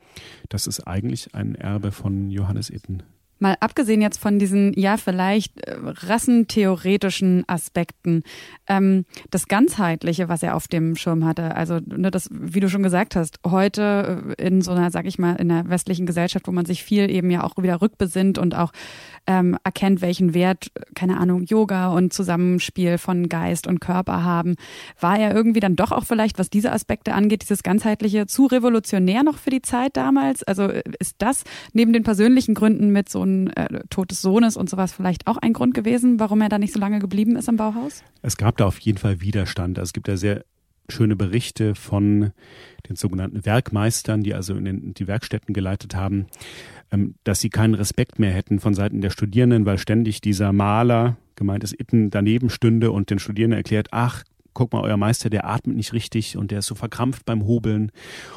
das 0.49 0.67
ist 0.67 0.81
eigentlich 0.81 1.37
ein 1.37 1.55
Erbe 1.55 1.93
von 1.93 2.33
Johannes 2.33 2.69
Itten. 2.69 3.05
Mal 3.39 3.57
abgesehen 3.61 4.01
jetzt 4.01 4.19
von 4.19 4.39
diesen, 4.39 4.73
ja, 4.79 4.97
vielleicht 4.97 5.61
äh, 5.61 5.77
rassentheoretischen 5.79 7.45
Aspekten, 7.47 8.23
ähm, 8.67 9.05
das 9.31 9.47
Ganzheitliche, 9.47 10.29
was 10.29 10.43
er 10.43 10.57
auf 10.57 10.69
dem 10.69 10.97
Schirm 10.97 11.25
hatte, 11.25 11.55
also 11.55 11.79
ne, 11.85 12.11
das, 12.11 12.31
wie 12.33 12.61
du 12.61 12.71
schon 12.71 12.83
gesagt 12.83 13.15
hast, 13.15 13.39
heute 13.45 14.35
äh, 14.39 14.47
in 14.47 14.63
so 14.63 14.73
einer, 14.73 14.91
sag 14.91 15.07
ich 15.07 15.19
mal, 15.19 15.37
in 15.37 15.51
einer 15.51 15.69
westlichen 15.69 16.07
Gesellschaft, 16.07 16.49
wo 16.49 16.53
man 16.53 16.65
sich 16.65 16.83
viel 16.83 17.11
eben 17.11 17.31
ja 17.31 17.45
auch 17.45 17.53
wieder 17.59 17.83
rückbesinnt 17.83 18.39
und 18.39 18.55
auch 18.55 18.73
ähm, 19.27 19.59
erkennt, 19.65 20.01
welchen 20.01 20.33
Wert, 20.33 20.71
keine 20.95 21.19
Ahnung, 21.19 21.45
Yoga 21.45 21.89
und 21.89 22.13
Zusammenspiel 22.13 22.97
von 22.97 23.29
Geist 23.29 23.67
und 23.67 23.81
Körper 23.81 24.23
haben, 24.23 24.55
war 24.99 25.19
er 25.19 25.35
irgendwie 25.35 25.61
dann 25.61 25.77
doch 25.77 25.93
auch 25.93 26.05
vielleicht, 26.05 26.39
was 26.39 26.49
diese 26.49 26.73
Aspekte 26.73 27.13
angeht, 27.13 27.43
dieses 27.43 27.63
Ganzheitliche, 27.63 28.27
zu 28.27 28.47
revolutionär 28.47 29.23
noch 29.23 29.37
für 29.37 29.51
die 29.51 29.63
Zeit 29.63 29.97
damals? 29.97 30.43
Also 30.43 30.65
äh, 30.65 30.83
ist 30.99 31.17
das 31.19 31.45
neben 31.73 31.93
den 31.93 32.03
persönlichen 32.03 32.55
Gründen 32.55 32.91
mit 32.91 33.09
so 33.09 33.26
einem 33.27 33.49
äh, 33.49 33.81
Tod 33.91 34.11
des 34.11 34.23
Sohnes 34.23 34.57
und 34.57 34.71
sowas 34.71 34.93
vielleicht 34.93 35.27
auch 35.27 35.37
ein 35.37 35.53
Grund 35.53 35.75
gewesen, 35.75 36.21
warum 36.21 36.41
er 36.41 36.49
da 36.49 36.59
nicht 36.59 36.73
so 36.73 36.81
lange 36.81 36.99
geblieben 36.99 37.37
ist 37.37 37.49
im 37.49 37.57
Bauhaus? 37.57 38.03
Es 38.23 38.37
gab 38.37 38.57
da 38.57 38.67
auf 38.67 38.79
jeden 38.79 38.99
Fall 38.99 39.21
Widerstand. 39.21 39.79
Also 39.79 39.89
es 39.89 39.93
gibt 39.93 40.09
ja 40.09 40.17
sehr 40.17 40.45
schöne 40.89 41.17
Berichte 41.17 41.75
von 41.75 42.33
den 42.89 42.97
sogenannten 42.97 43.45
Werkmeistern, 43.45 44.23
die 44.23 44.35
also 44.35 44.55
in 44.55 44.65
den, 44.65 44.95
die 44.95 45.07
Werkstätten 45.07 45.53
geleitet 45.53 45.95
haben, 45.95 46.27
ähm, 46.93 47.15
dass 47.25 47.41
sie 47.41 47.51
keinen 47.51 47.75
Respekt 47.75 48.19
mehr 48.19 48.33
hätten 48.33 48.61
von 48.61 48.75
Seiten 48.75 49.01
der 49.01 49.11
Studierenden, 49.11 49.67
weil 49.67 49.79
ständig 49.79 50.21
dieser 50.21 50.53
Maler, 50.53 51.17
gemeint 51.35 51.65
ist 51.65 51.79
Itten, 51.79 52.11
daneben 52.11 52.51
stünde 52.51 52.93
und 52.93 53.11
den 53.11 53.19
Studierenden 53.19 53.59
erklärt, 53.59 53.89
ach, 53.91 54.23
guck 54.57 54.73
mal, 54.73 54.83
euer 54.83 54.97
Meister, 54.97 55.31
der 55.31 55.47
atmet 55.47 55.77
nicht 55.77 55.93
richtig 55.93 56.37
und 56.37 56.51
der 56.51 56.61
ist 56.61 56.67
so 56.67 56.75
verkrampft 56.75 57.25
beim 57.25 57.47
Hobeln 57.47 57.93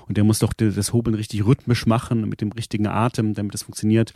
und 0.08 0.18
der 0.18 0.24
muss 0.24 0.40
doch 0.40 0.54
das 0.54 0.94
Hobeln 0.94 1.16
richtig 1.16 1.46
rhythmisch 1.46 1.86
machen 1.86 2.28
mit 2.28 2.42
dem 2.42 2.52
richtigen 2.52 2.88
Atem, 2.88 3.34
damit 3.34 3.56
es 3.56 3.64
funktioniert 3.64 4.14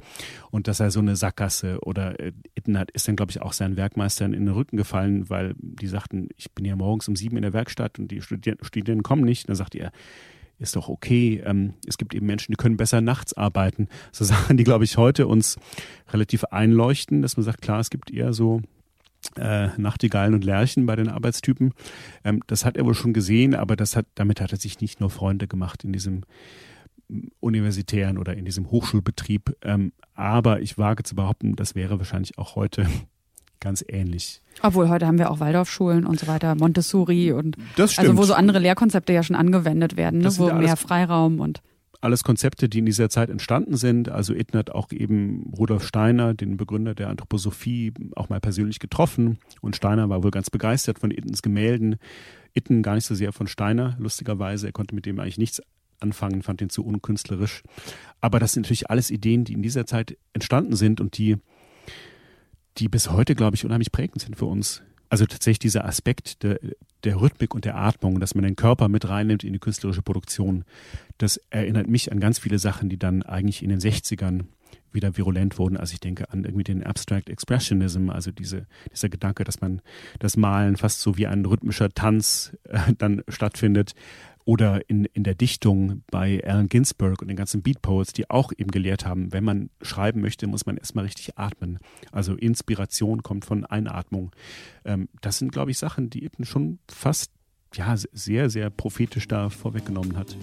und 0.52 0.68
das 0.68 0.78
sei 0.78 0.90
so 0.90 1.00
eine 1.00 1.16
Sackgasse 1.16 1.80
oder 1.82 2.20
äh, 2.20 2.34
Itten 2.56 2.78
hat, 2.78 2.92
ist 2.92 3.08
dann, 3.08 3.16
glaube 3.16 3.32
ich, 3.32 3.42
auch 3.42 3.54
seinen 3.54 3.78
Werkmeistern 3.78 4.34
in 4.34 4.46
den 4.46 4.54
Rücken 4.54 4.78
gefallen, 4.78 5.30
weil 5.30 5.56
die 5.58 5.88
sagten, 5.88 6.30
ich 6.38 6.52
bin 6.52 6.66
ja 6.66 6.76
morgens 6.76 7.08
um 7.08 7.16
sieben 7.16 7.38
in 7.38 7.44
der 7.44 7.54
Werkstatt 7.54 8.00
und 8.00 8.10
die 8.10 8.22
Studierenden 8.22 9.04
kommen 9.04 9.24
nicht. 9.24 9.46
Und 9.46 9.50
dann 9.50 9.56
sagt 9.56 9.76
er, 9.76 9.92
ist 10.60 10.76
doch 10.76 10.90
okay. 10.90 11.42
Ähm, 11.46 11.74
es 11.88 11.98
gibt 11.98 12.14
eben 12.14 12.26
Menschen, 12.26 12.52
die 12.52 12.58
können 12.58 12.78
besser 12.78 13.02
nachts 13.02 13.34
arbeiten. 13.34 13.88
So 14.12 14.26
Sachen, 14.26 14.58
die, 14.58 14.64
glaube 14.64 14.84
ich, 14.84 14.98
heute 14.98 15.28
uns 15.28 15.58
relativ 16.12 16.44
einleuchten, 16.46 17.22
dass 17.22 17.38
man 17.38 17.44
sagt, 17.44 17.62
klar, 17.62 17.80
es 17.80 17.90
gibt 17.90 18.12
eher 18.12 18.34
so 18.34 18.62
äh, 19.38 19.70
Nachtigallen 19.78 20.34
und 20.34 20.44
Lerchen 20.44 20.86
bei 20.86 20.96
den 20.96 21.10
Arbeitstypen. 21.10 21.74
Ähm, 22.24 22.42
das 22.48 22.66
hat 22.66 22.78
er 22.78 22.86
wohl 22.86 22.96
schon 22.96 23.14
gesehen, 23.14 23.56
aber 23.56 23.76
das 23.76 23.96
hat, 23.96 24.06
damit 24.16 24.42
hat 24.42 24.52
er 24.52 24.58
sich 24.58 24.82
nicht 24.82 25.00
nur 25.00 25.10
Freunde 25.10 25.48
gemacht 25.48 25.84
in 25.84 25.94
diesem 25.94 26.22
universitären 27.40 28.18
oder 28.18 28.36
in 28.36 28.46
diesem 28.46 28.72
Hochschulbetrieb. 28.72 29.56
Ähm, 29.62 29.92
aber 30.14 30.62
ich 30.62 30.78
wage 30.78 31.04
zu 31.04 31.16
behaupten, 31.16 31.56
das 31.56 31.76
wäre 31.76 32.00
wahrscheinlich 32.00 32.38
auch 32.38 32.56
heute 32.56 32.88
ganz 33.60 33.84
ähnlich. 33.88 34.42
Obwohl 34.62 34.90
heute 34.90 35.08
haben 35.08 35.18
wir 35.18 35.32
auch 35.32 35.40
Waldorfschulen 35.40 36.06
und 36.06 36.20
so 36.20 36.28
weiter, 36.28 36.56
Montessori 36.56 37.32
und 37.32 37.58
das 37.76 37.98
also 37.98 38.18
wo 38.18 38.24
so 38.24 38.34
andere 38.34 38.60
Lehrkonzepte 38.60 39.14
ja 39.14 39.24
schon 39.24 39.36
angewendet 39.36 39.98
werden, 39.98 40.20
ne? 40.20 40.38
wo 40.38 40.52
mehr 40.54 40.78
Freiraum 40.78 41.40
und 41.40 41.62
alles 42.04 42.24
Konzepte, 42.24 42.68
die 42.68 42.80
in 42.80 42.86
dieser 42.86 43.10
Zeit 43.10 43.30
entstanden 43.30 43.78
sind. 43.78 44.10
Also 44.10 44.34
Itten 44.34 44.60
hat 44.60 44.72
auch 44.72 44.92
eben 44.92 45.54
Rudolf 45.58 45.88
Steiner, 45.88 46.34
den 46.34 46.58
Begründer 46.58 46.96
der 46.96 47.10
Anthroposophie, 47.10 47.94
auch 48.16 48.30
mal 48.30 48.42
persönlich 48.42 48.80
getroffen. 48.80 49.40
Und 49.62 49.76
Steiner 49.76 50.10
war 50.10 50.24
wohl 50.24 50.32
ganz 50.32 50.50
begeistert 50.50 51.00
von 51.00 51.12
Ittens 51.12 51.42
Gemälden. 51.42 51.96
Itten 52.54 52.84
gar 52.84 52.96
nicht 52.96 53.06
so 53.06 53.16
sehr 53.16 53.32
von 53.32 53.48
Steiner, 53.48 53.96
lustigerweise. 54.00 54.68
Er 54.68 54.74
konnte 54.74 54.94
mit 54.94 55.06
dem 55.06 55.20
eigentlich 55.20 55.38
nichts 55.38 55.62
anfangen, 56.00 56.44
fand 56.44 56.60
den 56.60 56.70
zu 56.70 56.86
unkünstlerisch. 56.86 57.64
Aber 58.20 58.40
das 58.40 58.52
sind 58.52 58.64
natürlich 58.64 58.90
alles 58.90 59.10
Ideen, 59.10 59.46
die 59.46 59.54
in 59.54 59.64
dieser 59.64 59.86
Zeit 59.86 60.18
entstanden 60.34 60.76
sind 60.76 61.00
und 61.00 61.18
die, 61.18 61.38
die 62.78 62.90
bis 62.90 63.12
heute, 63.12 63.34
glaube 63.34 63.56
ich, 63.56 63.64
unheimlich 63.64 63.94
prägend 63.94 64.22
sind 64.22 64.36
für 64.36 64.46
uns. 64.46 64.84
Also 65.14 65.28
tatsächlich 65.28 65.60
dieser 65.60 65.86
Aspekt 65.86 66.42
der, 66.42 66.60
der 67.04 67.22
Rhythmik 67.22 67.54
und 67.54 67.66
der 67.66 67.76
Atmung, 67.76 68.20
dass 68.20 68.34
man 68.34 68.46
den 68.46 68.56
Körper 68.56 68.90
mit 68.90 69.08
reinnimmt 69.08 69.44
in 69.44 69.54
die 69.54 69.60
künstlerische 69.60 70.02
Produktion, 70.02 70.66
das 71.20 71.40
erinnert 71.52 71.88
mich 71.88 72.12
an 72.12 72.20
ganz 72.20 72.40
viele 72.40 72.58
Sachen, 72.58 72.90
die 72.90 72.98
dann 72.98 73.22
eigentlich 73.22 73.62
in 73.62 73.70
den 73.70 73.80
60ern 73.80 74.46
wieder 74.92 75.16
virulent 75.16 75.60
wurden. 75.60 75.78
Also 75.78 75.94
ich 75.94 76.00
denke 76.00 76.32
an 76.32 76.46
irgendwie 76.46 76.64
den 76.64 76.84
Abstract 76.84 77.30
Expressionism, 77.30 78.10
also 78.10 78.32
diese, 78.32 78.66
dieser 78.92 79.10
Gedanke, 79.10 79.44
dass 79.44 79.62
man 79.62 79.84
das 80.18 80.36
Malen 80.36 80.78
fast 80.78 81.00
so 81.02 81.16
wie 81.16 81.28
ein 81.28 81.46
rhythmischer 81.46 81.90
Tanz 81.90 82.58
äh, 82.64 82.80
dann 82.98 83.22
stattfindet 83.28 83.94
oder 84.46 84.90
in, 84.90 85.06
in 85.06 85.24
der 85.24 85.36
Dichtung 85.36 86.04
bei 86.12 86.44
Allen 86.46 86.70
Ginsberg 86.70 87.22
und 87.22 87.28
den 87.28 87.38
ganzen 87.38 87.62
Beat 87.62 87.82
Poets, 87.82 88.14
die 88.14 88.30
auch 88.30 88.52
eben 88.58 88.72
gelehrt 88.72 89.06
haben, 89.06 89.32
wenn 89.32 89.44
man 89.44 89.70
schreiben 89.82 90.22
möchte, 90.22 90.48
muss 90.48 90.66
man 90.66 90.78
erstmal 90.78 91.06
richtig 91.06 91.38
atmen. 91.38 91.80
Also 92.12 92.36
Inspiration 92.36 93.24
kommt 93.24 93.46
von 93.46 93.66
Einatmung. 93.66 94.32
Ähm, 94.86 95.10
das 95.22 95.38
sind, 95.38 95.52
glaube 95.52 95.72
ich, 95.72 95.78
Sachen, 95.78 96.10
die 96.10 96.24
eben 96.24 96.46
schon 96.46 96.80
fast 96.90 97.32
ja, 97.74 97.96
sehr, 97.98 98.50
sehr 98.50 98.70
prophetisch 98.70 99.28
da 99.28 99.50
vorweggenommen 99.50 100.18
hat 100.18 100.38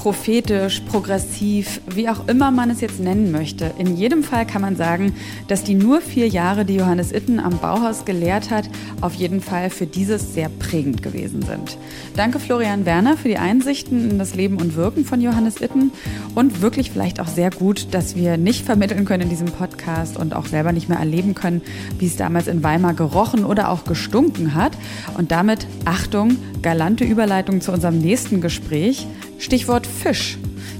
prophetisch, 0.00 0.80
progressiv, 0.88 1.82
wie 1.94 2.08
auch 2.08 2.26
immer 2.26 2.50
man 2.50 2.70
es 2.70 2.80
jetzt 2.80 3.00
nennen 3.00 3.30
möchte. 3.30 3.70
In 3.76 3.98
jedem 3.98 4.22
Fall 4.22 4.46
kann 4.46 4.62
man 4.62 4.74
sagen, 4.74 5.12
dass 5.46 5.62
die 5.62 5.74
nur 5.74 6.00
vier 6.00 6.26
Jahre, 6.26 6.64
die 6.64 6.76
Johannes 6.76 7.12
Itten 7.12 7.38
am 7.38 7.58
Bauhaus 7.58 8.06
gelehrt 8.06 8.50
hat, 8.50 8.64
auf 9.02 9.12
jeden 9.12 9.42
Fall 9.42 9.68
für 9.68 9.84
dieses 9.84 10.32
sehr 10.32 10.48
prägend 10.48 11.02
gewesen 11.02 11.42
sind. 11.42 11.76
Danke 12.16 12.38
Florian 12.38 12.86
Werner 12.86 13.18
für 13.18 13.28
die 13.28 13.36
Einsichten 13.36 14.12
in 14.12 14.18
das 14.18 14.34
Leben 14.34 14.56
und 14.56 14.74
Wirken 14.74 15.04
von 15.04 15.20
Johannes 15.20 15.60
Itten 15.60 15.92
und 16.34 16.62
wirklich 16.62 16.90
vielleicht 16.90 17.20
auch 17.20 17.28
sehr 17.28 17.50
gut, 17.50 17.88
dass 17.90 18.16
wir 18.16 18.38
nicht 18.38 18.64
vermitteln 18.64 19.04
können 19.04 19.24
in 19.24 19.28
diesem 19.28 19.48
Podcast 19.48 20.16
und 20.16 20.34
auch 20.34 20.46
selber 20.46 20.72
nicht 20.72 20.88
mehr 20.88 20.98
erleben 20.98 21.34
können, 21.34 21.60
wie 21.98 22.06
es 22.06 22.16
damals 22.16 22.46
in 22.46 22.62
Weimar 22.62 22.94
gerochen 22.94 23.44
oder 23.44 23.68
auch 23.68 23.84
gestunken 23.84 24.54
hat. 24.54 24.72
Und 25.18 25.30
damit, 25.30 25.66
Achtung, 25.84 26.38
galante 26.62 27.04
Überleitung 27.04 27.60
zu 27.60 27.70
unserem 27.70 27.98
nächsten 27.98 28.40
Gespräch. 28.40 29.06
Stichwort 29.40 29.86
Fisch, 29.86 30.36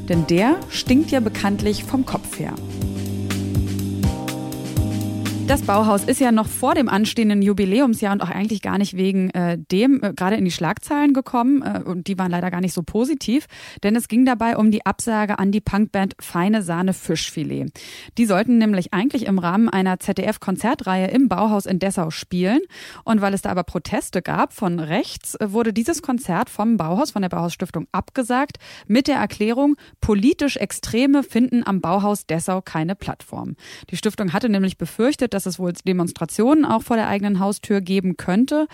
denn 0.08 0.26
der 0.26 0.60
stinkt 0.68 1.10
ja 1.10 1.20
bekanntlich 1.20 1.82
vom 1.84 2.04
Kopf 2.04 2.38
her. 2.38 2.54
Das 5.50 5.62
Bauhaus 5.62 6.04
ist 6.04 6.20
ja 6.20 6.30
noch 6.30 6.46
vor 6.46 6.76
dem 6.76 6.88
anstehenden 6.88 7.42
Jubiläumsjahr 7.42 8.12
und 8.12 8.22
auch 8.22 8.30
eigentlich 8.30 8.62
gar 8.62 8.78
nicht 8.78 8.96
wegen 8.96 9.30
äh, 9.30 9.58
dem 9.58 10.00
äh, 10.00 10.12
gerade 10.14 10.36
in 10.36 10.44
die 10.44 10.52
Schlagzeilen 10.52 11.12
gekommen. 11.12 11.62
Äh, 11.62 11.82
und 11.82 12.06
die 12.06 12.16
waren 12.20 12.30
leider 12.30 12.52
gar 12.52 12.60
nicht 12.60 12.72
so 12.72 12.84
positiv, 12.84 13.46
denn 13.82 13.96
es 13.96 14.06
ging 14.06 14.24
dabei 14.24 14.56
um 14.56 14.70
die 14.70 14.86
Absage 14.86 15.40
an 15.40 15.50
die 15.50 15.60
Punkband 15.60 16.14
Feine 16.20 16.62
Sahne 16.62 16.92
Fischfilet. 16.92 17.66
Die 18.16 18.26
sollten 18.26 18.58
nämlich 18.58 18.94
eigentlich 18.94 19.26
im 19.26 19.40
Rahmen 19.40 19.68
einer 19.68 19.98
ZDF-Konzertreihe 19.98 21.08
im 21.08 21.28
Bauhaus 21.28 21.66
in 21.66 21.80
Dessau 21.80 22.10
spielen. 22.10 22.60
Und 23.02 23.20
weil 23.20 23.34
es 23.34 23.42
da 23.42 23.50
aber 23.50 23.64
Proteste 23.64 24.22
gab 24.22 24.52
von 24.52 24.78
rechts, 24.78 25.34
äh, 25.34 25.50
wurde 25.50 25.72
dieses 25.72 26.00
Konzert 26.00 26.48
vom 26.48 26.76
Bauhaus, 26.76 27.10
von 27.10 27.22
der 27.22 27.28
Bauhausstiftung 27.28 27.88
abgesagt 27.90 28.58
mit 28.86 29.08
der 29.08 29.16
Erklärung, 29.16 29.74
politisch 30.00 30.58
Extreme 30.58 31.24
finden 31.24 31.66
am 31.66 31.80
Bauhaus 31.80 32.24
Dessau 32.24 32.62
keine 32.62 32.94
Plattform. 32.94 33.56
Die 33.90 33.96
Stiftung 33.96 34.32
hatte 34.32 34.48
nämlich 34.48 34.78
befürchtet, 34.78 35.34
dass 35.34 35.39
dass 35.40 35.54
es 35.54 35.58
wohl 35.58 35.72
Demonstrationen 35.72 36.64
auch 36.64 36.82
vor 36.82 36.96
der 36.96 37.08
eigenen 37.08 37.40
Haustür 37.40 37.80
geben 37.80 38.16
könnte. 38.16 38.66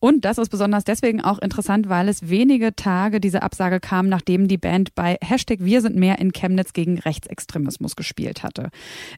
Und 0.00 0.24
das 0.24 0.38
ist 0.38 0.48
besonders 0.48 0.84
deswegen 0.84 1.20
auch 1.20 1.38
interessant, 1.38 1.88
weil 1.88 2.08
es 2.08 2.28
wenige 2.30 2.74
Tage 2.74 3.20
diese 3.20 3.42
Absage 3.42 3.80
kam, 3.80 4.08
nachdem 4.08 4.48
die 4.48 4.56
Band 4.58 4.94
bei 4.94 5.18
Hashtag 5.22 5.58
Wir 5.60 5.80
sind 5.80 5.96
mehr 5.96 6.18
in 6.18 6.32
Chemnitz 6.32 6.72
gegen 6.72 6.98
Rechtsextremismus 6.98 7.96
gespielt 7.96 8.42
hatte. 8.42 8.70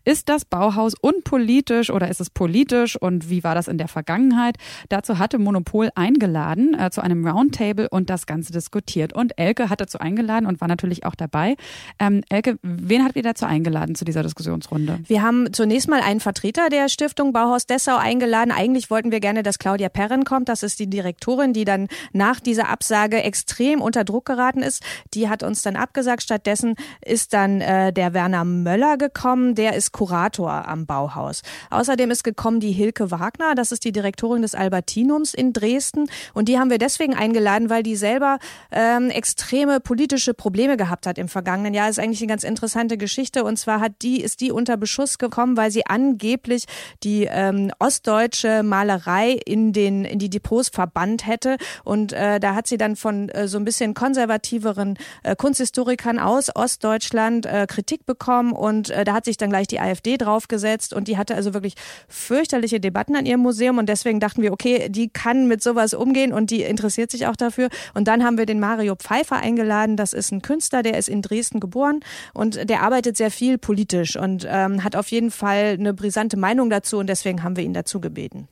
Ist 0.05 0.29
das 0.29 0.45
Bauhaus 0.45 0.95
unpolitisch 1.01 1.91
oder 1.91 2.09
ist 2.09 2.21
es 2.21 2.31
politisch 2.31 2.97
und 2.97 3.31
wie 3.31 3.45
war 3.45 3.55
das 3.55 3.69
in 3.69 3.79
der 3.79 3.89
Vergangenheit? 3.89 4.57
Dazu 4.89 5.19
hatte 5.19 5.39
Monopol 5.39 5.91
eingeladen 5.95 6.77
äh, 6.79 6.91
zu 6.91 7.01
einem 7.01 7.27
Roundtable 7.27 7.89
und 7.89 8.11
das 8.11 8.27
Ganze 8.27 8.53
diskutiert. 8.53 9.13
Und 9.13 9.39
Elke 9.39 9.71
hat 9.71 9.81
dazu 9.81 9.99
eingeladen 9.99 10.47
und 10.47 10.61
war 10.61 10.69
natürlich 10.69 11.05
auch 11.05 11.15
dabei. 11.15 11.57
Ähm, 11.99 12.23
Elke, 12.29 12.59
wen 12.63 13.05
hat 13.05 13.17
ihr 13.17 13.23
dazu 13.23 13.47
eingeladen 13.47 13.95
zu 13.95 14.05
dieser 14.05 14.23
Diskussionsrunde? 14.23 15.01
Wir 15.07 15.23
haben 15.23 15.53
zunächst 15.53 15.89
mal 15.89 16.01
einen 16.01 16.21
Vertreter 16.21 16.69
der 16.69 16.89
Stiftung 16.97 17.35
Bauhaus 17.35 17.67
Dessau 17.67 17.99
eingeladen. 17.99 18.51
Eigentlich 18.51 18.89
wollten 18.89 19.11
wir 19.11 19.21
gerne, 19.21 19.43
dass 19.43 19.59
Claudia 19.59 19.91
Perren 19.91 20.25
kommt. 20.25 20.49
Das 20.49 20.63
ist 20.63 20.79
die 20.79 20.89
Direktorin, 20.89 21.53
die 21.53 21.67
dann 21.67 21.89
nach 22.15 22.41
dieser 22.41 22.71
Absage 22.71 23.23
extrem 23.23 23.83
unter 23.83 24.03
Druck 24.03 24.25
geraten 24.25 24.63
ist. 24.63 24.83
Die 25.13 25.29
hat 25.29 25.43
uns 25.43 25.61
dann 25.61 25.77
abgesagt. 25.77 26.23
Stattdessen 26.23 26.75
ist 27.05 27.35
dann 27.35 27.61
äh, 27.61 27.93
der 27.93 28.15
Werner 28.15 28.47
Möller 28.47 28.97
gekommen. 28.97 29.55
Der 29.55 29.75
ist 29.75 29.93
Kurator 29.93 30.67
am 30.67 30.87
Bauhaus. 30.87 31.43
Außerdem 31.69 32.11
ist 32.11 32.25
gekommen 32.25 32.61
die 32.61 32.73
Hilke 32.73 33.11
Wagner. 33.11 33.55
Das 33.55 33.73
ist 33.73 33.85
die 33.85 33.93
Direktorin 33.93 34.41
des 34.41 34.55
Albertinums 34.55 35.35
in 35.35 35.53
Dresden. 35.53 36.09
Und 36.33 36.49
die 36.49 36.59
haben 36.59 36.71
wir 36.71 36.79
deswegen 36.79 37.15
eingeladen, 37.15 37.69
weil 37.69 37.83
die 37.83 37.97
selber 37.97 38.39
ähm, 38.71 39.11
extreme 39.11 39.81
politische 39.81 40.33
Probleme 40.33 40.79
gehabt 40.79 41.07
hat 41.07 41.19
im 41.19 41.29
vergangenen 41.29 41.75
Jahr. 41.75 41.89
Das 41.89 41.99
ist 41.99 42.03
eigentlich 42.03 42.23
eine 42.23 42.31
ganz 42.31 42.43
interessante 42.43 42.97
Geschichte. 42.97 43.45
Und 43.45 43.59
zwar 43.59 43.81
hat 43.81 44.01
die, 44.01 44.23
ist 44.23 44.41
die 44.41 44.51
unter 44.51 44.79
Beschuss 44.79 45.19
gekommen, 45.19 45.59
weil 45.59 45.71
sie 45.71 45.85
angeblich 45.85 46.65
die 47.03 47.29
ähm, 47.31 47.71
ostdeutsche 47.79 48.63
Malerei 48.63 49.33
in 49.45 49.73
den 49.73 50.05
in 50.05 50.19
die 50.19 50.31
Depots 50.31 50.69
verbannt 50.69 51.27
hätte. 51.27 51.57
Und 51.85 52.13
äh, 52.13 52.41
da 52.41 52.55
hat 52.55 52.67
sie 52.67 52.79
dann 52.79 52.97
von 52.97 53.29
äh, 53.29 53.49
so 53.49 53.59
ein 53.59 53.65
bisschen 53.65 53.95
konservativeren 53.95 54.99
äh, 55.23 55.37
Kunsthistorikern 55.37 56.19
aus 56.19 56.55
Ostdeutschland 56.55 57.47
äh, 57.47 57.67
Kritik 57.69 58.07
bekommen 58.07 58.53
und 58.53 58.91
äh, 58.91 59.05
da 59.05 59.15
hat 59.15 59.25
sich 59.25 59.37
dann 59.37 59.51
gleich 59.51 59.67
die 59.67 59.81
AfD 59.81 60.17
draufgesetzt 60.17 60.93
und 60.93 61.09
die 61.09 61.17
hatte 61.17 61.35
also 61.35 61.55
wirklich 61.55 61.75
fürchterliche 62.09 62.81
Debatten 62.81 63.17
an 63.17 63.27
ihrem 63.27 63.41
Museum 63.41 63.79
und 63.79 63.89
deswegen 63.89 64.21
dachten 64.21 64.43
wir, 64.43 64.53
okay, 64.53 64.89
die 64.89 65.09
kann 65.09 65.47
mit 65.47 65.63
sowas 65.63 65.95
umgehen 65.95 66.33
und 66.33 66.51
die 66.51 66.63
interessiert 66.63 67.11
sich 67.11 67.27
auch 67.27 67.37
dafür. 67.37 67.69
Und 67.95 68.09
dann 68.09 68.25
haben 68.25 68.39
wir 68.39 68.47
den 68.47 68.61
Mario 68.61 68.95
Pfeiffer 68.97 69.37
eingeladen. 69.37 69.97
Das 69.97 70.13
ist 70.13 70.33
ein 70.33 70.43
Künstler, 70.43 70.83
der 70.83 70.99
ist 70.99 71.09
in 71.09 71.23
Dresden 71.23 71.61
geboren 71.61 72.01
und 72.35 72.69
der 72.69 72.83
arbeitet 72.83 73.17
sehr 73.17 73.31
viel 73.31 73.59
politisch 73.59 74.17
und 74.17 74.47
ähm, 74.49 74.85
hat 74.85 74.97
auf 74.97 75.11
jeden 75.11 75.31
Fall 75.31 75.77
eine 75.79 75.95
brisante 75.95 76.37
Meinung 76.37 76.66
dazu 76.71 76.99
und 76.99 77.09
deswegen 77.09 77.43
haben 77.43 77.57
wir 77.57 77.65
ihn 77.65 77.75
dazu 77.75 78.01
gebeten. 78.01 78.49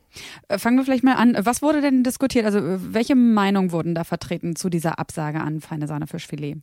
Äh, 0.48 0.58
fangen 0.58 0.76
wir 0.76 0.84
vielleicht 0.84 1.04
mal 1.04 1.16
an. 1.16 1.36
Was 1.38 1.62
wurde 1.62 1.80
denn 1.80 2.02
diskutiert? 2.02 2.44
Also 2.44 2.58
äh, 2.58 2.94
welche 2.94 3.14
Meinungen 3.14 3.72
wurden 3.72 3.94
da 3.94 4.04
vertreten 4.04 4.56
zu 4.56 4.70
dieser 4.70 4.98
Absage 4.98 5.40
an 5.40 5.60
Feine 5.60 5.86
Sahne 5.86 6.06
Fischfilet? 6.06 6.56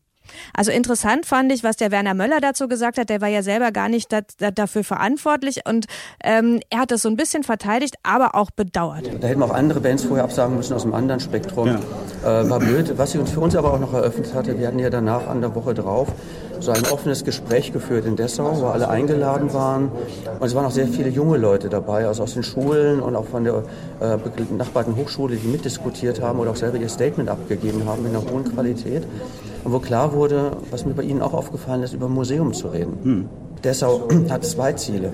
Also 0.53 0.71
interessant 0.71 1.25
fand 1.25 1.51
ich, 1.51 1.63
was 1.63 1.77
der 1.77 1.91
Werner 1.91 2.13
Möller 2.13 2.39
dazu 2.39 2.67
gesagt 2.67 2.97
hat. 2.97 3.09
Der 3.09 3.21
war 3.21 3.27
ja 3.27 3.43
selber 3.43 3.71
gar 3.71 3.89
nicht 3.89 4.11
da, 4.11 4.21
da, 4.37 4.51
dafür 4.51 4.83
verantwortlich 4.83 5.61
und 5.67 5.85
ähm, 6.23 6.59
er 6.69 6.79
hat 6.79 6.91
das 6.91 7.01
so 7.01 7.09
ein 7.09 7.17
bisschen 7.17 7.43
verteidigt, 7.43 7.95
aber 8.03 8.35
auch 8.35 8.51
bedauert. 8.51 9.09
Da 9.19 9.27
hätten 9.27 9.39
wir 9.39 9.45
auch 9.45 9.53
andere 9.53 9.79
Bands 9.79 10.03
vorher 10.03 10.23
absagen 10.23 10.55
müssen 10.55 10.73
aus 10.73 10.83
einem 10.83 10.93
anderen 10.93 11.19
Spektrum. 11.19 11.67
Ja. 12.23 12.41
Äh, 12.41 12.49
war 12.49 12.59
blöd. 12.59 12.93
Was 12.97 13.11
sie 13.11 13.17
uns 13.17 13.31
für 13.31 13.39
uns 13.39 13.55
aber 13.55 13.73
auch 13.73 13.79
noch 13.79 13.93
eröffnet 13.93 14.33
hatte, 14.33 14.57
wir 14.59 14.67
hatten 14.67 14.79
ja 14.79 14.89
danach 14.89 15.27
an 15.27 15.41
der 15.41 15.55
Woche 15.55 15.73
drauf 15.73 16.07
so 16.61 16.71
ein 16.71 16.85
offenes 16.91 17.23
Gespräch 17.23 17.73
geführt 17.73 18.05
in 18.05 18.15
Dessau, 18.15 18.61
wo 18.61 18.67
alle 18.67 18.87
eingeladen 18.89 19.53
waren. 19.53 19.89
Und 20.39 20.45
es 20.45 20.53
waren 20.53 20.65
auch 20.65 20.71
sehr 20.71 20.87
viele 20.87 21.09
junge 21.09 21.37
Leute 21.37 21.69
dabei, 21.69 22.05
also 22.05 22.23
aus 22.23 22.33
den 22.33 22.43
Schulen 22.43 22.99
und 22.99 23.15
auch 23.15 23.25
von 23.25 23.43
der 23.43 23.63
äh, 23.99 24.17
benachbarten 24.17 24.95
Hochschule, 24.95 25.35
die 25.35 25.47
mitdiskutiert 25.47 26.21
haben 26.21 26.39
oder 26.39 26.51
auch 26.51 26.55
selber 26.55 26.77
ihr 26.77 26.89
Statement 26.89 27.29
abgegeben 27.29 27.85
haben 27.85 28.05
in 28.05 28.15
einer 28.15 28.29
hohen 28.29 28.45
Qualität. 28.45 29.03
Und 29.63 29.73
wo 29.73 29.79
klar 29.79 30.13
wurde, 30.13 30.57
was 30.71 30.85
mir 30.85 30.93
bei 30.93 31.03
Ihnen 31.03 31.21
auch 31.21 31.33
aufgefallen 31.33 31.83
ist, 31.83 31.93
über 31.93 32.07
Museum 32.07 32.53
zu 32.53 32.67
reden. 32.69 32.97
Hm. 33.03 33.29
Dessau 33.63 34.07
hat 34.29 34.43
zwei 34.45 34.73
Ziele. 34.73 35.13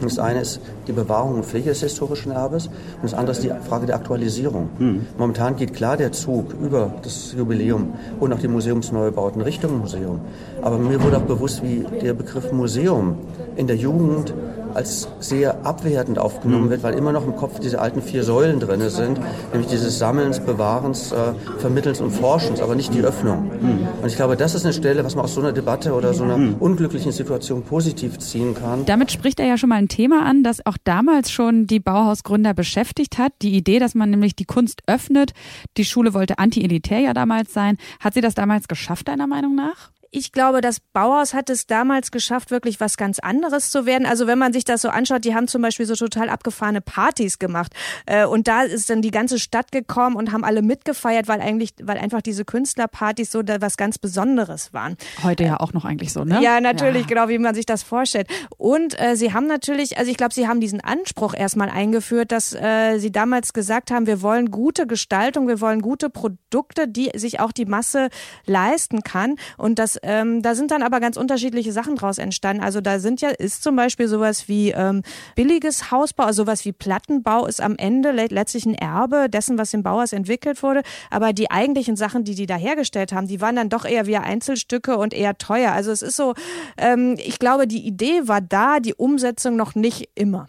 Das 0.00 0.18
eine 0.18 0.40
ist 0.40 0.60
die 0.86 0.92
Bewahrung 0.92 1.34
und 1.34 1.44
Pflege 1.44 1.70
des 1.70 1.80
historischen 1.80 2.30
Erbes 2.30 2.66
und 2.66 3.02
das 3.02 3.14
andere 3.14 3.32
ist 3.32 3.42
die 3.42 3.50
Frage 3.68 3.86
der 3.86 3.96
Aktualisierung. 3.96 4.68
Hm. 4.78 5.06
Momentan 5.18 5.56
geht 5.56 5.74
klar 5.74 5.96
der 5.96 6.12
Zug 6.12 6.54
über 6.62 6.94
das 7.02 7.34
Jubiläum 7.36 7.94
und 8.20 8.32
auch 8.32 8.38
die 8.38 8.48
Museumsneubauten 8.48 9.42
Richtung 9.42 9.78
Museum. 9.78 10.20
Aber 10.62 10.78
mir 10.78 11.02
wurde 11.02 11.16
auch 11.16 11.22
bewusst, 11.22 11.62
wie 11.62 11.84
der 12.00 12.14
Begriff 12.14 12.52
Museum 12.52 13.16
in 13.56 13.66
der 13.66 13.76
Jugend 13.76 14.32
als 14.74 15.08
sehr 15.20 15.64
abwertend 15.66 16.18
aufgenommen 16.18 16.66
mhm. 16.66 16.70
wird, 16.70 16.82
weil 16.82 16.94
immer 16.94 17.12
noch 17.12 17.24
im 17.24 17.36
Kopf 17.36 17.60
diese 17.60 17.80
alten 17.80 18.02
vier 18.02 18.24
Säulen 18.24 18.60
drin 18.60 18.88
sind, 18.88 19.20
nämlich 19.52 19.70
dieses 19.70 19.98
Sammelns, 19.98 20.40
Bewahrens, 20.40 21.12
äh, 21.12 21.34
Vermittelns 21.58 22.00
und 22.00 22.10
Forschens, 22.10 22.60
aber 22.60 22.74
nicht 22.74 22.94
die 22.94 23.00
Öffnung. 23.00 23.50
Mhm. 23.60 23.88
Und 24.02 24.08
ich 24.08 24.16
glaube, 24.16 24.36
das 24.36 24.54
ist 24.54 24.64
eine 24.64 24.72
Stelle, 24.72 25.04
was 25.04 25.14
man 25.14 25.24
aus 25.24 25.34
so 25.34 25.40
einer 25.40 25.52
Debatte 25.52 25.92
oder 25.92 26.14
so 26.14 26.24
einer 26.24 26.38
mhm. 26.38 26.56
unglücklichen 26.58 27.12
Situation 27.12 27.62
positiv 27.62 28.18
ziehen 28.18 28.54
kann. 28.54 28.84
Damit 28.86 29.12
spricht 29.12 29.40
er 29.40 29.46
ja 29.46 29.58
schon 29.58 29.68
mal 29.68 29.76
ein 29.76 29.88
Thema 29.88 30.24
an, 30.24 30.42
das 30.42 30.64
auch 30.66 30.76
damals 30.84 31.30
schon 31.30 31.66
die 31.66 31.80
Bauhausgründer 31.80 32.54
beschäftigt 32.54 33.18
hat. 33.18 33.32
Die 33.42 33.56
Idee, 33.56 33.78
dass 33.78 33.94
man 33.94 34.10
nämlich 34.10 34.36
die 34.36 34.44
Kunst 34.44 34.82
öffnet. 34.86 35.32
Die 35.76 35.84
Schule 35.84 36.14
wollte 36.14 36.38
anti-elitär 36.38 37.00
ja 37.00 37.14
damals 37.14 37.52
sein. 37.52 37.76
Hat 38.00 38.14
sie 38.14 38.20
das 38.20 38.34
damals 38.34 38.68
geschafft, 38.68 39.08
deiner 39.08 39.26
Meinung 39.26 39.54
nach? 39.54 39.90
Ich 40.10 40.32
glaube, 40.32 40.60
das 40.60 40.80
Bauhaus 40.80 41.34
hat 41.34 41.50
es 41.50 41.66
damals 41.66 42.10
geschafft, 42.10 42.50
wirklich 42.50 42.80
was 42.80 42.96
ganz 42.96 43.18
anderes 43.18 43.70
zu 43.70 43.84
werden. 43.84 44.06
Also 44.06 44.26
wenn 44.26 44.38
man 44.38 44.52
sich 44.52 44.64
das 44.64 44.82
so 44.82 44.88
anschaut, 44.88 45.24
die 45.24 45.34
haben 45.34 45.48
zum 45.48 45.62
Beispiel 45.62 45.86
so 45.86 45.94
total 45.94 46.30
abgefahrene 46.30 46.80
Partys 46.80 47.38
gemacht. 47.38 47.72
Äh, 48.06 48.24
und 48.24 48.48
da 48.48 48.62
ist 48.62 48.88
dann 48.88 49.02
die 49.02 49.10
ganze 49.10 49.38
Stadt 49.38 49.70
gekommen 49.72 50.16
und 50.16 50.32
haben 50.32 50.44
alle 50.44 50.62
mitgefeiert, 50.62 51.28
weil 51.28 51.40
eigentlich, 51.40 51.74
weil 51.82 51.98
einfach 51.98 52.22
diese 52.22 52.44
Künstlerpartys 52.44 53.30
so 53.30 53.42
was 53.60 53.76
ganz 53.76 53.98
Besonderes 53.98 54.72
waren. 54.72 54.96
Heute 55.22 55.44
ja 55.44 55.60
auch 55.60 55.72
noch 55.72 55.84
eigentlich 55.84 56.12
so, 56.12 56.24
ne? 56.24 56.40
Ja, 56.42 56.60
natürlich, 56.60 57.02
ja. 57.02 57.08
genau, 57.08 57.28
wie 57.28 57.38
man 57.38 57.54
sich 57.54 57.66
das 57.66 57.82
vorstellt. 57.82 58.28
Und 58.56 58.98
äh, 59.00 59.16
sie 59.16 59.32
haben 59.32 59.46
natürlich, 59.46 59.98
also 59.98 60.10
ich 60.10 60.16
glaube, 60.16 60.34
sie 60.34 60.48
haben 60.48 60.60
diesen 60.60 60.80
Anspruch 60.80 61.34
erstmal 61.34 61.68
eingeführt, 61.68 62.32
dass 62.32 62.54
äh, 62.54 62.98
sie 62.98 63.12
damals 63.12 63.52
gesagt 63.52 63.90
haben, 63.90 64.06
wir 64.06 64.22
wollen 64.22 64.50
gute 64.50 64.86
Gestaltung, 64.86 65.48
wir 65.48 65.60
wollen 65.60 65.82
gute 65.82 66.10
Produkte, 66.10 66.88
die 66.88 67.10
sich 67.14 67.40
auch 67.40 67.52
die 67.52 67.66
Masse 67.66 68.08
leisten 68.46 69.02
kann. 69.02 69.36
Und 69.56 69.78
das 69.78 69.97
ähm, 70.02 70.42
da 70.42 70.54
sind 70.54 70.70
dann 70.70 70.82
aber 70.82 71.00
ganz 71.00 71.16
unterschiedliche 71.16 71.72
Sachen 71.72 71.96
draus 71.96 72.18
entstanden. 72.18 72.62
Also 72.62 72.80
da 72.80 72.98
sind 72.98 73.20
ja, 73.20 73.30
ist 73.30 73.62
zum 73.62 73.76
Beispiel 73.76 74.08
sowas 74.08 74.48
wie 74.48 74.70
ähm, 74.70 75.02
billiges 75.34 75.90
Hausbau, 75.90 76.24
also 76.24 76.42
sowas 76.42 76.64
wie 76.64 76.72
Plattenbau 76.72 77.46
ist 77.46 77.60
am 77.60 77.76
Ende 77.76 78.12
le 78.12 78.26
letztlich 78.26 78.66
ein 78.66 78.74
Erbe 78.74 79.28
dessen, 79.28 79.58
was 79.58 79.74
im 79.74 79.82
Bauhaus 79.82 80.12
entwickelt 80.12 80.62
wurde. 80.62 80.82
Aber 81.10 81.32
die 81.32 81.50
eigentlichen 81.50 81.96
Sachen, 81.96 82.24
die 82.24 82.34
die 82.34 82.46
da 82.46 82.56
hergestellt 82.56 83.12
haben, 83.12 83.26
die 83.26 83.40
waren 83.40 83.56
dann 83.56 83.68
doch 83.68 83.84
eher 83.84 84.06
wie 84.06 84.16
Einzelstücke 84.16 84.96
und 84.96 85.14
eher 85.14 85.38
teuer. 85.38 85.72
Also 85.72 85.90
es 85.90 86.02
ist 86.02 86.16
so, 86.16 86.34
ähm, 86.76 87.16
ich 87.18 87.38
glaube, 87.38 87.66
die 87.66 87.86
Idee 87.86 88.28
war 88.28 88.40
da, 88.40 88.80
die 88.80 88.94
Umsetzung 88.94 89.56
noch 89.56 89.74
nicht 89.74 90.08
immer. 90.14 90.48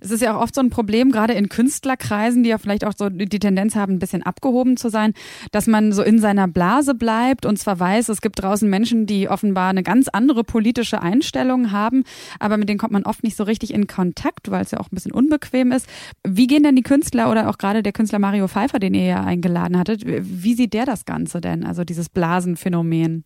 Es 0.00 0.10
ist 0.10 0.22
ja 0.22 0.36
auch 0.36 0.42
oft 0.42 0.54
so 0.54 0.60
ein 0.60 0.70
Problem, 0.70 1.12
gerade 1.12 1.34
in 1.34 1.48
Künstlerkreisen, 1.48 2.42
die 2.42 2.50
ja 2.50 2.58
vielleicht 2.58 2.84
auch 2.84 2.92
so 2.96 3.08
die 3.08 3.38
Tendenz 3.38 3.76
haben, 3.76 3.94
ein 3.94 3.98
bisschen 3.98 4.22
abgehoben 4.22 4.76
zu 4.76 4.88
sein, 4.88 5.14
dass 5.52 5.66
man 5.66 5.92
so 5.92 6.02
in 6.02 6.18
seiner 6.18 6.48
Blase 6.48 6.94
bleibt 6.94 7.46
und 7.46 7.58
zwar 7.58 7.78
weiß, 7.78 8.08
es 8.08 8.20
gibt 8.20 8.42
draußen 8.42 8.68
Menschen, 8.68 9.06
die 9.06 9.28
offenbar 9.28 9.70
eine 9.70 9.82
ganz 9.82 10.08
andere 10.08 10.44
politische 10.44 11.02
Einstellung 11.02 11.70
haben, 11.70 12.04
aber 12.38 12.56
mit 12.56 12.68
denen 12.68 12.78
kommt 12.78 12.92
man 12.92 13.04
oft 13.04 13.22
nicht 13.22 13.36
so 13.36 13.44
richtig 13.44 13.74
in 13.74 13.86
Kontakt, 13.86 14.50
weil 14.50 14.62
es 14.62 14.70
ja 14.70 14.80
auch 14.80 14.86
ein 14.86 14.94
bisschen 14.94 15.12
unbequem 15.12 15.72
ist. 15.72 15.86
Wie 16.26 16.46
gehen 16.46 16.62
denn 16.62 16.76
die 16.76 16.82
Künstler 16.82 17.30
oder 17.30 17.48
auch 17.48 17.58
gerade 17.58 17.82
der 17.82 17.92
Künstler 17.92 18.18
Mario 18.18 18.48
Pfeiffer, 18.48 18.78
den 18.78 18.94
ihr 18.94 19.04
ja 19.04 19.22
eingeladen 19.22 19.78
hattet, 19.78 20.02
wie 20.06 20.54
sieht 20.54 20.72
der 20.72 20.86
das 20.86 21.04
Ganze 21.04 21.40
denn, 21.40 21.64
also 21.64 21.84
dieses 21.84 22.08
Blasenphänomen? 22.08 23.24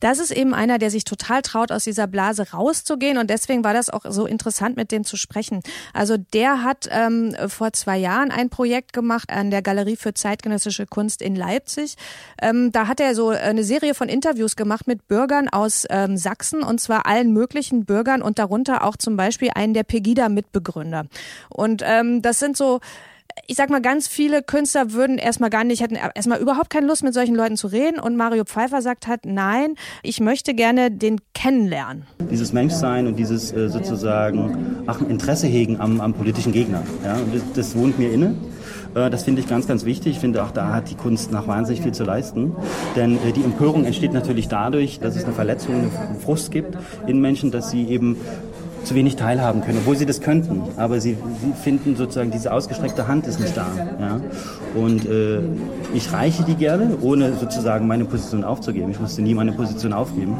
Das 0.00 0.18
ist 0.18 0.30
eben 0.30 0.54
einer, 0.54 0.78
der 0.78 0.90
sich 0.90 1.04
total 1.04 1.42
traut, 1.42 1.72
aus 1.72 1.84
dieser 1.84 2.06
Blase 2.06 2.50
rauszugehen. 2.52 3.18
Und 3.18 3.30
deswegen 3.30 3.64
war 3.64 3.72
das 3.72 3.88
auch 3.90 4.04
so 4.08 4.26
interessant, 4.26 4.76
mit 4.76 4.92
dem 4.92 5.04
zu 5.04 5.16
sprechen. 5.16 5.62
Also 5.92 6.16
der 6.16 6.62
hat 6.62 6.88
ähm, 6.90 7.34
vor 7.48 7.72
zwei 7.72 7.96
Jahren 7.96 8.30
ein 8.30 8.50
Projekt 8.50 8.92
gemacht 8.92 9.30
an 9.30 9.50
der 9.50 9.62
Galerie 9.62 9.96
für 9.96 10.14
zeitgenössische 10.14 10.86
Kunst 10.86 11.22
in 11.22 11.34
Leipzig. 11.34 11.96
Ähm, 12.40 12.72
da 12.72 12.88
hat 12.88 13.00
er 13.00 13.14
so 13.14 13.28
eine 13.28 13.64
Serie 13.64 13.94
von 13.94 14.08
Interviews 14.08 14.56
gemacht 14.56 14.86
mit 14.86 15.08
Bürgern 15.08 15.48
aus 15.48 15.86
ähm, 15.88 16.16
Sachsen 16.16 16.62
und 16.62 16.80
zwar 16.80 17.06
allen 17.06 17.32
möglichen 17.32 17.84
Bürgern 17.84 18.22
und 18.22 18.38
darunter 18.38 18.84
auch 18.84 18.96
zum 18.96 19.16
Beispiel 19.16 19.50
einen 19.54 19.74
der 19.74 19.84
Pegida-Mitbegründer. 19.84 21.06
Und 21.48 21.82
ähm, 21.84 22.22
das 22.22 22.38
sind 22.38 22.56
so 22.56 22.80
ich 23.46 23.56
sag 23.56 23.70
mal, 23.70 23.82
ganz 23.82 24.08
viele 24.08 24.42
Künstler 24.42 24.92
würden 24.92 25.18
erstmal 25.18 25.50
gar 25.50 25.64
nicht, 25.64 25.82
hätten 25.82 25.96
erstmal 25.96 26.40
überhaupt 26.40 26.70
keine 26.70 26.86
Lust, 26.86 27.04
mit 27.04 27.14
solchen 27.14 27.34
Leuten 27.34 27.56
zu 27.56 27.66
reden. 27.66 28.00
Und 28.00 28.16
Mario 28.16 28.44
Pfeiffer 28.44 28.82
sagt 28.82 29.06
halt, 29.06 29.26
nein, 29.26 29.74
ich 30.02 30.20
möchte 30.20 30.54
gerne 30.54 30.90
den 30.90 31.20
kennenlernen. 31.34 32.06
Dieses 32.30 32.52
Menschsein 32.52 33.06
und 33.06 33.16
dieses 33.16 33.52
äh, 33.52 33.68
sozusagen 33.68 34.84
ach, 34.86 35.00
Interesse 35.02 35.46
hegen 35.46 35.80
am, 35.80 36.00
am 36.00 36.14
politischen 36.14 36.52
Gegner. 36.52 36.82
Ja? 37.04 37.18
Das, 37.32 37.42
das 37.54 37.76
wohnt 37.76 37.98
mir 37.98 38.10
inne. 38.10 38.34
Äh, 38.94 39.10
das 39.10 39.24
finde 39.24 39.42
ich 39.42 39.48
ganz, 39.48 39.68
ganz 39.68 39.84
wichtig. 39.84 40.12
Ich 40.12 40.18
finde 40.18 40.42
auch 40.42 40.50
da 40.50 40.72
hat 40.72 40.90
die 40.90 40.96
Kunst 40.96 41.30
noch 41.30 41.46
wahnsinnig 41.46 41.82
viel 41.82 41.92
zu 41.92 42.04
leisten. 42.04 42.56
Denn 42.96 43.16
äh, 43.16 43.32
die 43.32 43.44
Empörung 43.44 43.84
entsteht 43.84 44.12
natürlich 44.12 44.48
dadurch, 44.48 44.98
dass 44.98 45.14
es 45.14 45.24
eine 45.24 45.34
Verletzung, 45.34 45.74
einen 45.74 46.20
Frust 46.20 46.50
gibt 46.50 46.76
in 47.06 47.20
Menschen, 47.20 47.50
dass 47.50 47.70
sie 47.70 47.86
eben 47.86 48.16
zu 48.86 48.94
wenig 48.94 49.16
teilhaben 49.16 49.62
können, 49.62 49.78
obwohl 49.78 49.96
sie 49.96 50.06
das 50.06 50.20
könnten. 50.20 50.62
Aber 50.76 51.00
sie, 51.00 51.18
sie 51.40 51.52
finden 51.62 51.96
sozusagen, 51.96 52.30
diese 52.30 52.52
ausgestreckte 52.52 53.08
Hand 53.08 53.26
ist 53.26 53.40
nicht 53.40 53.56
da. 53.56 53.66
Ja? 54.00 54.20
Und 54.74 55.04
äh, 55.06 55.40
ich 55.92 56.12
reiche 56.12 56.44
die 56.44 56.54
gerne, 56.54 56.96
ohne 57.00 57.34
sozusagen 57.34 57.86
meine 57.86 58.04
Position 58.04 58.44
aufzugeben. 58.44 58.90
Ich 58.90 59.00
musste 59.00 59.22
nie 59.22 59.34
meine 59.34 59.52
Position 59.52 59.92
aufgeben. 59.92 60.36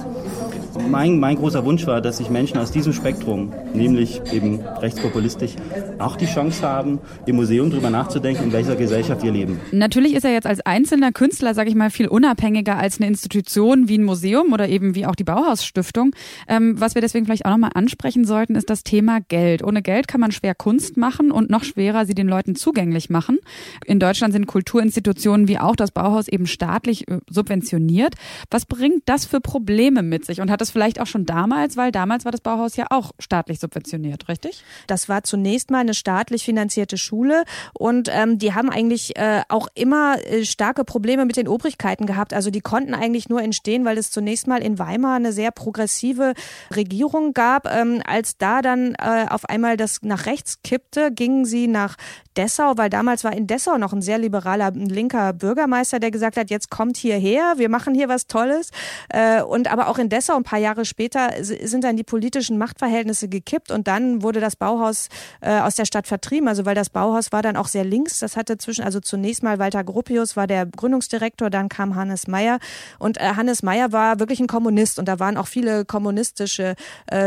Mein, 0.89 1.19
mein 1.19 1.37
großer 1.37 1.65
Wunsch 1.65 1.87
war, 1.87 2.01
dass 2.01 2.19
sich 2.19 2.31
Menschen 2.31 2.59
aus 2.59 2.71
diesem 2.71 2.93
Spektrum, 2.93 3.53
nämlich 3.75 4.21
eben 4.33 4.61
rechtspopulistisch, 4.61 5.53
auch 5.99 6.17
die 6.17 6.27
Chance 6.27 6.63
haben, 6.63 7.01
im 7.27 7.37
Museum 7.37 7.71
darüber 7.71 7.91
nachzudenken, 7.91 8.45
in 8.45 8.53
welcher 8.53 8.77
Gesellschaft 8.77 9.23
wir 9.23 9.33
leben. 9.33 9.61
Natürlich 9.73 10.15
ist 10.15 10.25
er 10.25 10.33
jetzt 10.33 10.47
als 10.47 10.61
einzelner 10.61 11.13
Künstler, 11.13 11.55
sage 11.55 11.71
ich 11.71 11.75
mal, 11.75 11.91
viel 11.91 12.09
unabhängiger 12.09 12.77
als 12.77 12.99
eine 12.99 13.09
Institution 13.09 13.89
wie 13.89 13.99
ein 13.99 14.05
Museum 14.05 14.53
oder 14.53 14.69
eben 14.69 14.95
wie 14.95 15.07
auch 15.07 15.15
die 15.15 15.25
Bauhausstiftung. 15.25 16.15
Ähm, 16.49 16.81
was 16.81 16.95
wir 16.95 17.03
deswegen 17.03 17.27
vielleicht 17.27 17.47
auch 17.47 17.51
nochmal 17.51 17.73
ansprechen 17.75 18.25
sollten, 18.25 18.55
ist 18.55 18.71
das 18.71 18.85
Thema 18.85 19.21
Geld. 19.29 19.63
Ohne 19.65 19.83
Geld 19.83 20.09
kann 20.09 20.21
man 20.21 20.33
schwer 20.33 20.55
Kunst 20.55 20.97
machen 20.97 21.31
und 21.31 21.51
noch 21.51 21.65
schwerer 21.65 22.07
sie 22.07 22.15
den 22.15 22.29
Leuten 22.29 22.55
zugänglich 22.55 23.11
machen. 23.11 23.39
In 23.85 23.99
Deutschland 23.99 24.33
sind 24.33 24.47
Kulturinstitutionen 24.47 25.49
wie 25.49 25.59
auch 25.59 25.77
das 25.77 25.91
Bauhaus 25.91 26.29
eben 26.29 26.47
staatlich 26.47 27.09
äh, 27.09 27.19
subventioniert. 27.29 28.15
Was 28.51 28.67
bringt 28.67 29.03
das 29.07 29.25
für 29.25 29.41
Probleme 29.41 30.03
mit 30.03 30.25
sich 30.25 30.41
und 30.41 30.51
hat 30.51 30.61
das 30.67 30.73
vielleicht 30.73 31.01
auch 31.01 31.07
schon 31.07 31.27
damals, 31.27 31.77
weil 31.77 31.93
damals 31.93 32.25
war 32.25 32.33
das 32.33 32.41
Bauhaus 32.41 32.77
ja 32.77 32.87
auch 32.91 33.13
staatlich 33.19 33.61
subventioniert, 33.61 34.29
richtig? 34.29 34.65
Das 34.87 35.09
war 35.09 35.23
zunächst 35.23 35.71
mal 35.71 35.79
eine 35.79 35.95
staatlich 35.95 36.45
finanzierte 36.45 36.99
Schule 36.99 37.45
und 37.73 38.09
ähm, 38.13 38.39
die 38.39 38.55
haben 38.55 38.69
eigentlich 38.69 39.17
äh, 39.17 39.43
auch 39.49 39.69
immer 39.75 40.17
äh, 40.25 40.45
starke 40.45 40.85
Probleme 40.85 41.25
mit 41.25 41.37
den 41.37 41.49
Obrigkeiten 41.49 42.07
gehabt. 42.07 42.35
Also 42.35 42.51
die 42.51 42.61
konnten 42.61 42.95
eigentlich 42.95 43.29
nur 43.29 43.43
entstehen, 43.43 43.85
weil 43.85 43.99
es 43.99 44.11
zunächst 44.11 44.47
mal 44.47 44.63
in 44.63 44.79
Weimar 44.79 45.17
eine 45.17 45.33
sehr 45.33 45.53
progressive 45.53 46.35
Regierung 46.75 47.33
gab. 47.33 47.67
Ähm, 47.73 48.03
als 48.05 48.37
da 48.39 48.63
dann 48.63 48.95
äh, 48.95 49.27
auf 49.29 49.45
einmal 49.45 49.77
das 49.77 50.03
nach 50.03 50.27
rechts 50.27 50.63
kippte, 50.63 51.13
gingen 51.13 51.45
sie 51.45 51.69
nach 51.69 51.97
Dessau, 52.37 52.75
weil 52.77 52.91
damals 52.91 53.25
war 53.25 53.33
in 53.33 53.47
Dessau 53.47 53.79
noch 53.79 53.93
ein 53.93 54.03
sehr 54.03 54.19
liberaler 54.19 54.71
linker 54.71 55.33
Bürgermeister, 55.33 55.99
der 55.99 56.11
gesagt 56.11 56.37
hat, 56.37 56.51
jetzt 56.51 56.71
kommt 56.71 56.97
hierher, 56.97 57.55
wir 57.57 57.69
machen 57.69 57.95
hier 57.95 58.09
was 58.09 58.27
Tolles. 58.27 58.71
Äh, 59.09 59.43
und 59.43 59.71
aber 59.73 59.89
auch 59.89 59.99
in 59.99 60.09
Dessau 60.09 60.37
ein 60.37 60.43
paar 60.43 60.59
Jahre 60.59 60.85
später 60.85 61.31
sind 61.43 61.85
dann 61.85 61.97
die 61.97 62.05
politischen 62.05 62.59
Machtverhältnisse 62.59 63.29
gekippt 63.29 63.71
und 63.71 63.89
dann 63.89 64.23
wurde 64.23 64.41
das 64.41 64.57
Bauhaus 64.57 65.09
äh, 65.41 65.61
aus 65.61 65.77
der 65.77 65.87
Stadt 65.87 66.07
vertrieben. 66.07 66.49
Also 66.49 66.67
weil 66.67 66.75
das 66.75 66.91
Bauhaus 66.91 67.33
war 67.33 67.43
dann 67.43 67.57
auch 67.57 67.69
sehr 67.69 67.85
links. 67.85 68.19
Das 68.19 68.37
hatte 68.37 68.59
zwischen, 68.59 68.85
also 68.85 69.01
zunächst 69.01 69.43
mal 69.43 69.59
Walter 69.59 69.83
Gropius 69.83 70.37
war 70.37 70.47
der 70.47 70.67
Gründungsdirektor, 70.67 71.51
dann 71.51 71.69
kam 71.69 71.95
Hannes 71.95 72.27
Meyer 72.27 72.59
und 72.99 73.19
äh, 73.19 73.35
Hannes 73.37 73.63
Meyer 73.63 73.93
war 73.93 74.21
wirklich 74.21 74.41
ein 74.41 74.47
Kommunist 74.47 74.99
und 74.99 75.07
da 75.07 75.19
waren 75.19 75.37
auch 75.37 75.47
viele 75.47 75.85
kommunistische 75.85 76.75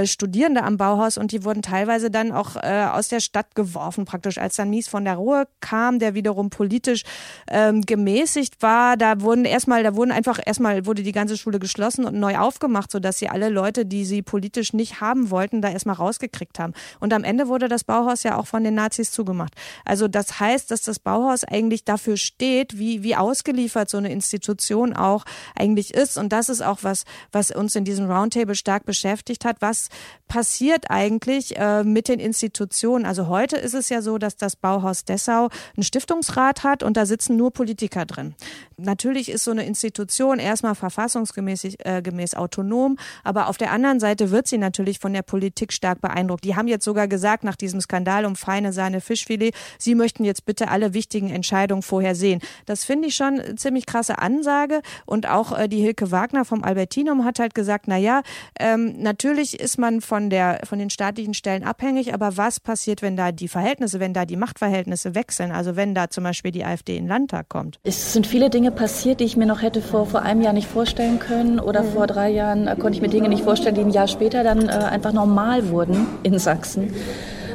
Studierende 0.04 0.64
am 0.64 0.78
Bauhaus 0.78 1.18
und 1.18 1.32
die 1.32 1.44
wurden 1.44 1.62
teilweise 1.62 2.12
dann 2.12 2.32
auch 2.32 2.56
aus 2.56 3.08
der 3.08 3.20
Stadt 3.20 3.56
geworfen 3.56 4.06
praktisch, 4.06 4.38
als 4.38 4.56
dann 4.56 4.70
Mies 4.70 4.88
von 4.88 4.99
der 5.06 5.16
Ruhe 5.16 5.48
kam, 5.60 6.00
der 6.00 6.14
wiederum 6.14 6.50
politisch 6.50 7.04
ähm, 7.50 7.82
gemäßigt 7.82 8.62
war. 8.62 8.98
Da 8.98 9.22
wurden 9.22 9.46
erstmal, 9.46 9.84
da 9.84 9.96
wurden 9.96 10.12
einfach 10.12 10.40
erstmal 10.44 10.86
wurde 10.86 11.04
die 11.04 11.12
ganze 11.12 11.38
Schule 11.38 11.60
geschlossen 11.60 12.06
und 12.06 12.20
neu 12.20 12.38
aufgemacht, 12.38 12.92
sodass 12.92 13.20
sie 13.20 13.30
alle 13.30 13.50
Leute, 13.50 13.86
die 13.86 14.06
sie 14.06 14.22
politisch 14.22 14.74
nicht 14.74 15.02
haben 15.02 15.30
wollten, 15.30 15.62
da 15.62 15.70
erstmal 15.70 15.96
rausgekriegt 15.96 16.60
haben. 16.60 16.74
Und 17.00 17.14
am 17.14 17.24
Ende 17.24 17.48
wurde 17.48 17.68
das 17.68 17.84
Bauhaus 17.84 18.24
ja 18.24 18.38
auch 18.38 18.48
von 18.48 18.64
den 18.64 18.76
Nazis 18.76 19.12
zugemacht. 19.12 19.54
Also 19.86 20.08
das 20.08 20.40
heißt, 20.40 20.72
dass 20.72 20.82
das 20.82 21.00
Bauhaus 21.00 21.44
eigentlich 21.44 21.84
dafür 21.86 22.18
steht, 22.18 22.78
wie, 22.78 23.04
wie 23.04 23.16
ausgeliefert 23.16 23.90
so 23.90 23.98
eine 23.98 24.12
Institution 24.12 24.94
auch 24.94 25.26
eigentlich 25.56 25.94
ist. 25.94 26.18
Und 26.18 26.34
das 26.34 26.50
ist 26.50 26.62
auch 26.62 26.80
was, 26.82 27.06
was 27.32 27.52
uns 27.52 27.76
in 27.76 27.86
diesem 27.86 28.10
Roundtable 28.10 28.56
stark 28.56 28.86
beschäftigt 28.86 29.46
hat. 29.46 29.58
Was 29.62 29.90
passiert 30.28 30.90
eigentlich 30.90 31.58
äh, 31.58 31.84
mit 31.84 32.08
den 32.08 32.20
Institutionen? 32.20 33.06
Also 33.06 33.28
heute 33.28 33.58
ist 33.58 33.74
es 33.74 33.90
ja 33.90 34.02
so, 34.02 34.18
dass 34.18 34.36
das 34.36 34.56
Bauhaus 34.56 34.89
Dessau 35.06 35.50
einen 35.76 35.84
Stiftungsrat 35.84 36.64
hat 36.64 36.84
und 36.84 36.98
da 36.98 37.06
sitzen 37.06 37.38
nur 37.38 37.52
Politiker 37.52 38.06
drin. 38.06 38.36
Natürlich 38.78 39.30
ist 39.30 39.44
so 39.44 39.52
eine 39.52 39.66
Institution 39.66 40.40
erstmal 40.40 40.76
verfassungsgemäß 40.76 41.66
äh, 41.80 42.02
gemäß 42.02 42.36
autonom, 42.36 42.98
Aber 43.24 43.48
auf 43.48 43.58
der 43.58 43.72
anderen 43.72 44.00
Seite 44.00 44.32
wird 44.32 44.48
sie 44.48 44.58
natürlich 44.58 45.00
von 45.00 45.14
der 45.14 45.22
Politik 45.22 45.74
stark 45.74 46.02
beeindruckt. 46.02 46.44
Die 46.44 46.56
haben 46.56 46.68
jetzt 46.68 46.86
sogar 46.86 47.08
gesagt, 47.08 47.44
nach 47.44 47.56
diesem 47.56 47.82
Skandal 47.82 48.26
um 48.26 48.36
feine 48.36 48.74
Sahne 48.74 49.02
Fischfilet, 49.02 49.54
sie 49.78 49.96
möchten 49.96 50.24
jetzt 50.24 50.46
bitte 50.46 50.70
alle 50.70 50.94
wichtigen 50.94 51.30
Entscheidungen 51.30 51.82
vorher 51.82 52.16
sehen. 52.16 52.42
Das 52.66 52.86
finde 52.86 53.10
ich 53.10 53.16
schon 53.16 53.40
eine 53.40 53.56
ziemlich 53.56 53.86
krasse 53.86 54.20
Ansage. 54.20 54.82
Und 55.06 55.28
auch 55.28 55.58
äh, 55.58 55.68
die 55.68 55.82
Hilke 55.82 56.12
Wagner 56.12 56.46
vom 56.46 56.64
Albertinum 56.64 57.26
hat 57.26 57.40
halt 57.40 57.54
gesagt, 57.54 57.86
na 57.88 57.98
ja, 57.98 58.22
ähm, 58.60 58.96
natürlich 59.02 59.60
ist 59.60 59.78
man 59.78 60.02
von 60.02 60.30
der, 60.30 60.62
von 60.64 60.80
den 60.80 60.90
staatlichen 60.90 61.34
Stellen 61.34 61.64
abhängig, 61.64 62.14
aber 62.14 62.38
was 62.38 62.60
passiert, 62.60 63.02
wenn 63.02 63.16
da 63.16 63.32
die 63.32 63.48
Verhältnisse, 63.48 64.00
wenn 64.00 64.14
da 64.14 64.26
die 64.26 64.38
Machtverhältnisse 64.38 64.79
wechseln? 64.88 65.52
Also 65.52 65.76
wenn 65.76 65.96
da 65.96 66.10
zum 66.10 66.24
Beispiel 66.24 66.52
die 66.52 66.66
AfD 66.66 66.98
in 66.98 67.04
den 67.04 67.10
Landtag 67.10 67.50
kommt. 67.50 67.80
Es 67.84 68.14
sind 68.14 68.28
viele 68.28 68.50
Dinge 68.50 68.72
passiert, 68.72 69.20
die 69.20 69.26
ich 69.26 69.38
mir 69.38 69.46
noch 69.46 69.62
hätte 69.62 69.82
vor, 69.82 70.06
vor 70.06 70.22
einem 70.22 70.42
Jahr 70.42 70.54
nicht 70.54 70.68
vorstellen 70.68 71.20
können 71.20 71.60
oder 71.60 71.84
mhm. 71.84 71.92
vor 71.92 72.08
drei 72.08 72.30
Jahren 72.30 72.68
äh, 72.68 72.76
konnte 72.76 72.98
ich 72.98 73.02
mir 73.02 73.10
Dinge 73.10 73.30
nicht 73.30 73.44
vorstellen, 73.44 73.76
die 73.76 73.82
ein 73.82 73.92
Jahr 73.92 74.08
später 74.08 74.44
dann 74.44 74.70
äh, 74.70 74.72
einfach 74.72 75.14
normal 75.14 75.70
wurden 75.70 76.08
in 76.24 76.38
Sachsen 76.40 76.94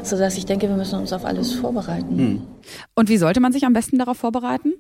sodass 0.07 0.37
ich 0.37 0.45
denke, 0.45 0.69
wir 0.69 0.77
müssen 0.77 0.99
uns 0.99 1.13
auf 1.13 1.25
alles 1.25 1.55
vorbereiten. 1.55 2.17
Mhm. 2.17 2.43
Und 2.95 3.09
wie 3.09 3.17
sollte 3.17 3.41
man 3.41 3.53
sich 3.53 3.65
am 3.65 3.73
besten 3.73 3.99
darauf 3.99 4.19
vorbereiten? 4.19 4.75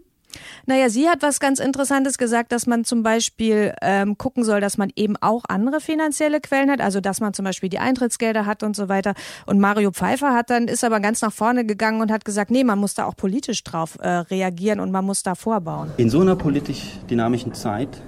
Naja, 0.67 0.89
sie 0.89 1.09
hat 1.09 1.23
was 1.23 1.41
ganz 1.41 1.59
Interessantes 1.59 2.19
gesagt, 2.19 2.53
dass 2.53 2.67
man 2.67 2.85
zum 2.85 3.03
Beispiel 3.03 3.75
ähm, 3.83 4.19
gucken 4.19 4.45
soll, 4.45 4.61
dass 4.61 4.79
man 4.79 4.91
eben 4.97 5.17
auch 5.21 5.45
andere 5.49 5.81
finanzielle 5.81 6.41
Quellen 6.41 6.71
hat, 6.71 6.81
also 6.81 7.01
dass 7.01 7.21
man 7.21 7.35
zum 7.35 7.45
Beispiel 7.45 7.69
die 7.69 7.79
Eintrittsgelder 7.79 8.47
hat 8.47 8.63
und 8.63 8.77
so 8.77 8.89
weiter. 8.89 9.15
Und 9.47 9.61
Mario 9.61 9.91
Pfeiffer 9.91 10.35
hat 10.35 10.51
dann, 10.51 10.69
ist 10.69 10.85
aber 10.85 11.01
ganz 11.01 11.23
nach 11.23 11.33
vorne 11.33 11.65
gegangen 11.65 12.01
und 12.01 12.11
hat 12.11 12.25
gesagt, 12.25 12.51
nee, 12.51 12.65
man 12.65 12.79
muss 12.79 12.95
da 12.95 13.07
auch 13.07 13.17
politisch 13.17 13.63
drauf 13.65 13.99
äh, 14.01 14.09
reagieren 14.09 14.81
und 14.81 14.91
man 14.91 15.05
muss 15.05 15.23
da 15.23 15.35
vorbauen. 15.35 15.91
In 15.97 16.11
so 16.11 16.21
einer 16.21 16.37
politisch 16.37 16.99
dynamischen 17.09 17.55
Zeit 17.55 18.01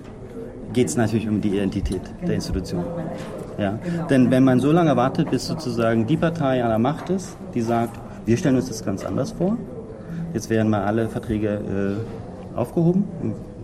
geht 0.73 0.89
es 0.89 0.97
natürlich 0.97 1.29
um 1.29 1.41
die 1.41 1.49
Identität 1.49 2.03
der 2.23 2.35
Institution. 2.35 2.85
Ja? 3.59 3.79
Denn 4.11 4.31
wenn 4.31 4.45
man 4.45 4.61
so 4.61 4.73
lange 4.73 4.97
wartet, 4.97 5.31
bis 5.31 5.47
sozusagen 5.47 6.07
die 6.07 6.17
Partei 6.17 6.63
an 6.63 6.69
der 6.69 6.79
Macht 6.79 7.11
ist, 7.11 7.37
die 7.55 7.63
sagt, 7.63 7.99
wir 8.27 8.37
stellen 8.37 8.57
uns 8.57 8.69
das 8.69 8.85
ganz 8.85 9.05
anders 9.05 9.33
vor, 9.33 9.57
Jetzt 10.37 10.51
werden 10.51 10.69
mal 10.69 10.85
alle 10.85 11.09
Verträge 11.09 11.49
äh, 11.49 12.59
aufgehoben. 12.59 13.05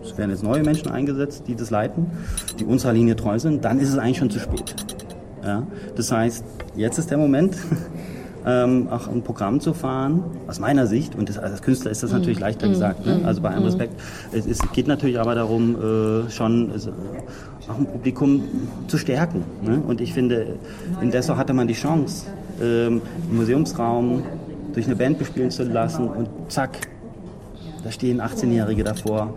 Es 0.03 0.17
werden 0.17 0.31
jetzt 0.31 0.41
neue 0.41 0.63
Menschen 0.63 0.89
eingesetzt, 0.89 1.43
die 1.45 1.53
das 1.53 1.69
leiten, 1.69 2.07
die 2.59 2.65
unserer 2.65 2.93
Linie 2.93 3.15
treu 3.15 3.37
sind. 3.37 3.63
Dann 3.63 3.79
ist 3.79 3.89
es 3.89 3.99
eigentlich 3.99 4.17
schon 4.17 4.31
zu 4.31 4.39
spät. 4.39 4.73
Ja? 5.45 5.67
Das 5.95 6.11
heißt, 6.11 6.43
jetzt 6.75 6.97
ist 6.97 7.11
der 7.11 7.19
Moment, 7.19 7.55
ähm, 8.47 8.87
auch 8.89 9.07
ein 9.07 9.21
Programm 9.21 9.59
zu 9.59 9.75
fahren, 9.75 10.23
aus 10.47 10.59
meiner 10.59 10.87
Sicht, 10.87 11.13
und 11.13 11.29
das, 11.29 11.37
als 11.37 11.61
Künstler 11.61 11.91
ist 11.91 12.01
das 12.01 12.09
mm. 12.09 12.15
natürlich 12.15 12.39
leichter 12.39 12.65
mm. 12.65 12.69
gesagt, 12.71 13.05
ne? 13.05 13.21
also 13.23 13.41
bei 13.41 13.51
allem 13.51 13.61
mm. 13.61 13.65
Respekt, 13.65 13.93
es, 14.31 14.47
es, 14.47 14.59
geht 14.71 14.87
natürlich 14.87 15.19
aber 15.19 15.35
darum, 15.35 15.75
äh, 15.75 16.31
schon 16.31 16.71
also, 16.71 16.89
auch 17.69 17.77
ein 17.77 17.85
Publikum 17.85 18.45
zu 18.87 18.97
stärken. 18.97 19.43
Ne? 19.61 19.79
Und 19.85 20.01
ich 20.01 20.11
finde, 20.11 20.55
in 21.01 21.11
Dessau 21.11 21.37
hatte 21.37 21.53
man 21.53 21.67
die 21.67 21.75
Chance, 21.75 22.25
ähm, 22.59 23.03
im 23.29 23.37
Museumsraum 23.37 24.23
durch 24.73 24.85
eine 24.85 24.95
Band 24.95 25.19
bespielen 25.19 25.51
zu 25.51 25.63
lassen 25.63 26.07
und 26.07 26.27
zack, 26.49 26.77
da 27.83 27.91
stehen 27.91 28.21
18-Jährige 28.21 28.83
davor 28.83 29.33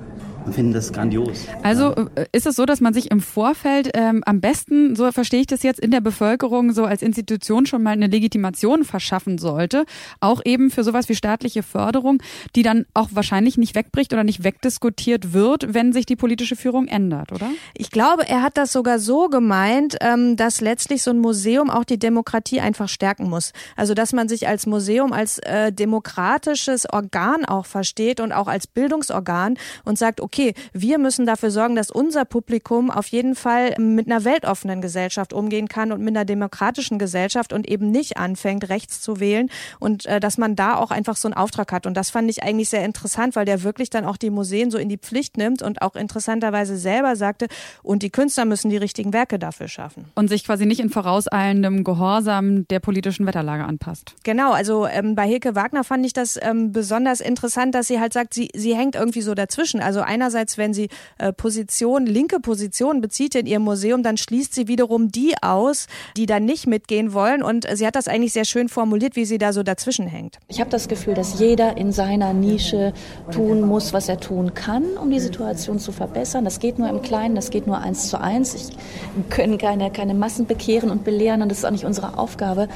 und 0.46 0.54
finden 0.54 0.72
das 0.72 0.92
grandios. 0.92 1.46
Also 1.62 1.94
äh, 2.14 2.26
ist 2.32 2.46
es 2.46 2.56
so, 2.56 2.64
dass 2.64 2.80
man 2.80 2.94
sich 2.94 3.10
im 3.10 3.20
Vorfeld 3.20 3.90
ähm, 3.94 4.22
am 4.24 4.40
besten, 4.40 4.94
so 4.94 5.10
verstehe 5.10 5.40
ich 5.40 5.46
das 5.46 5.62
jetzt, 5.62 5.80
in 5.80 5.90
der 5.90 6.00
Bevölkerung 6.00 6.72
so 6.72 6.84
als 6.84 7.02
Institution 7.02 7.66
schon 7.66 7.82
mal 7.82 7.90
eine 7.90 8.06
Legitimation 8.06 8.84
verschaffen 8.84 9.38
sollte, 9.38 9.84
auch 10.20 10.40
eben 10.44 10.70
für 10.70 10.84
sowas 10.84 11.08
wie 11.08 11.16
staatliche 11.16 11.62
Förderung, 11.62 12.22
die 12.54 12.62
dann 12.62 12.86
auch 12.94 13.08
wahrscheinlich 13.12 13.58
nicht 13.58 13.74
wegbricht 13.74 14.12
oder 14.12 14.22
nicht 14.22 14.44
wegdiskutiert 14.44 15.32
wird, 15.32 15.74
wenn 15.74 15.92
sich 15.92 16.06
die 16.06 16.16
politische 16.16 16.54
Führung 16.54 16.86
ändert, 16.86 17.32
oder? 17.32 17.48
Ich 17.74 17.90
glaube, 17.90 18.28
er 18.28 18.42
hat 18.42 18.56
das 18.56 18.72
sogar 18.72 19.00
so 19.00 19.28
gemeint, 19.28 19.96
ähm, 20.00 20.36
dass 20.36 20.60
letztlich 20.60 21.02
so 21.02 21.10
ein 21.10 21.18
Museum 21.18 21.70
auch 21.70 21.84
die 21.84 21.98
Demokratie 21.98 22.60
einfach 22.60 22.88
stärken 22.88 23.28
muss. 23.28 23.52
Also 23.74 23.94
dass 23.94 24.12
man 24.12 24.28
sich 24.28 24.46
als 24.46 24.66
Museum 24.66 25.12
als 25.12 25.38
äh, 25.40 25.72
demokratisches 25.72 26.88
Organ 26.92 27.44
auch 27.44 27.66
versteht 27.66 28.20
und 28.20 28.32
auch 28.32 28.46
als 28.46 28.68
Bildungsorgan 28.68 29.58
und 29.84 29.98
sagt, 29.98 30.20
okay, 30.20 30.35
okay, 30.36 30.52
wir 30.74 30.98
müssen 30.98 31.24
dafür 31.24 31.50
sorgen, 31.50 31.76
dass 31.76 31.90
unser 31.90 32.26
Publikum 32.26 32.90
auf 32.90 33.06
jeden 33.06 33.34
Fall 33.34 33.74
mit 33.78 34.06
einer 34.06 34.24
weltoffenen 34.24 34.82
Gesellschaft 34.82 35.32
umgehen 35.32 35.66
kann 35.66 35.92
und 35.92 36.02
mit 36.02 36.14
einer 36.14 36.26
demokratischen 36.26 36.98
Gesellschaft 36.98 37.54
und 37.54 37.66
eben 37.66 37.90
nicht 37.90 38.18
anfängt, 38.18 38.68
rechts 38.68 39.00
zu 39.00 39.18
wählen 39.18 39.48
und 39.80 40.04
äh, 40.04 40.20
dass 40.20 40.36
man 40.36 40.54
da 40.54 40.76
auch 40.76 40.90
einfach 40.90 41.16
so 41.16 41.28
einen 41.28 41.34
Auftrag 41.34 41.72
hat. 41.72 41.86
Und 41.86 41.96
das 41.96 42.10
fand 42.10 42.28
ich 42.28 42.42
eigentlich 42.42 42.68
sehr 42.68 42.84
interessant, 42.84 43.34
weil 43.34 43.46
der 43.46 43.62
wirklich 43.62 43.88
dann 43.88 44.04
auch 44.04 44.18
die 44.18 44.28
Museen 44.28 44.70
so 44.70 44.76
in 44.76 44.90
die 44.90 44.98
Pflicht 44.98 45.38
nimmt 45.38 45.62
und 45.62 45.80
auch 45.80 45.96
interessanterweise 45.96 46.76
selber 46.76 47.16
sagte, 47.16 47.46
und 47.82 48.02
die 48.02 48.10
Künstler 48.10 48.44
müssen 48.44 48.68
die 48.68 48.76
richtigen 48.76 49.14
Werke 49.14 49.38
dafür 49.38 49.68
schaffen. 49.68 50.04
Und 50.16 50.28
sich 50.28 50.44
quasi 50.44 50.66
nicht 50.66 50.80
in 50.80 50.90
vorauseilendem 50.90 51.82
Gehorsam 51.82 52.68
der 52.68 52.80
politischen 52.80 53.26
Wetterlage 53.26 53.64
anpasst. 53.64 54.14
Genau, 54.22 54.52
also 54.52 54.86
ähm, 54.86 55.14
bei 55.14 55.26
Hilke 55.26 55.54
Wagner 55.54 55.82
fand 55.82 56.04
ich 56.04 56.12
das 56.12 56.38
ähm, 56.42 56.72
besonders 56.72 57.22
interessant, 57.22 57.74
dass 57.74 57.86
sie 57.86 58.00
halt 58.00 58.12
sagt, 58.12 58.34
sie, 58.34 58.50
sie 58.54 58.76
hängt 58.76 58.96
irgendwie 58.96 59.22
so 59.22 59.34
dazwischen. 59.34 59.80
Also 59.80 60.02
einer 60.02 60.25
einerseits, 60.26 60.58
wenn 60.58 60.74
sie 60.74 60.88
äh, 61.18 61.32
Position, 61.32 62.06
linke 62.06 62.40
Positionen 62.40 63.00
bezieht 63.00 63.34
in 63.34 63.46
ihrem 63.46 63.62
Museum, 63.62 64.02
dann 64.02 64.16
schließt 64.16 64.54
sie 64.54 64.66
wiederum 64.66 65.10
die 65.12 65.34
aus, 65.40 65.86
die 66.16 66.26
dann 66.26 66.44
nicht 66.44 66.66
mitgehen 66.66 67.12
wollen. 67.12 67.42
Und 67.42 67.66
sie 67.72 67.86
hat 67.86 67.94
das 67.94 68.08
eigentlich 68.08 68.32
sehr 68.32 68.44
schön 68.44 68.68
formuliert, 68.68 69.14
wie 69.14 69.24
sie 69.24 69.38
da 69.38 69.52
so 69.52 69.62
dazwischen 69.62 70.06
hängt. 70.08 70.38
Ich 70.48 70.60
habe 70.60 70.70
das 70.70 70.88
Gefühl, 70.88 71.14
dass 71.14 71.38
jeder 71.38 71.76
in 71.76 71.92
seiner 71.92 72.32
Nische 72.32 72.92
tun 73.30 73.60
muss, 73.60 73.92
was 73.92 74.08
er 74.08 74.18
tun 74.18 74.54
kann, 74.54 74.84
um 75.00 75.10
die 75.10 75.20
Situation 75.20 75.78
zu 75.78 75.92
verbessern. 75.92 76.44
Das 76.44 76.58
geht 76.58 76.78
nur 76.78 76.88
im 76.88 77.02
Kleinen, 77.02 77.36
das 77.36 77.50
geht 77.50 77.66
nur 77.66 77.78
eins 77.78 78.08
zu 78.08 78.20
eins. 78.20 78.54
Ich 78.54 79.28
können 79.30 79.58
keine, 79.58 79.90
keine 79.90 80.14
Massen 80.14 80.46
bekehren 80.46 80.90
und 80.90 81.04
belehren 81.04 81.42
und 81.42 81.50
das 81.50 81.58
ist 81.58 81.64
auch 81.64 81.70
nicht 81.70 81.84
unsere 81.84 82.18
Aufgabe. 82.18 82.68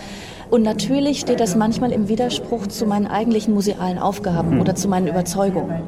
Und 0.50 0.62
natürlich 0.62 1.20
steht 1.20 1.38
das 1.38 1.54
manchmal 1.54 1.92
im 1.92 2.08
Widerspruch 2.08 2.66
zu 2.66 2.84
meinen 2.84 3.06
eigentlichen 3.06 3.54
musealen 3.54 3.98
Aufgaben 3.98 4.60
oder 4.60 4.74
zu 4.74 4.88
meinen 4.88 5.06
Überzeugungen. 5.06 5.82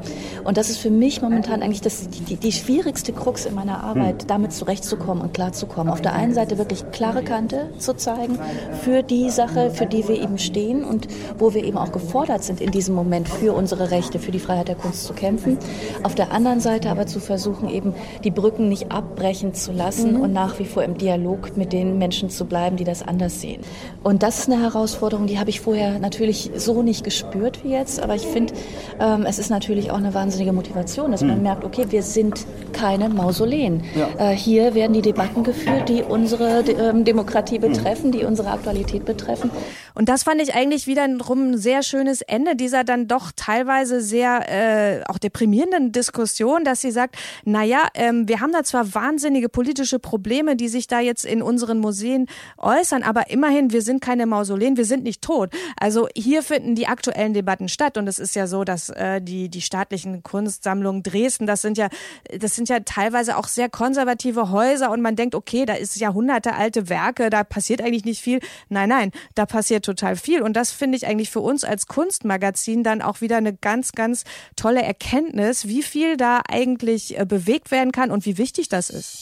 Und 0.45 0.55
das 0.55 0.69
ist 0.69 0.77
für 0.77 0.89
mich 0.89 1.21
momentan 1.21 1.61
eigentlich 1.61 1.81
das, 1.81 2.07
die, 2.09 2.37
die 2.37 2.51
schwierigste 2.53 3.11
Krux 3.11 3.45
in 3.45 3.55
meiner 3.55 3.83
Arbeit, 3.83 4.29
damit 4.29 4.53
zurechtzukommen 4.53 5.21
und 5.21 5.33
klarzukommen. 5.33 5.91
Auf 5.91 6.01
der 6.01 6.13
einen 6.13 6.33
Seite 6.33 6.57
wirklich 6.57 6.89
klare 6.91 7.23
Kante 7.23 7.71
zu 7.77 7.93
zeigen 7.93 8.39
für 8.83 9.03
die 9.03 9.29
Sache, 9.29 9.69
für 9.69 9.85
die 9.85 10.07
wir 10.07 10.21
eben 10.21 10.37
stehen 10.37 10.85
und 10.85 11.09
wo 11.37 11.53
wir 11.53 11.65
eben 11.65 11.77
auch 11.77 11.91
gefordert 11.91 12.43
sind, 12.45 12.61
in 12.61 12.71
diesem 12.71 12.95
Moment 12.95 13.27
für 13.27 13.53
unsere 13.53 13.91
Rechte, 13.91 14.17
für 14.17 14.31
die 14.31 14.39
Freiheit 14.39 14.69
der 14.69 14.75
Kunst 14.75 15.03
zu 15.03 15.13
kämpfen. 15.13 15.57
Auf 16.03 16.15
der 16.15 16.31
anderen 16.31 16.61
Seite 16.61 16.89
aber 16.89 17.05
zu 17.05 17.19
versuchen, 17.19 17.69
eben 17.69 17.93
die 18.23 18.31
Brücken 18.31 18.69
nicht 18.69 18.93
abbrechen 18.93 19.53
zu 19.53 19.73
lassen 19.73 20.13
mhm. 20.13 20.21
und 20.21 20.31
nach 20.31 20.57
wie 20.59 20.65
vor 20.65 20.83
im 20.83 20.97
Dialog 20.97 21.57
mit 21.57 21.73
den 21.73 21.97
Menschen 21.97 22.29
zu 22.29 22.45
bleiben, 22.45 22.77
die 22.77 22.85
das 22.85 23.05
anders 23.05 23.41
sehen. 23.41 23.61
Und 24.03 24.23
das 24.23 24.39
ist 24.39 24.52
eine 24.53 24.63
Herausforderung, 24.63 25.27
die 25.27 25.39
habe 25.39 25.49
ich 25.49 25.61
vorher 25.61 25.99
natürlich 25.99 26.51
so 26.55 26.83
nicht 26.83 27.03
gespürt 27.03 27.63
wie 27.63 27.71
jetzt, 27.71 28.01
aber 28.01 28.15
ich 28.15 28.25
finde, 28.25 28.53
ähm, 28.99 29.25
es 29.27 29.39
ist 29.39 29.49
natürlich 29.49 29.91
auch 29.91 29.97
eine 29.97 30.13
wahnsinnige 30.13 30.53
Motivation, 30.53 31.11
dass 31.11 31.21
man 31.21 31.35
hm. 31.35 31.43
merkt, 31.43 31.63
okay, 31.63 31.85
wir 31.89 32.03
sind 32.03 32.45
keine 32.71 33.09
Mausoleen. 33.09 33.83
Ja. 33.95 34.31
Äh, 34.31 34.35
hier 34.35 34.75
werden 34.75 34.93
die 34.93 35.01
Debatten 35.01 35.43
geführt, 35.43 35.89
die 35.89 36.03
unsere 36.03 36.61
ähm, 36.61 37.03
Demokratie 37.03 37.55
hm. 37.55 37.61
betreffen, 37.61 38.11
die 38.11 38.23
unsere 38.25 38.51
Aktualität 38.51 39.05
betreffen. 39.05 39.49
Und 39.95 40.09
das 40.09 40.23
fand 40.23 40.41
ich 40.41 40.55
eigentlich 40.55 40.87
wiederum 40.87 41.51
ein 41.51 41.57
sehr 41.57 41.83
schönes 41.83 42.21
Ende 42.21 42.55
dieser 42.55 42.83
dann 42.83 43.07
doch 43.07 43.31
teilweise 43.35 44.01
sehr 44.01 44.49
äh, 44.49 45.03
auch 45.05 45.17
deprimierenden 45.17 45.91
Diskussion, 45.91 46.63
dass 46.63 46.81
sie 46.81 46.91
sagt, 46.91 47.15
naja, 47.45 47.83
ähm, 47.93 48.27
wir 48.27 48.39
haben 48.39 48.51
da 48.51 48.63
zwar 48.63 48.93
wahnsinnige 48.93 49.49
politische 49.49 49.99
Probleme, 49.99 50.55
die 50.55 50.67
sich 50.67 50.87
da 50.87 50.99
jetzt 50.99 51.25
in 51.25 51.41
unseren 51.41 51.79
Museen 51.79 52.27
äußern, 52.57 53.03
aber 53.03 53.29
immerhin, 53.29 53.71
wir 53.71 53.81
sind 53.81 54.01
keine 54.01 54.25
Mausoleen, 54.25 54.77
wir 54.77 54.85
sind 54.85 55.03
nicht 55.03 55.21
tot. 55.21 55.51
Also 55.79 56.07
hier 56.15 56.43
finden 56.43 56.75
die 56.75 56.87
aktuellen 56.87 57.33
Debatten 57.33 57.69
statt 57.69 57.97
und 57.97 58.07
es 58.07 58.19
ist 58.19 58.35
ja 58.35 58.47
so, 58.47 58.63
dass 58.63 58.89
äh, 58.89 59.21
die, 59.21 59.49
die 59.49 59.61
staatlichen 59.61 60.23
Kunstsammlungen 60.23 61.03
Dresden, 61.03 61.47
das 61.47 61.61
sind 61.61 61.77
ja, 61.77 61.89
das 62.37 62.55
sind 62.55 62.69
ja 62.69 62.79
teilweise 62.79 63.37
auch 63.37 63.47
sehr 63.47 63.69
konservative 63.69 64.51
Häuser 64.51 64.91
und 64.91 65.01
man 65.01 65.15
denkt, 65.15 65.35
okay, 65.35 65.65
da 65.65 65.73
ist 65.73 65.99
Jahrhunderte 65.99 66.55
alte 66.55 66.89
Werke, 66.89 67.29
da 67.29 67.43
passiert 67.43 67.81
eigentlich 67.81 68.05
nicht 68.05 68.21
viel. 68.21 68.39
Nein, 68.69 68.89
nein, 68.89 69.11
da 69.35 69.45
passiert 69.45 69.82
total 69.85 70.15
viel. 70.15 70.41
Und 70.41 70.53
das 70.53 70.71
finde 70.71 70.97
ich 70.97 71.07
eigentlich 71.07 71.29
für 71.29 71.41
uns 71.41 71.63
als 71.63 71.87
Kunstmagazin 71.87 72.83
dann 72.83 73.01
auch 73.01 73.21
wieder 73.21 73.37
eine 73.37 73.53
ganz, 73.53 73.91
ganz 73.91 74.23
tolle 74.55 74.81
Erkenntnis, 74.81 75.67
wie 75.67 75.83
viel 75.83 76.17
da 76.17 76.41
eigentlich 76.47 77.19
äh, 77.19 77.25
bewegt 77.25 77.71
werden 77.71 77.91
kann 77.91 78.11
und 78.11 78.25
wie 78.25 78.37
wichtig 78.37 78.69
das 78.69 78.89
ist. 78.89 79.21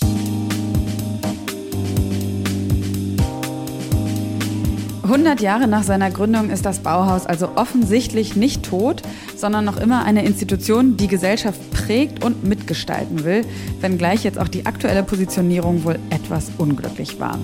100 5.12 5.41
Jahre 5.41 5.68
nach 5.68 5.84
seiner 5.84 6.09
Gründung 6.09 6.49
ist 6.49 6.66
das 6.66 6.80
Bauhaus 6.80 7.26
also 7.26 7.49
offensichtlich 7.55 8.38
nicht 8.38 8.64
tot, 8.64 9.01
sondern 9.36 9.66
noch 9.66 9.76
immer 9.76 10.05
eine 10.05 10.24
Institution, 10.24 10.95
die 10.95 11.07
Gesellschaft 11.07 11.59
prägt 11.72 12.24
und 12.24 12.45
mitgestalten 12.45 13.26
will, 13.26 13.43
wenngleich 13.82 14.24
jetzt 14.24 14.39
auch 14.39 14.47
die 14.47 14.66
aktuelle 14.66 15.03
Positionierung 15.03 15.84
wohl 15.84 15.99
etwas 16.12 16.49
unglücklich 16.57 17.20
war. 17.20 17.38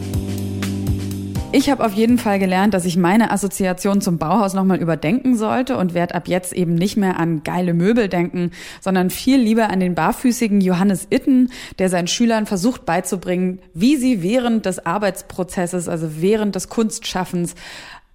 Ich 1.53 1.69
habe 1.69 1.85
auf 1.85 1.93
jeden 1.93 2.17
Fall 2.17 2.39
gelernt, 2.39 2.73
dass 2.73 2.83
ich 2.83 2.97
meine 2.97 3.31
Assoziation 3.31 4.01
zum 4.01 4.17
Bauhaus 4.17 4.53
nochmal 4.53 4.81
überdenken 4.81 5.37
sollte 5.37 5.77
und 5.77 5.93
werde 5.93 6.13
ab 6.13 6.27
jetzt 6.27 6.51
eben 6.51 6.75
nicht 6.75 6.97
mehr 6.97 7.17
an 7.17 7.41
geile 7.41 7.73
Möbel 7.73 8.09
denken, 8.09 8.51
sondern 8.81 9.09
viel 9.09 9.39
lieber 9.39 9.69
an 9.69 9.79
den 9.79 9.95
barfüßigen 9.95 10.59
Johannes 10.59 11.07
Itten, 11.09 11.49
der 11.79 11.87
seinen 11.87 12.07
Schülern 12.07 12.47
versucht 12.47 12.85
beizubringen, 12.85 13.59
wie 13.73 13.95
sie 13.95 14.21
während 14.21 14.65
des 14.65 14.85
Arbeitsprozesses, 14.85 15.87
also 15.87 16.21
während 16.21 16.55
des 16.55 16.67
Kunstschaffens, 16.67 17.55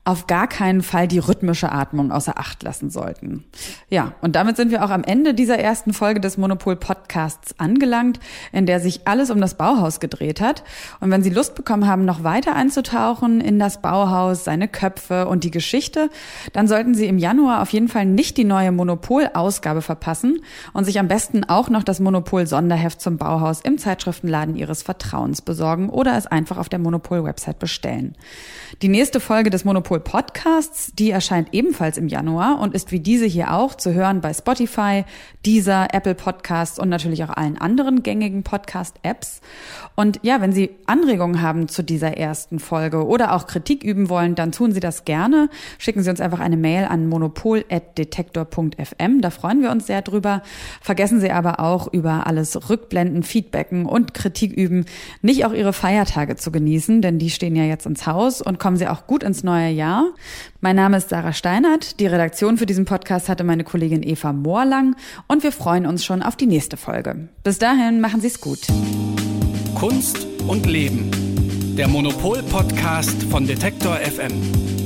auf 0.04 0.26
gar 0.26 0.48
keinen 0.48 0.82
Fall 0.82 1.06
die 1.06 1.20
rhythmische 1.20 1.70
Atmung 1.70 2.10
außer 2.10 2.36
Acht 2.36 2.64
lassen 2.64 2.90
sollten. 2.90 3.44
Ja, 3.88 4.14
und 4.20 4.34
damit 4.34 4.56
sind 4.56 4.72
wir 4.72 4.84
auch 4.84 4.90
am 4.90 5.04
Ende 5.04 5.32
dieser 5.32 5.60
ersten 5.60 5.92
Folge 5.92 6.18
des 6.18 6.36
Monopol 6.36 6.74
Podcasts 6.74 7.54
angelangt, 7.60 8.18
in 8.50 8.66
der 8.66 8.80
sich 8.80 9.06
alles 9.06 9.30
um 9.30 9.40
das 9.40 9.54
Bauhaus 9.54 10.00
gedreht 10.00 10.40
hat. 10.40 10.64
Und 10.98 11.12
wenn 11.12 11.22
Sie 11.22 11.30
Lust 11.30 11.54
bekommen 11.54 11.86
haben, 11.86 12.04
noch 12.04 12.24
weiter 12.24 12.56
einzutauchen 12.56 13.40
in 13.40 13.60
das 13.60 13.80
Bauhaus, 13.80 14.42
seine 14.42 14.66
Köpfe 14.66 15.28
und 15.28 15.44
die 15.44 15.52
Geschichte, 15.52 16.10
dann 16.52 16.66
sollten 16.66 16.94
Sie 16.94 17.06
im 17.06 17.18
Januar 17.18 17.62
auf 17.62 17.72
jeden 17.72 17.88
Fall 17.88 18.04
nicht 18.04 18.36
die 18.38 18.44
neue 18.44 18.72
Monopol-Ausgabe 18.72 19.82
verpassen 19.82 20.40
und 20.72 20.84
sich 20.84 20.98
am 20.98 21.06
besten 21.06 21.44
auch 21.44 21.70
noch 21.70 21.84
das 21.84 22.00
Monopol-Sonderheft 22.00 23.00
zum 23.00 23.18
Bauhaus 23.18 23.60
im 23.60 23.78
Zeitschriftenladen 23.78 24.56
Ihres 24.56 24.82
Vertrauens 24.82 25.42
besorgen 25.42 25.90
oder 25.90 26.16
es 26.16 26.26
einfach 26.26 26.58
auf 26.58 26.68
der 26.68 26.80
Monopol-Website 26.80 27.60
bestellen. 27.60 28.16
Die 28.82 28.88
nächste 28.88 29.20
Folge 29.20 29.50
des 29.50 29.64
Monopol 29.64 29.91
Podcasts, 30.00 30.92
die 30.94 31.10
erscheint 31.10 31.48
ebenfalls 31.52 31.98
im 31.98 32.08
Januar 32.08 32.60
und 32.60 32.74
ist 32.74 32.92
wie 32.92 33.00
diese 33.00 33.26
hier 33.26 33.52
auch 33.52 33.74
zu 33.74 33.92
hören 33.92 34.20
bei 34.20 34.32
Spotify, 34.32 35.04
Deezer, 35.44 35.88
Apple 35.92 36.14
Podcasts 36.14 36.78
und 36.78 36.88
natürlich 36.88 37.24
auch 37.24 37.30
allen 37.30 37.58
anderen 37.58 38.02
gängigen 38.02 38.42
Podcast-Apps. 38.42 39.40
Und 39.94 40.20
ja, 40.22 40.40
wenn 40.40 40.52
Sie 40.52 40.70
Anregungen 40.86 41.42
haben 41.42 41.68
zu 41.68 41.82
dieser 41.82 42.16
ersten 42.16 42.58
Folge 42.58 43.06
oder 43.06 43.34
auch 43.34 43.46
Kritik 43.46 43.84
üben 43.84 44.08
wollen, 44.08 44.34
dann 44.34 44.52
tun 44.52 44.72
Sie 44.72 44.80
das 44.80 45.04
gerne. 45.04 45.50
Schicken 45.78 46.02
Sie 46.02 46.08
uns 46.10 46.20
einfach 46.20 46.40
eine 46.40 46.56
Mail 46.56 46.86
an 46.86 47.08
monopol.detektor.fm. 47.08 49.20
Da 49.20 49.30
freuen 49.30 49.62
wir 49.62 49.70
uns 49.70 49.86
sehr 49.86 50.02
drüber. 50.02 50.42
Vergessen 50.80 51.20
Sie 51.20 51.30
aber 51.30 51.60
auch 51.60 51.92
über 51.92 52.26
alles 52.26 52.70
Rückblenden, 52.70 53.22
Feedbacken 53.22 53.86
und 53.86 54.14
Kritik 54.14 54.52
üben, 54.52 54.86
nicht 55.20 55.44
auch 55.44 55.52
Ihre 55.52 55.72
Feiertage 55.72 56.36
zu 56.36 56.52
genießen, 56.52 57.02
denn 57.02 57.18
die 57.18 57.30
stehen 57.30 57.56
ja 57.56 57.64
jetzt 57.64 57.86
ins 57.86 58.06
Haus 58.06 58.40
und 58.40 58.58
kommen 58.58 58.76
Sie 58.76 58.88
auch 58.88 59.06
gut 59.06 59.22
ins 59.22 59.44
neue 59.44 59.70
Jahr. 59.82 60.14
Mein 60.60 60.76
Name 60.76 60.96
ist 60.96 61.08
Sarah 61.08 61.32
Steinert. 61.32 61.98
Die 61.98 62.06
Redaktion 62.06 62.56
für 62.56 62.66
diesen 62.66 62.84
Podcast 62.84 63.28
hatte 63.28 63.42
meine 63.42 63.64
Kollegin 63.64 64.04
Eva 64.04 64.32
Moorlang 64.32 64.94
und 65.26 65.42
wir 65.42 65.50
freuen 65.50 65.86
uns 65.86 66.04
schon 66.04 66.22
auf 66.22 66.36
die 66.36 66.46
nächste 66.46 66.76
Folge. 66.76 67.28
Bis 67.42 67.58
dahin, 67.58 68.00
machen 68.00 68.20
Sie 68.20 68.28
es 68.28 68.40
gut. 68.40 68.60
Kunst 69.74 70.24
und 70.46 70.66
Leben. 70.66 71.10
Der 71.76 71.88
Monopol-Podcast 71.88 73.24
von 73.24 73.44
Detektor 73.44 73.96
FM. 73.96 74.81